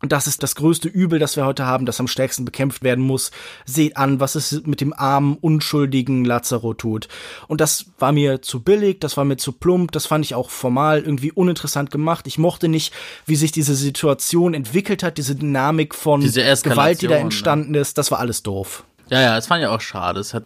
und 0.03 0.13
das 0.13 0.27
ist 0.27 0.43
das 0.43 0.55
größte 0.55 0.89
Übel, 0.89 1.19
das 1.19 1.37
wir 1.37 1.45
heute 1.45 1.67
haben, 1.67 1.85
das 1.85 2.01
am 2.01 2.09
stärksten 2.09 2.45
bekämpft 2.47 2.83
werden 2.83 3.05
muss. 3.05 3.31
Seht 3.67 3.99
an, 3.99 4.19
was 4.19 4.35
es 4.35 4.63
mit 4.65 4.81
dem 4.81 4.95
armen, 4.95 5.37
unschuldigen 5.39 6.25
Lazaro 6.25 6.73
tut. 6.73 7.09
Und 7.49 7.61
das 7.61 7.87
war 7.99 8.13
mir 8.13 8.41
zu 8.41 8.63
billig, 8.63 9.01
das 9.01 9.19
war 9.19 9.25
mir 9.27 9.37
zu 9.37 9.53
plump, 9.53 9.93
das 9.93 10.07
fand 10.07 10.25
ich 10.25 10.35
auch 10.35 10.49
formal 10.49 11.01
irgendwie 11.01 11.33
uninteressant 11.33 11.91
gemacht. 11.91 12.27
Ich 12.27 12.39
mochte 12.39 12.69
nicht, 12.69 12.95
wie 13.27 13.37
sich 13.37 13.53
diese 13.53 13.75
Situation 13.75 14.55
entwickelt 14.55 15.03
hat, 15.03 15.19
diese 15.19 15.37
Dynamik 15.37 15.95
von 15.95 16.23
diese 16.23 16.43
Gewalt, 16.63 17.03
die 17.03 17.07
da 17.07 17.17
entstanden 17.17 17.75
ist. 17.75 17.99
Das 17.99 18.11
war 18.11 18.21
alles 18.21 18.43
doof. 18.43 18.85
Ja, 19.11 19.21
ja, 19.21 19.37
das 19.37 19.49
fand 19.49 19.63
ich 19.63 19.69
auch 19.69 19.81
schade. 19.81 20.21
Es 20.21 20.33
hat 20.33 20.45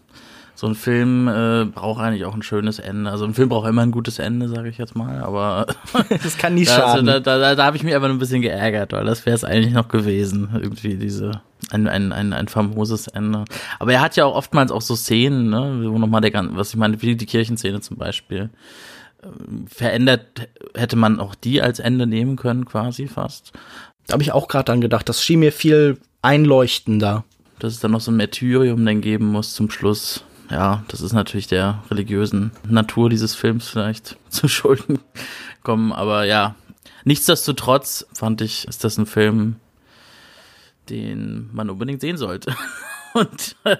so 0.56 0.68
ein 0.68 0.76
Film 0.76 1.26
äh, 1.26 1.64
braucht 1.64 2.00
eigentlich 2.00 2.24
auch 2.24 2.34
ein 2.34 2.42
schönes 2.42 2.78
Ende. 2.78 3.10
Also 3.10 3.24
ein 3.24 3.34
Film 3.34 3.48
braucht 3.48 3.68
immer 3.68 3.82
ein 3.82 3.90
gutes 3.90 4.20
Ende, 4.20 4.48
sage 4.48 4.68
ich 4.68 4.78
jetzt 4.78 4.94
mal. 4.94 5.20
Aber 5.22 5.66
das 6.08 6.38
kann 6.38 6.54
nie 6.54 6.64
schaden. 6.64 7.08
Also, 7.08 7.20
da, 7.20 7.38
da, 7.38 7.54
da 7.56 7.64
habe 7.64 7.76
ich 7.76 7.82
mich 7.82 7.94
einfach 7.94 8.08
ein 8.08 8.18
bisschen 8.18 8.40
geärgert, 8.40 8.92
weil 8.92 9.04
das 9.04 9.26
wäre 9.26 9.34
es 9.34 9.42
eigentlich 9.42 9.74
noch 9.74 9.88
gewesen. 9.88 10.50
Irgendwie 10.54 10.94
diese 10.96 11.42
ein, 11.70 11.88
ein, 11.88 12.12
ein, 12.12 12.32
ein 12.32 12.48
famoses 12.48 13.08
Ende. 13.08 13.44
Aber 13.80 13.92
er 13.92 14.00
hat 14.00 14.14
ja 14.16 14.26
auch 14.26 14.36
oftmals 14.36 14.70
auch 14.70 14.82
so 14.82 14.94
Szenen, 14.94 15.50
ne, 15.50 15.82
wo 15.90 15.98
nochmal 15.98 16.20
der 16.20 16.30
ganze, 16.30 16.56
was 16.56 16.70
ich 16.70 16.76
meine, 16.76 17.02
wie 17.02 17.16
die 17.16 17.26
Kirchenszene 17.26 17.80
zum 17.80 17.96
Beispiel 17.96 18.50
ähm, 19.24 19.66
verändert 19.66 20.48
hätte 20.74 20.96
man 20.96 21.18
auch 21.18 21.34
die 21.34 21.62
als 21.62 21.80
Ende 21.80 22.06
nehmen 22.06 22.36
können, 22.36 22.64
quasi 22.64 23.08
fast. 23.08 23.52
Da 24.06 24.12
habe 24.12 24.22
ich 24.22 24.32
auch 24.32 24.46
gerade 24.46 24.66
dran 24.66 24.80
gedacht. 24.80 25.08
Das 25.08 25.24
schien 25.24 25.40
mir 25.40 25.52
viel 25.52 25.98
einleuchtender. 26.22 27.24
Dass 27.58 27.72
es 27.72 27.80
dann 27.80 27.92
noch 27.92 28.00
so 28.00 28.10
ein 28.10 28.16
Märtyrium 28.16 28.84
dann 28.84 29.00
geben 29.00 29.26
muss 29.26 29.54
zum 29.54 29.70
Schluss 29.70 30.24
ja, 30.50 30.84
das 30.88 31.00
ist 31.00 31.12
natürlich 31.12 31.46
der 31.46 31.82
religiösen 31.90 32.52
Natur 32.66 33.10
dieses 33.10 33.34
Films 33.34 33.68
vielleicht 33.68 34.16
zu 34.28 34.48
Schulden 34.48 34.98
kommen, 35.62 35.92
aber 35.92 36.24
ja, 36.24 36.54
nichtsdestotrotz 37.04 38.06
fand 38.12 38.40
ich, 38.40 38.66
ist 38.68 38.84
das 38.84 38.98
ein 38.98 39.06
Film, 39.06 39.56
den 40.90 41.50
man 41.52 41.70
unbedingt 41.70 42.00
sehen 42.00 42.16
sollte. 42.16 42.54
Und 43.14 43.56
äh, 43.62 43.76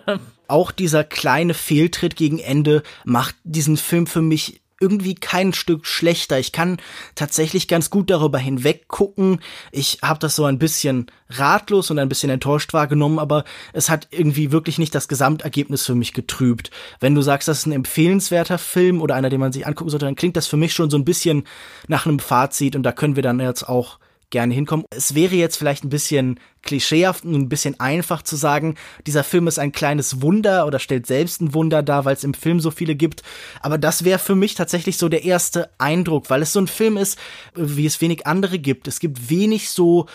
auch 0.47 0.71
dieser 0.71 1.03
kleine 1.03 1.55
Fehltritt 1.55 2.15
gegen 2.15 2.39
Ende 2.39 2.85
macht 3.05 3.35
diesen 3.43 3.77
Film 3.77 4.07
für 4.07 4.23
mich 4.23 4.61
irgendwie 4.81 5.15
kein 5.15 5.53
Stück 5.53 5.87
schlechter. 5.87 6.39
Ich 6.39 6.53
kann 6.53 6.79
tatsächlich 7.15 7.69
ganz 7.69 7.91
gut 7.91 8.11
darüber 8.11 8.39
hinweg 8.39 8.89
gucken. 8.89 9.41
Ich 9.73 9.99
habe 10.03 10.19
das 10.19 10.37
so 10.37 10.45
ein 10.45 10.59
bisschen 10.59 11.07
ratlos 11.29 11.91
und 11.91 11.99
ein 11.99 12.09
bisschen 12.09 12.31
enttäuscht 12.31 12.73
wahrgenommen, 12.73 13.19
aber 13.19 13.45
es 13.73 13.89
hat 13.89 14.09
irgendwie 14.11 14.53
wirklich 14.53 14.79
nicht 14.79 14.95
das 14.95 15.09
Gesamtergebnis 15.09 15.87
für 15.87 15.95
mich 15.95 16.13
getrübt. 16.13 16.71
Wenn 17.01 17.15
du 17.15 17.23
sagst, 17.23 17.49
das 17.49 17.61
ist 17.61 17.67
ein 17.67 17.73
empfehlenswerter 17.73 18.59
Film 18.59 19.01
oder 19.01 19.15
einer, 19.15 19.31
den 19.31 19.41
man 19.41 19.53
sich 19.53 19.67
angucken 19.67 19.91
sollte, 19.91 20.07
dann 20.07 20.17
klingt 20.17 20.37
das 20.37 20.47
für 20.47 20.57
mich 20.57 20.73
schon 20.73 20.91
so 20.91 20.99
ein 20.99 21.05
bisschen 21.05 21.45
nach 21.89 22.07
einem 22.07 22.19
Fazit 22.19 22.77
und 22.77 22.83
da 22.83 22.93
können 22.93 23.17
wir 23.17 23.23
dann 23.23 23.41
jetzt 23.41 23.69
auch 23.69 23.99
gerne 24.35 24.53
hinkommen. 24.53 24.85
Es 24.91 25.15
wäre 25.15 25.37
jetzt 25.37 25.57
vielleicht 25.57 25.85
ein 25.85 25.91
bisschen 25.91 26.41
klischeehaft 26.63 27.25
und 27.25 27.35
ein 27.35 27.49
bisschen 27.49 27.79
einfach 27.79 28.21
zu 28.21 28.35
sagen, 28.35 28.75
dieser 29.07 29.23
Film 29.23 29.47
ist 29.47 29.61
ein 29.61 29.71
kleines 29.71 30.23
Wunder 30.23 30.67
oder 30.67 30.81
stellt 30.81 31.07
selbst 31.07 31.41
ein 31.41 31.55
Wunder 31.55 31.85
dar, 31.85 32.05
weil 32.05 32.15
es 32.15 32.25
im 32.25 32.35
Film 32.35 32.59
so 32.59 32.73
viele 32.73 32.97
gibt. 32.97 33.23
Aber 33.61 33.79
das 33.79 34.05
wäre 34.05 34.19
für 34.19 34.35
mich 34.35 34.57
tatsächlich 34.57 34.99
so 34.99 35.09
der 35.09 35.23
erste 35.23 35.71
Eindruck, 35.79 36.31
weil 36.31 36.43
es 36.43 36.53
so 36.53 36.59
ein 36.59 36.67
Film 36.67 36.97
ist, 36.97 37.17
wie 37.55 37.87
es 37.87 38.01
wenig 38.01 38.27
andere 38.27 38.59
gibt. 38.59 38.89
Es 38.89 38.99
gibt 38.99 39.31
wenig 39.31 39.71
so 39.71 40.07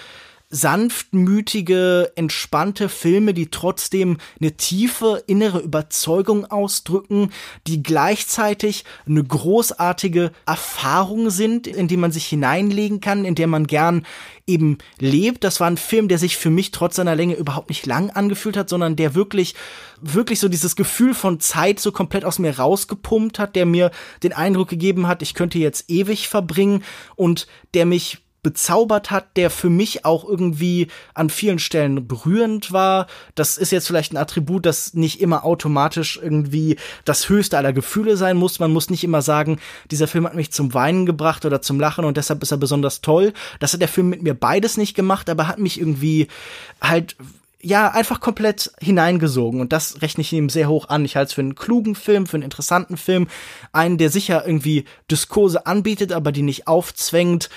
sanftmütige, 0.52 2.12
entspannte 2.16 2.90
Filme, 2.90 3.36
die 3.36 3.52
trotzdem 3.52 4.18
eine 4.42 4.54
tiefe 4.54 5.24
innere 5.28 5.60
Überzeugung 5.60 6.46
ausdrücken, 6.46 7.30
die 7.68 7.84
gleichzeitig 7.84 8.84
eine 9.06 9.24
großartige 9.24 10.32
Erfahrung 10.48 11.30
sind, 11.30 11.68
in 11.68 11.88
die 11.88 11.98
man 11.98 12.12
sich 12.12 12.26
hineinlegen 12.26 13.00
kann, 13.00 13.26
in 13.26 13.36
der 13.36 13.46
man 13.46 13.68
gern 13.68 14.08
eben 14.48 14.80
lebt. 14.98 15.44
Das 15.44 15.60
war 15.60 15.68
ein 15.68 15.78
Film, 15.78 16.08
der 16.08 16.18
sich 16.18 16.36
für 16.36 16.50
mich 16.50 16.72
trotz 16.72 16.96
seiner 16.96 17.16
Länge 17.16 17.36
überhaupt 17.36 17.70
nicht 17.70 17.86
lang 17.86 18.10
angefühlt 18.10 18.58
hat, 18.58 18.70
sondern 18.70 18.96
der 18.96 19.14
wirklich, 19.14 19.54
wirklich 20.02 20.40
so 20.40 20.48
dieses 20.48 20.76
Gefühl 20.76 21.14
von 21.14 21.40
Zeit 21.40 21.80
so 21.80 21.92
komplett 21.92 22.26
aus 22.26 22.40
mir 22.40 22.58
rausgepumpt 22.58 23.38
hat, 23.38 23.56
der 23.56 23.68
mir 23.68 23.92
den 24.24 24.34
Eindruck 24.34 24.70
gegeben 24.70 25.08
hat, 25.08 25.22
ich 25.22 25.36
könnte 25.36 25.60
jetzt 25.60 25.92
ewig 25.92 26.28
verbringen 26.28 26.84
und 27.16 27.46
der 27.76 27.86
mich 27.86 28.18
bezaubert 28.50 29.12
hat, 29.12 29.38
der 29.38 29.52
für 29.52 29.70
mich 29.70 30.06
auch 30.06 30.28
irgendwie 30.28 30.88
an 31.14 31.30
vielen 31.30 31.60
Stellen 31.60 32.08
berührend 32.08 32.72
war. 32.72 33.06
Das 33.36 33.60
ist 33.60 33.72
jetzt 33.72 33.86
vielleicht 33.86 34.12
ein 34.12 34.18
Attribut, 34.18 34.66
das 34.66 34.96
nicht 34.96 35.22
immer 35.22 35.46
automatisch 35.46 36.20
irgendwie 36.20 36.78
das 37.06 37.30
höchste 37.30 37.60
aller 37.60 37.74
Gefühle 37.74 38.18
sein 38.18 38.38
muss. 38.38 38.58
Man 38.58 38.74
muss 38.74 38.90
nicht 38.90 39.04
immer 39.04 39.22
sagen, 39.22 39.60
dieser 39.92 40.08
Film 40.08 40.26
hat 40.26 40.34
mich 40.34 40.52
zum 40.52 40.74
Weinen 40.74 41.06
gebracht 41.06 41.46
oder 41.46 41.62
zum 41.62 41.80
Lachen 41.80 42.06
und 42.06 42.18
deshalb 42.18 42.42
ist 42.42 42.50
er 42.50 42.58
besonders 42.58 43.02
toll. 43.02 43.34
Das 43.60 43.74
hat 43.74 43.82
der 43.82 43.88
Film 43.88 44.10
mit 44.10 44.24
mir 44.24 44.34
beides 44.34 44.78
nicht 44.78 44.96
gemacht, 44.96 45.30
aber 45.30 45.48
hat 45.48 45.60
mich 45.60 45.80
irgendwie 45.80 46.28
halt 46.82 47.18
ja, 47.62 47.92
einfach 47.92 48.20
komplett 48.20 48.72
hineingesogen. 48.80 49.62
Und 49.62 49.74
das 49.74 50.02
rechne 50.02 50.22
ich 50.22 50.34
ihm 50.34 50.50
sehr 50.50 50.70
hoch 50.70 50.90
an. 50.90 51.06
Ich 51.06 51.16
halte 51.16 51.28
es 51.28 51.34
für 51.34 51.42
einen 51.42 51.54
klugen 51.54 51.94
Film, 51.94 52.26
für 52.26 52.38
einen 52.38 52.44
interessanten 52.44 52.98
Film. 52.98 53.28
Einen, 53.74 54.00
der 54.00 54.10
sicher 54.10 54.44
irgendwie 54.44 54.86
Diskurse 55.12 55.68
anbietet, 55.68 56.14
aber 56.14 56.32
die 56.32 56.42
nicht 56.42 56.68
aufzwängt 56.68 57.50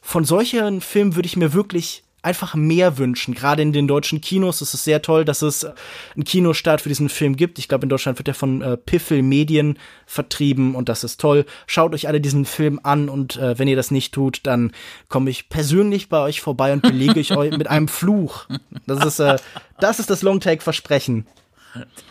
von 0.00 0.24
solchen 0.24 0.80
Filmen 0.80 1.16
würde 1.16 1.26
ich 1.26 1.36
mir 1.36 1.52
wirklich 1.52 2.04
einfach 2.22 2.54
mehr 2.54 2.98
wünschen. 2.98 3.34
Gerade 3.34 3.62
in 3.62 3.72
den 3.72 3.86
deutschen 3.86 4.20
Kinos 4.20 4.60
ist 4.60 4.74
es 4.74 4.84
sehr 4.84 5.02
toll, 5.02 5.24
dass 5.24 5.42
es 5.42 5.64
einen 5.64 6.24
Kinostart 6.24 6.80
für 6.80 6.88
diesen 6.88 7.08
Film 7.08 7.36
gibt. 7.36 7.58
Ich 7.58 7.68
glaube, 7.68 7.84
in 7.84 7.88
Deutschland 7.88 8.18
wird 8.18 8.28
er 8.28 8.34
von 8.34 8.60
äh, 8.60 8.76
Piffel 8.76 9.22
Medien 9.22 9.78
vertrieben 10.04 10.74
und 10.74 10.88
das 10.88 11.04
ist 11.04 11.20
toll. 11.20 11.46
Schaut 11.66 11.94
euch 11.94 12.08
alle 12.08 12.20
diesen 12.20 12.44
Film 12.44 12.80
an 12.82 13.08
und 13.08 13.36
äh, 13.36 13.58
wenn 13.58 13.68
ihr 13.68 13.76
das 13.76 13.90
nicht 13.90 14.12
tut, 14.12 14.40
dann 14.42 14.72
komme 15.08 15.30
ich 15.30 15.48
persönlich 15.48 16.08
bei 16.08 16.20
euch 16.20 16.40
vorbei 16.40 16.72
und 16.72 16.82
belege 16.82 17.20
ich 17.20 17.36
euch 17.36 17.56
mit 17.56 17.68
einem 17.68 17.88
Fluch. 17.88 18.46
Das 18.86 19.04
ist, 19.04 19.20
äh, 19.20 19.36
das 19.80 20.00
ist 20.00 20.10
das 20.10 20.22
Longtake-Versprechen. 20.22 21.26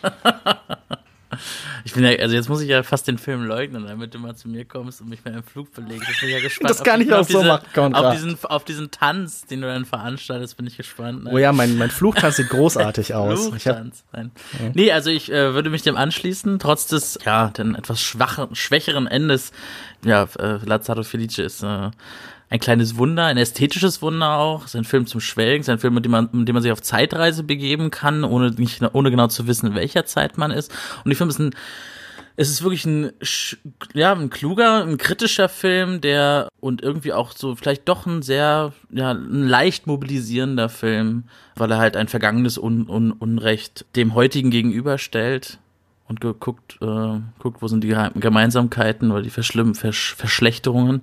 Ich 1.84 1.92
bin 1.92 2.04
ja, 2.04 2.10
also 2.18 2.34
jetzt 2.34 2.48
muss 2.48 2.60
ich 2.60 2.68
ja 2.68 2.82
fast 2.82 3.08
den 3.08 3.18
Film 3.18 3.44
leugnen, 3.44 3.86
damit 3.86 4.14
du 4.14 4.18
mal 4.18 4.34
zu 4.34 4.48
mir 4.48 4.64
kommst 4.64 5.00
und 5.00 5.08
mich 5.08 5.24
mit 5.24 5.34
einem 5.34 5.42
Flug 5.42 5.72
belegst. 5.72 6.08
Ich 6.10 6.20
bin 6.20 6.30
ja 6.30 6.40
gespannt. 6.42 6.70
Das 6.70 6.82
kann 6.82 7.00
ich 7.00 7.12
auch 7.12 7.24
so 7.24 7.42
machen, 7.42 7.66
Konrad. 7.74 8.04
Auf 8.04 8.14
diesen, 8.14 8.44
auf 8.44 8.64
diesen 8.64 8.90
Tanz, 8.90 9.46
den 9.46 9.60
du 9.60 9.66
dann 9.66 9.84
veranstaltest, 9.84 10.56
bin 10.56 10.66
ich 10.66 10.76
gespannt. 10.76 11.24
Ne? 11.24 11.30
Oh 11.32 11.38
ja, 11.38 11.52
mein, 11.52 11.78
mein 11.78 11.90
Fluchtanz 11.90 12.36
sieht 12.36 12.48
großartig 12.48 13.14
aus. 13.14 13.48
Fluchtanz. 13.48 14.04
Hab, 14.12 14.18
Nein. 14.18 14.30
Ja. 14.58 14.70
Nee, 14.74 14.92
also 14.92 15.10
ich 15.10 15.30
äh, 15.30 15.54
würde 15.54 15.70
mich 15.70 15.82
dem 15.82 15.96
anschließen, 15.96 16.58
trotz 16.58 16.86
des, 16.86 17.18
ja, 17.24 17.48
den 17.48 17.74
etwas 17.74 18.00
schwachen, 18.00 18.54
schwächeren 18.54 19.06
Endes. 19.06 19.52
Ja, 20.04 20.28
äh, 20.38 20.58
Lazaro 20.64 21.02
Felice 21.02 21.42
ist 21.42 21.62
äh, 21.62 21.90
ein 22.50 22.60
kleines 22.60 22.96
Wunder, 22.96 23.26
ein 23.26 23.36
ästhetisches 23.36 24.00
Wunder 24.00 24.38
auch. 24.38 24.68
Sein 24.68 24.84
Film 24.84 25.06
zum 25.06 25.20
Schwelgen, 25.20 25.62
sein 25.62 25.78
Film, 25.78 25.94
mit 25.94 26.04
dem 26.04 26.12
man, 26.12 26.28
mit 26.32 26.48
dem 26.48 26.54
man 26.54 26.62
sich 26.62 26.72
auf 26.72 26.82
Zeitreise 26.82 27.42
begeben 27.42 27.90
kann, 27.90 28.24
ohne, 28.24 28.50
nicht, 28.52 28.82
ohne 28.92 29.10
genau 29.10 29.26
zu 29.28 29.46
wissen, 29.46 29.68
in 29.68 29.74
welcher 29.74 30.06
Zeit 30.06 30.38
man 30.38 30.50
ist. 30.50 30.72
Und 31.04 31.10
ich 31.10 31.18
finde, 31.18 31.32
es 31.32 31.38
ist 31.38 31.46
ein, 31.46 31.54
es 32.40 32.48
ist 32.48 32.62
wirklich 32.62 32.86
ein, 32.86 33.10
ja, 33.94 34.12
ein 34.12 34.30
kluger, 34.30 34.84
ein 34.84 34.96
kritischer 34.96 35.48
Film, 35.48 36.00
der 36.00 36.48
und 36.60 36.82
irgendwie 36.82 37.12
auch 37.12 37.32
so 37.32 37.56
vielleicht 37.56 37.88
doch 37.88 38.06
ein 38.06 38.22
sehr, 38.22 38.72
ja, 38.90 39.10
ein 39.10 39.48
leicht 39.48 39.88
mobilisierender 39.88 40.68
Film, 40.68 41.24
weil 41.56 41.70
er 41.72 41.78
halt 41.78 41.96
ein 41.96 42.06
vergangenes 42.06 42.56
Un 42.56 42.88
Un 42.88 43.10
Unrecht 43.10 43.86
dem 43.96 44.14
heutigen 44.14 44.50
gegenüberstellt 44.50 45.58
und 46.08 46.20
geguckt, 46.20 46.78
äh, 46.80 47.20
guckt, 47.38 47.60
wo 47.60 47.68
sind 47.68 47.84
die 47.84 47.94
Gemeinsamkeiten 48.14 49.10
oder 49.10 49.22
die 49.22 49.30
Verschlimm 49.30 49.74
Versch 49.74 50.14
Verschlechterungen. 50.14 51.02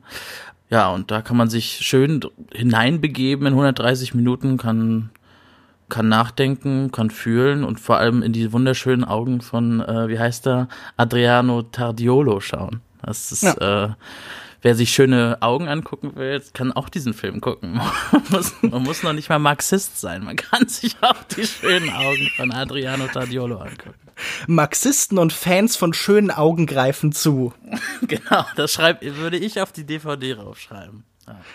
Ja, 0.69 0.89
und 0.89 1.11
da 1.11 1.21
kann 1.21 1.37
man 1.37 1.49
sich 1.49 1.79
schön 1.81 2.21
hineinbegeben 2.51 3.45
in 3.45 3.53
130 3.53 4.15
Minuten, 4.15 4.57
kann, 4.57 5.11
kann 5.89 6.09
nachdenken, 6.09 6.91
kann 6.91 7.11
fühlen 7.11 7.63
und 7.63 7.79
vor 7.79 7.97
allem 7.97 8.23
in 8.23 8.33
die 8.33 8.51
wunderschönen 8.51 9.03
Augen 9.03 9.41
von, 9.41 9.81
äh, 9.81 10.07
wie 10.07 10.19
heißt 10.19 10.47
er, 10.47 10.67
Adriano 10.97 11.61
Tardiolo 11.61 12.39
schauen. 12.39 12.81
Das 13.03 13.31
ist, 13.31 13.43
ja. 13.43 13.85
äh, 13.85 13.89
wer 14.65 14.73
sich 14.73 14.89
schöne 14.89 15.37
Augen 15.41 15.67
angucken 15.67 16.15
will, 16.15 16.41
kann 16.53 16.71
auch 16.71 16.89
diesen 16.89 17.13
Film 17.13 17.39
gucken. 17.39 17.73
Man 18.11 18.23
muss, 18.31 18.53
man 18.63 18.81
muss 18.81 19.03
noch 19.03 19.13
nicht 19.13 19.29
mal 19.29 19.37
Marxist 19.37 20.01
sein. 20.01 20.23
Man 20.23 20.35
kann 20.37 20.67
sich 20.67 20.95
auch 21.01 21.21
die 21.35 21.45
schönen 21.45 21.91
Augen 21.91 22.31
von 22.35 22.51
Adriano 22.51 23.05
Tardiolo 23.05 23.59
angucken. 23.59 23.93
Marxisten 24.47 25.19
und 25.19 25.33
Fans 25.33 25.75
von 25.77 25.93
schönen 25.93 26.31
Augen 26.31 26.65
greifen 26.65 27.11
zu. 27.11 27.53
genau, 28.07 28.43
das 28.55 28.73
schreib, 28.73 29.03
würde 29.03 29.37
ich 29.37 29.61
auf 29.61 29.71
die 29.71 29.83
DVD 29.83 30.33
raufschreiben. 30.33 31.03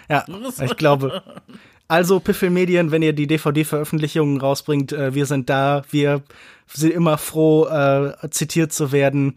Ja, 0.08 0.24
ja 0.28 0.64
ich 0.64 0.76
glaube. 0.76 1.22
Also, 1.88 2.20
Piffel 2.20 2.50
Medien, 2.50 2.92
wenn 2.92 3.02
ihr 3.02 3.12
die 3.12 3.26
DVD-Veröffentlichungen 3.26 4.40
rausbringt, 4.40 4.92
äh, 4.92 5.14
wir 5.14 5.26
sind 5.26 5.50
da. 5.50 5.82
Wir 5.90 6.22
sind 6.68 6.92
immer 6.92 7.18
froh, 7.18 7.66
äh, 7.66 8.30
zitiert 8.30 8.72
zu 8.72 8.92
werden. 8.92 9.34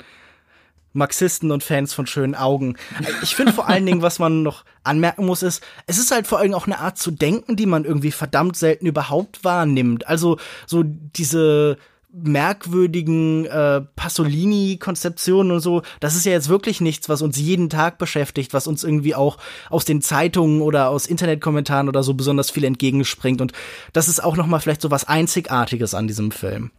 Marxisten 0.93 1.51
und 1.51 1.63
Fans 1.63 1.93
von 1.93 2.07
schönen 2.07 2.35
Augen. 2.35 2.77
Ich 3.21 3.35
finde 3.35 3.51
vor 3.51 3.67
allen 3.67 3.85
Dingen, 3.85 4.01
was 4.01 4.19
man 4.19 4.43
noch 4.43 4.63
anmerken 4.83 5.25
muss, 5.25 5.43
ist, 5.43 5.63
es 5.87 5.97
ist 5.97 6.11
halt 6.11 6.27
vor 6.27 6.39
allem 6.39 6.53
auch 6.53 6.67
eine 6.67 6.79
Art 6.79 6.97
zu 6.97 7.11
denken, 7.11 7.55
die 7.55 7.65
man 7.65 7.83
irgendwie 7.83 8.11
verdammt 8.11 8.55
selten 8.55 8.85
überhaupt 8.85 9.43
wahrnimmt. 9.43 10.07
Also 10.07 10.37
so 10.67 10.83
diese 10.83 11.77
merkwürdigen 12.13 13.45
äh, 13.45 13.81
Pasolini-Konzeptionen 13.95 15.51
und 15.51 15.59
so, 15.61 15.81
das 15.99 16.15
ist 16.15 16.25
ja 16.25 16.31
jetzt 16.31 16.47
wirklich 16.47 16.79
nichts, 16.79 17.09
was 17.09 17.23
uns 17.23 17.39
jeden 17.39 17.71
Tag 17.71 17.97
beschäftigt, 17.97 18.53
was 18.53 18.67
uns 18.67 18.83
irgendwie 18.83 19.15
auch 19.15 19.37
aus 19.71 19.83
den 19.83 20.01
Zeitungen 20.01 20.61
oder 20.61 20.89
aus 20.89 21.07
Internetkommentaren 21.07 21.89
oder 21.89 22.03
so 22.03 22.13
besonders 22.13 22.51
viel 22.51 22.65
entgegenspringt. 22.65 23.41
Und 23.41 23.51
das 23.93 24.07
ist 24.07 24.23
auch 24.23 24.35
noch 24.35 24.45
mal 24.45 24.59
vielleicht 24.59 24.81
so 24.81 24.91
was 24.91 25.07
Einzigartiges 25.07 25.95
an 25.95 26.07
diesem 26.07 26.29
Film. 26.29 26.69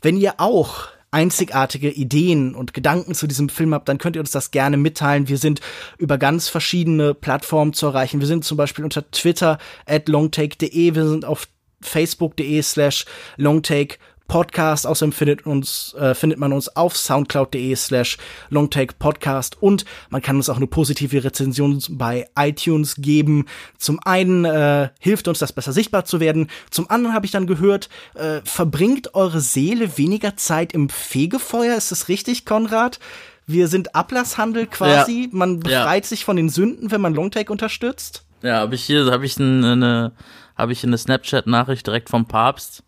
Wenn 0.00 0.16
ihr 0.16 0.34
auch 0.38 0.88
einzigartige 1.10 1.90
Ideen 1.90 2.54
und 2.54 2.74
Gedanken 2.74 3.14
zu 3.14 3.26
diesem 3.26 3.48
Film 3.48 3.74
habt, 3.74 3.88
dann 3.88 3.98
könnt 3.98 4.16
ihr 4.16 4.20
uns 4.20 4.30
das 4.30 4.50
gerne 4.50 4.76
mitteilen. 4.76 5.28
Wir 5.28 5.38
sind 5.38 5.60
über 5.98 6.18
ganz 6.18 6.48
verschiedene 6.48 7.14
Plattformen 7.14 7.72
zu 7.72 7.86
erreichen. 7.86 8.20
Wir 8.20 8.26
sind 8.26 8.44
zum 8.44 8.56
Beispiel 8.56 8.84
unter 8.84 9.10
Twitter 9.10 9.58
at 9.86 10.08
longtake.de, 10.08 10.94
wir 10.94 11.08
sind 11.08 11.24
auf 11.24 11.48
facebook.de 11.80 12.62
slash 12.62 13.04
longtake 13.36 13.98
Podcast. 14.26 14.86
Außerdem 14.86 15.12
findet 15.12 15.46
uns, 15.46 15.94
äh, 15.94 16.14
findet 16.14 16.38
man 16.38 16.52
uns 16.52 16.74
auf 16.76 16.96
soundcloud.de 16.96 17.74
slash 17.76 18.18
longtakepodcast 18.50 19.62
und 19.62 19.84
man 20.10 20.22
kann 20.22 20.36
uns 20.36 20.48
auch 20.48 20.56
eine 20.56 20.66
positive 20.66 21.24
Rezension 21.24 21.82
bei 21.90 22.26
iTunes 22.38 22.96
geben. 22.96 23.46
Zum 23.78 24.00
einen 24.04 24.44
äh, 24.44 24.90
hilft 24.98 25.28
uns 25.28 25.38
das 25.38 25.52
besser 25.52 25.72
sichtbar 25.72 26.04
zu 26.04 26.20
werden. 26.20 26.48
Zum 26.70 26.90
anderen 26.90 27.14
habe 27.14 27.26
ich 27.26 27.32
dann 27.32 27.46
gehört, 27.46 27.88
äh, 28.14 28.40
verbringt 28.44 29.14
eure 29.14 29.40
Seele 29.40 29.98
weniger 29.98 30.36
Zeit 30.36 30.72
im 30.72 30.88
Fegefeuer. 30.88 31.76
Ist 31.76 31.92
das 31.92 32.08
richtig, 32.08 32.44
Konrad? 32.44 32.98
Wir 33.46 33.68
sind 33.68 33.94
Ablasshandel 33.94 34.66
quasi. 34.66 35.22
Ja. 35.24 35.28
Man 35.32 35.60
befreit 35.60 36.04
ja. 36.04 36.08
sich 36.08 36.24
von 36.24 36.36
den 36.36 36.48
Sünden, 36.48 36.90
wenn 36.90 37.00
man 37.00 37.14
Longtake 37.14 37.52
unterstützt. 37.52 38.24
Ja, 38.42 38.58
habe 38.58 38.74
ich 38.74 38.84
hier, 38.84 39.06
habe 39.06 39.24
ich 39.24 39.38
eine, 39.38 40.12
habe 40.56 40.72
ich 40.72 40.84
eine 40.84 40.98
Snapchat-Nachricht 40.98 41.86
direkt 41.86 42.10
vom 42.10 42.26
Papst 42.26 42.82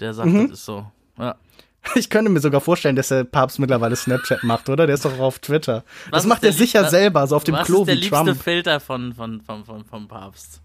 der 0.00 0.14
sagt, 0.14 0.28
mhm. 0.28 0.48
das 0.48 0.58
ist 0.58 0.64
so. 0.64 0.86
Ja. 1.18 1.36
Ich 1.94 2.10
könnte 2.10 2.30
mir 2.32 2.40
sogar 2.40 2.60
vorstellen, 2.60 2.96
dass 2.96 3.08
der 3.08 3.22
Papst 3.22 3.60
mittlerweile 3.60 3.94
Snapchat 3.94 4.42
macht, 4.42 4.68
oder? 4.68 4.86
Der 4.86 4.94
ist 4.94 5.04
doch 5.04 5.12
auch 5.20 5.26
auf 5.26 5.38
Twitter. 5.38 5.84
Was 6.10 6.22
das 6.22 6.26
macht 6.26 6.42
er 6.42 6.52
sicher 6.52 6.82
was, 6.82 6.90
selber, 6.90 7.24
so 7.28 7.36
auf 7.36 7.44
dem 7.44 7.54
Klo 7.54 7.86
wie 7.86 8.00
Trump. 8.00 8.02
Was 8.02 8.02
ist 8.02 8.10
der 8.10 8.24
liebste 8.24 8.42
Filter 8.42 8.80
von, 8.80 9.12
von, 9.14 9.40
von, 9.40 9.64
von, 9.64 9.84
vom 9.84 10.08
Papst? 10.08 10.60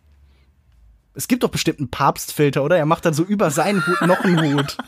Es 1.14 1.28
gibt 1.28 1.44
doch 1.44 1.50
bestimmt 1.50 1.80
einen 1.80 1.92
Papstfilter, 1.92 2.64
oder? 2.64 2.78
Er 2.78 2.86
macht 2.86 3.06
dann 3.06 3.14
so 3.14 3.24
über 3.24 3.52
seinen 3.52 3.86
Hut 3.86 4.02
noch 4.02 4.22
einen 4.22 4.56
Hut. 4.56 4.78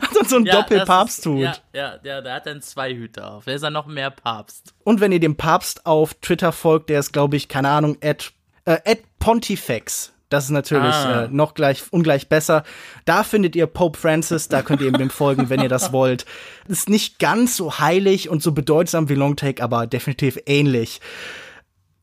Hat 0.00 0.16
uns 0.16 0.30
so 0.30 0.36
ein 0.36 0.44
Ja, 0.44 0.56
Doppelpapsthut. 0.56 1.40
Ja, 1.40 1.56
ja, 1.72 1.98
ja, 2.02 2.20
der 2.20 2.34
hat 2.34 2.46
dann 2.46 2.60
zwei 2.62 2.94
Hüte 2.94 3.26
auf. 3.26 3.44
Der 3.44 3.54
ist 3.54 3.62
ja 3.62 3.70
noch 3.70 3.86
mehr 3.86 4.10
Papst. 4.10 4.74
Und 4.84 5.00
wenn 5.00 5.12
ihr 5.12 5.20
dem 5.20 5.36
Papst 5.36 5.86
auf 5.86 6.14
Twitter 6.14 6.52
folgt, 6.52 6.90
der 6.90 7.00
ist, 7.00 7.12
glaube 7.12 7.36
ich, 7.36 7.48
keine 7.48 7.68
Ahnung, 7.68 7.96
at, 8.02 8.32
äh, 8.64 8.78
at 8.84 8.98
Pontifex. 9.18 10.12
Das 10.32 10.44
ist 10.44 10.50
natürlich 10.50 10.94
Ah. 10.94 11.24
äh, 11.24 11.28
noch 11.30 11.54
gleich 11.54 11.82
ungleich 11.90 12.28
besser. 12.28 12.62
Da 13.04 13.22
findet 13.22 13.54
ihr 13.56 13.66
Pope 13.66 13.98
Francis, 13.98 14.48
da 14.48 14.62
könnt 14.62 14.80
ihr 14.80 14.88
ihm 14.88 14.98
dem 14.98 15.10
folgen, 15.10 15.50
wenn 15.50 15.60
ihr 15.60 15.68
das 15.68 15.92
wollt. 15.92 16.24
Ist 16.68 16.88
nicht 16.88 17.18
ganz 17.18 17.56
so 17.56 17.78
heilig 17.78 18.28
und 18.28 18.42
so 18.42 18.52
bedeutsam 18.52 19.08
wie 19.08 19.14
Longtake, 19.14 19.62
aber 19.62 19.86
definitiv 19.86 20.38
ähnlich. 20.46 21.00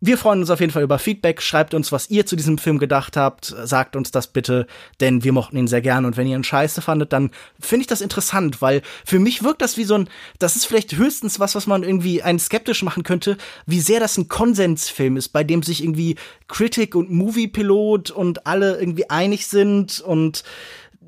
Wir 0.01 0.17
freuen 0.17 0.39
uns 0.39 0.49
auf 0.49 0.61
jeden 0.61 0.71
Fall 0.71 0.83
über 0.83 0.97
Feedback. 0.97 1.41
Schreibt 1.41 1.73
uns, 1.73 1.91
was 1.91 2.09
ihr 2.09 2.25
zu 2.25 2.37
diesem 2.37 2.57
Film 2.57 2.77
gedacht 2.77 3.17
habt. 3.17 3.53
Sagt 3.63 3.97
uns 3.97 4.11
das 4.11 4.27
bitte, 4.27 4.65
denn 5.01 5.25
wir 5.25 5.33
mochten 5.33 5.57
ihn 5.57 5.67
sehr 5.67 5.81
gern. 5.81 6.05
Und 6.05 6.15
wenn 6.15 6.25
ihr 6.25 6.37
ihn 6.37 6.43
scheiße 6.45 6.81
fandet, 6.81 7.11
dann 7.11 7.31
finde 7.59 7.81
ich 7.81 7.87
das 7.87 7.99
interessant, 7.99 8.61
weil 8.61 8.81
für 9.05 9.19
mich 9.19 9.43
wirkt 9.43 9.61
das 9.61 9.75
wie 9.75 9.83
so 9.83 9.95
ein, 9.95 10.09
das 10.39 10.55
ist 10.55 10.65
vielleicht 10.65 10.95
höchstens 10.95 11.41
was, 11.41 11.53
was 11.53 11.67
man 11.67 11.83
irgendwie 11.83 12.23
einen 12.23 12.39
skeptisch 12.39 12.81
machen 12.81 13.03
könnte, 13.03 13.37
wie 13.65 13.81
sehr 13.81 13.99
das 13.99 14.17
ein 14.17 14.29
Konsensfilm 14.29 15.17
ist, 15.17 15.29
bei 15.29 15.43
dem 15.43 15.63
sich 15.63 15.83
irgendwie 15.83 16.15
Critic 16.47 16.95
und 16.95 17.11
Moviepilot 17.11 18.09
und 18.09 18.47
alle 18.47 18.79
irgendwie 18.79 19.09
einig 19.09 19.47
sind 19.47 19.99
und 19.99 20.45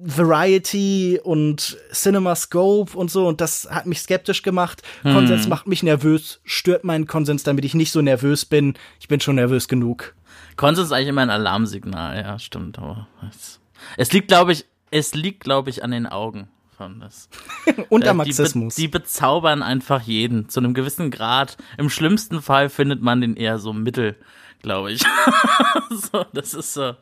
Variety 0.03 1.19
und 1.23 1.77
CinemaScope 1.93 2.97
und 2.97 3.11
so 3.11 3.27
und 3.27 3.39
das 3.39 3.67
hat 3.69 3.85
mich 3.85 4.01
skeptisch 4.01 4.41
gemacht. 4.41 4.81
Konsens 5.03 5.47
macht 5.47 5.67
mich 5.67 5.83
nervös, 5.83 6.41
stört 6.43 6.83
meinen 6.83 7.05
Konsens, 7.05 7.43
damit 7.43 7.65
ich 7.65 7.75
nicht 7.75 7.91
so 7.91 8.01
nervös 8.01 8.45
bin. 8.45 8.73
Ich 8.99 9.07
bin 9.07 9.19
schon 9.19 9.35
nervös 9.35 9.67
genug. 9.67 10.15
Konsens 10.55 10.87
ist 10.87 10.91
eigentlich 10.91 11.09
immer 11.09 11.21
ein 11.21 11.29
Alarmsignal, 11.29 12.17
ja, 12.17 12.39
stimmt. 12.39 12.79
Aber 12.79 13.07
es, 13.29 13.59
es 13.97 14.11
liegt, 14.11 14.27
glaube 14.27 14.53
ich, 14.53 14.65
es 14.89 15.13
liegt, 15.13 15.43
glaube 15.43 15.69
ich, 15.69 15.83
an 15.83 15.91
den 15.91 16.07
Augen 16.07 16.49
von 16.81 16.99
das. 16.99 17.29
Und 17.89 18.03
Äh, 18.03 18.13
Marxismus. 18.13 18.75
Die, 18.75 18.87
be 18.87 18.99
die 18.99 19.03
bezaubern 19.03 19.61
einfach 19.61 20.01
jeden 20.01 20.49
zu 20.49 20.59
einem 20.59 20.73
gewissen 20.73 21.11
Grad. 21.11 21.57
Im 21.77 21.89
schlimmsten 21.89 22.41
Fall 22.41 22.69
findet 22.69 23.01
man 23.01 23.21
den 23.21 23.35
eher 23.35 23.59
so 23.59 23.71
mittel, 23.71 24.15
glaube 24.61 24.91
ich. 24.91 25.03
so, 25.91 26.25
das 26.33 26.53
ist 26.53 26.73
so, 26.73 26.95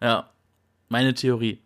ja, 0.00 0.28
meine 0.88 1.14
Theorie. 1.14 1.62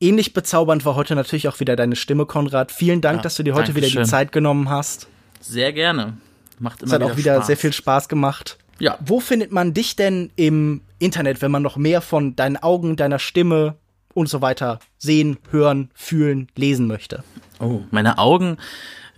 Ähnlich 0.00 0.32
bezaubernd 0.32 0.84
war 0.86 0.94
heute 0.94 1.14
natürlich 1.14 1.46
auch 1.48 1.60
wieder 1.60 1.76
deine 1.76 1.94
Stimme, 1.94 2.24
Konrad. 2.24 2.72
Vielen 2.72 3.02
Dank, 3.02 3.18
Ja, 3.18 3.22
dass 3.22 3.34
du 3.34 3.42
dir 3.42 3.54
heute 3.54 3.74
wieder 3.74 3.86
die 3.86 3.92
Dankeschön. 3.94 4.10
Zeit 4.10 4.32
genommen 4.32 4.70
hast. 4.70 5.08
Sehr 5.40 5.74
gerne. 5.74 6.14
Macht 6.58 6.80
immer 6.82 6.88
Es 6.88 6.94
hat 6.94 7.02
auch 7.02 7.16
wieder 7.18 7.34
Spaß. 7.36 7.46
sehr 7.46 7.56
viel 7.58 7.72
Spaß 7.74 8.08
gemacht. 8.08 8.56
Ja. 8.78 8.96
Wo 9.04 9.20
findet 9.20 9.52
man 9.52 9.74
dich 9.74 9.96
denn 9.96 10.30
im 10.36 10.80
Internet, 10.98 11.42
wenn 11.42 11.50
man 11.50 11.62
noch 11.62 11.76
mehr 11.76 12.00
von 12.00 12.34
deinen 12.34 12.56
Augen, 12.56 12.96
deiner 12.96 13.18
Stimme 13.18 13.76
und 14.14 14.28
so 14.30 14.40
weiter 14.40 14.78
sehen, 14.96 15.36
hören, 15.50 15.90
fühlen, 15.94 16.48
lesen 16.56 16.86
möchte? 16.86 17.22
Oh, 17.58 17.80
meine 17.90 18.16
Augen 18.16 18.56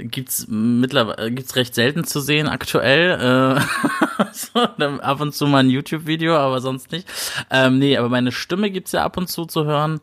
gibt's 0.05 0.47
mittlerweile 0.49 1.31
gibt's 1.33 1.57
recht 1.57 1.75
selten 1.75 2.05
zu 2.05 2.21
sehen 2.21 2.49
aktuell. 2.49 3.59
Äh, 3.59 4.25
so, 4.33 4.61
ab 4.61 5.21
und 5.21 5.35
zu 5.35 5.47
mal 5.47 5.59
ein 5.59 5.71
YouTube-Video, 5.71 6.37
aber 6.37 6.61
sonst 6.61 6.93
nicht. 6.93 7.09
Ähm, 7.51 7.79
nee, 7.79 7.97
aber 7.97 8.09
meine 8.09 8.33
Stimme 8.33 8.71
gibt's 8.71 8.93
ja 8.93 9.05
ab 9.05 9.17
und 9.17 9.29
zu 9.29 9.45
zu 9.45 9.65
hören. 9.65 10.01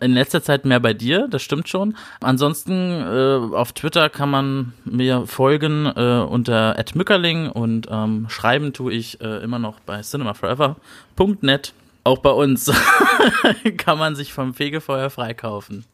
In 0.00 0.12
letzter 0.12 0.42
Zeit 0.42 0.64
mehr 0.64 0.80
bei 0.80 0.94
dir, 0.94 1.28
das 1.28 1.42
stimmt 1.42 1.68
schon. 1.68 1.96
Ansonsten 2.20 2.72
äh, 2.72 3.54
auf 3.54 3.72
Twitter 3.72 4.08
kann 4.08 4.30
man 4.30 4.72
mir 4.84 5.26
folgen 5.26 5.86
äh, 5.86 6.24
unter 6.28 6.76
@mückerling 6.94 7.48
und 7.50 7.88
ähm, 7.90 8.26
schreiben 8.28 8.72
tue 8.72 8.92
ich 8.92 9.20
äh, 9.20 9.42
immer 9.42 9.58
noch 9.58 9.80
bei 9.80 10.00
cinemaforever.net. 10.00 11.72
Auch 12.04 12.18
bei 12.18 12.30
uns 12.30 12.70
kann 13.76 13.98
man 13.98 14.16
sich 14.16 14.32
vom 14.32 14.54
Fegefeuer 14.54 15.10
freikaufen 15.10 15.84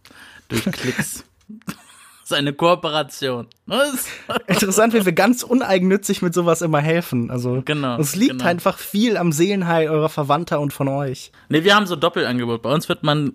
durch 0.49 0.65
Klicks. 0.65 1.25
Das 2.29 2.37
ist 2.37 2.41
eine 2.41 2.53
Kooperation. 2.53 3.47
Was? 3.65 4.07
Interessant, 4.47 4.93
wie 4.93 5.03
wir 5.07 5.13
ganz 5.13 5.43
uneigennützig 5.43 6.21
mit 6.21 6.35
sowas 6.35 6.61
immer 6.61 6.81
helfen. 6.81 7.31
Also 7.31 7.63
Genau, 7.65 7.99
es 7.99 8.17
liegt 8.17 8.33
genau. 8.33 8.45
einfach 8.45 8.77
viel 8.79 9.17
am 9.17 9.33
Seelenheil 9.33 9.89
eurer 9.89 10.11
Verwandter 10.11 10.61
und 10.61 10.75
von 10.75 10.89
euch. 10.89 11.33
Nee, 11.49 11.65
wir 11.65 11.75
haben 11.75 11.87
so 11.87 11.97
Doppelangebot. 11.97 12.61
Bei 12.61 12.71
uns 12.73 12.91
wird 12.91 13.03
man, 13.03 13.33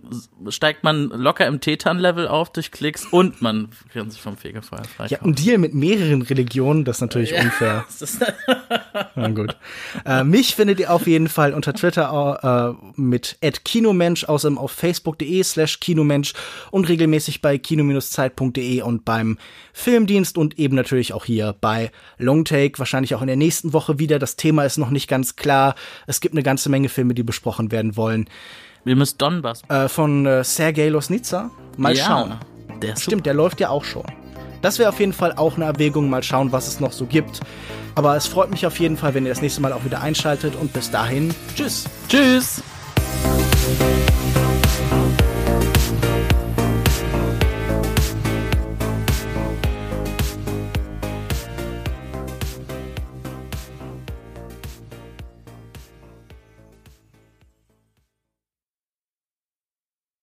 steigt 0.49 0.83
man 0.83 1.09
locker 1.09 1.47
im 1.47 1.59
Tetan-Level 1.59 2.27
auf 2.27 2.51
durch 2.51 2.71
Klicks 2.71 3.05
und 3.07 3.41
man 3.41 3.69
kann 3.91 4.11
sich 4.11 4.21
vom 4.21 4.37
Fegefeuer 4.37 4.81
Ja, 4.81 4.87
freikaufen. 5.07 5.31
ein 5.31 5.35
Deal 5.35 5.57
mit 5.57 5.73
mehreren 5.73 6.21
Religionen, 6.21 6.85
das 6.85 6.97
ist 6.97 7.01
natürlich 7.01 7.33
unfair. 7.33 7.85
Das 7.99 8.01
ist, 8.03 8.23
Na 9.15 9.29
gut. 9.29 9.55
Äh, 10.05 10.23
mich 10.23 10.55
findet 10.55 10.79
ihr 10.79 10.91
auf 10.93 11.07
jeden 11.07 11.29
Fall 11.29 11.53
unter 11.55 11.73
Twitter 11.73 12.75
äh, 12.77 12.91
mit 13.01 13.37
@kinomensch, 13.65 14.25
außerdem 14.25 14.59
auf 14.59 14.71
facebook.de 14.71 15.41
slash 15.43 15.79
kinomensch 15.79 16.33
und 16.69 16.87
regelmäßig 16.89 17.41
bei 17.41 17.57
kino-zeit.de 17.57 18.82
und 18.83 19.05
beim 19.05 19.37
Filmdienst 19.73 20.37
und 20.37 20.59
eben 20.59 20.75
natürlich 20.75 21.13
auch 21.13 21.25
hier 21.25 21.55
bei 21.59 21.91
Longtake, 22.17 22.79
wahrscheinlich 22.79 23.15
auch 23.15 23.21
in 23.21 23.27
der 23.27 23.35
nächsten 23.35 23.73
Woche 23.73 23.99
wieder. 23.99 24.19
Das 24.19 24.35
Thema 24.35 24.65
ist 24.65 24.77
noch 24.77 24.89
nicht 24.89 25.07
ganz 25.07 25.35
klar. 25.35 25.75
Es 26.07 26.21
gibt 26.21 26.33
eine 26.33 26.43
ganze 26.43 26.69
Menge 26.69 26.89
Filme, 26.89 27.13
die 27.13 27.23
besprochen 27.23 27.71
werden 27.71 27.95
wollen. 27.95 28.29
wir 28.83 28.95
müssen 28.95 29.17
Donbass. 29.17 29.61
Äh, 29.69 29.87
von 29.87 30.25
äh, 30.25 30.43
Sergei 30.43 30.89
Losnitsa. 30.89 31.49
Mal 31.77 31.95
ja, 31.95 32.05
schauen. 32.05 32.39
Der 32.81 32.95
Stimmt, 32.97 33.25
der 33.25 33.33
läuft 33.33 33.59
ja 33.59 33.69
auch 33.69 33.83
schon. 33.83 34.05
Das 34.61 34.79
wäre 34.79 34.89
auf 34.89 34.99
jeden 34.99 35.13
Fall 35.13 35.33
auch 35.33 35.55
eine 35.55 35.65
Erwägung, 35.65 36.09
mal 36.09 36.23
schauen, 36.23 36.51
was 36.51 36.67
es 36.67 36.79
noch 36.79 36.93
so 36.93 37.05
gibt. 37.05 37.41
Aber 37.95 38.15
es 38.15 38.27
freut 38.27 38.49
mich 38.49 38.65
auf 38.65 38.79
jeden 38.79 38.97
Fall, 38.97 39.13
wenn 39.13 39.25
ihr 39.25 39.29
das 39.29 39.41
nächste 39.41 39.61
Mal 39.61 39.73
auch 39.73 39.85
wieder 39.85 40.01
einschaltet 40.01 40.55
und 40.55 40.73
bis 40.73 40.89
dahin, 40.89 41.35
tschüss. 41.55 41.83
Super. 41.83 41.93
Tschüss. 42.07 42.63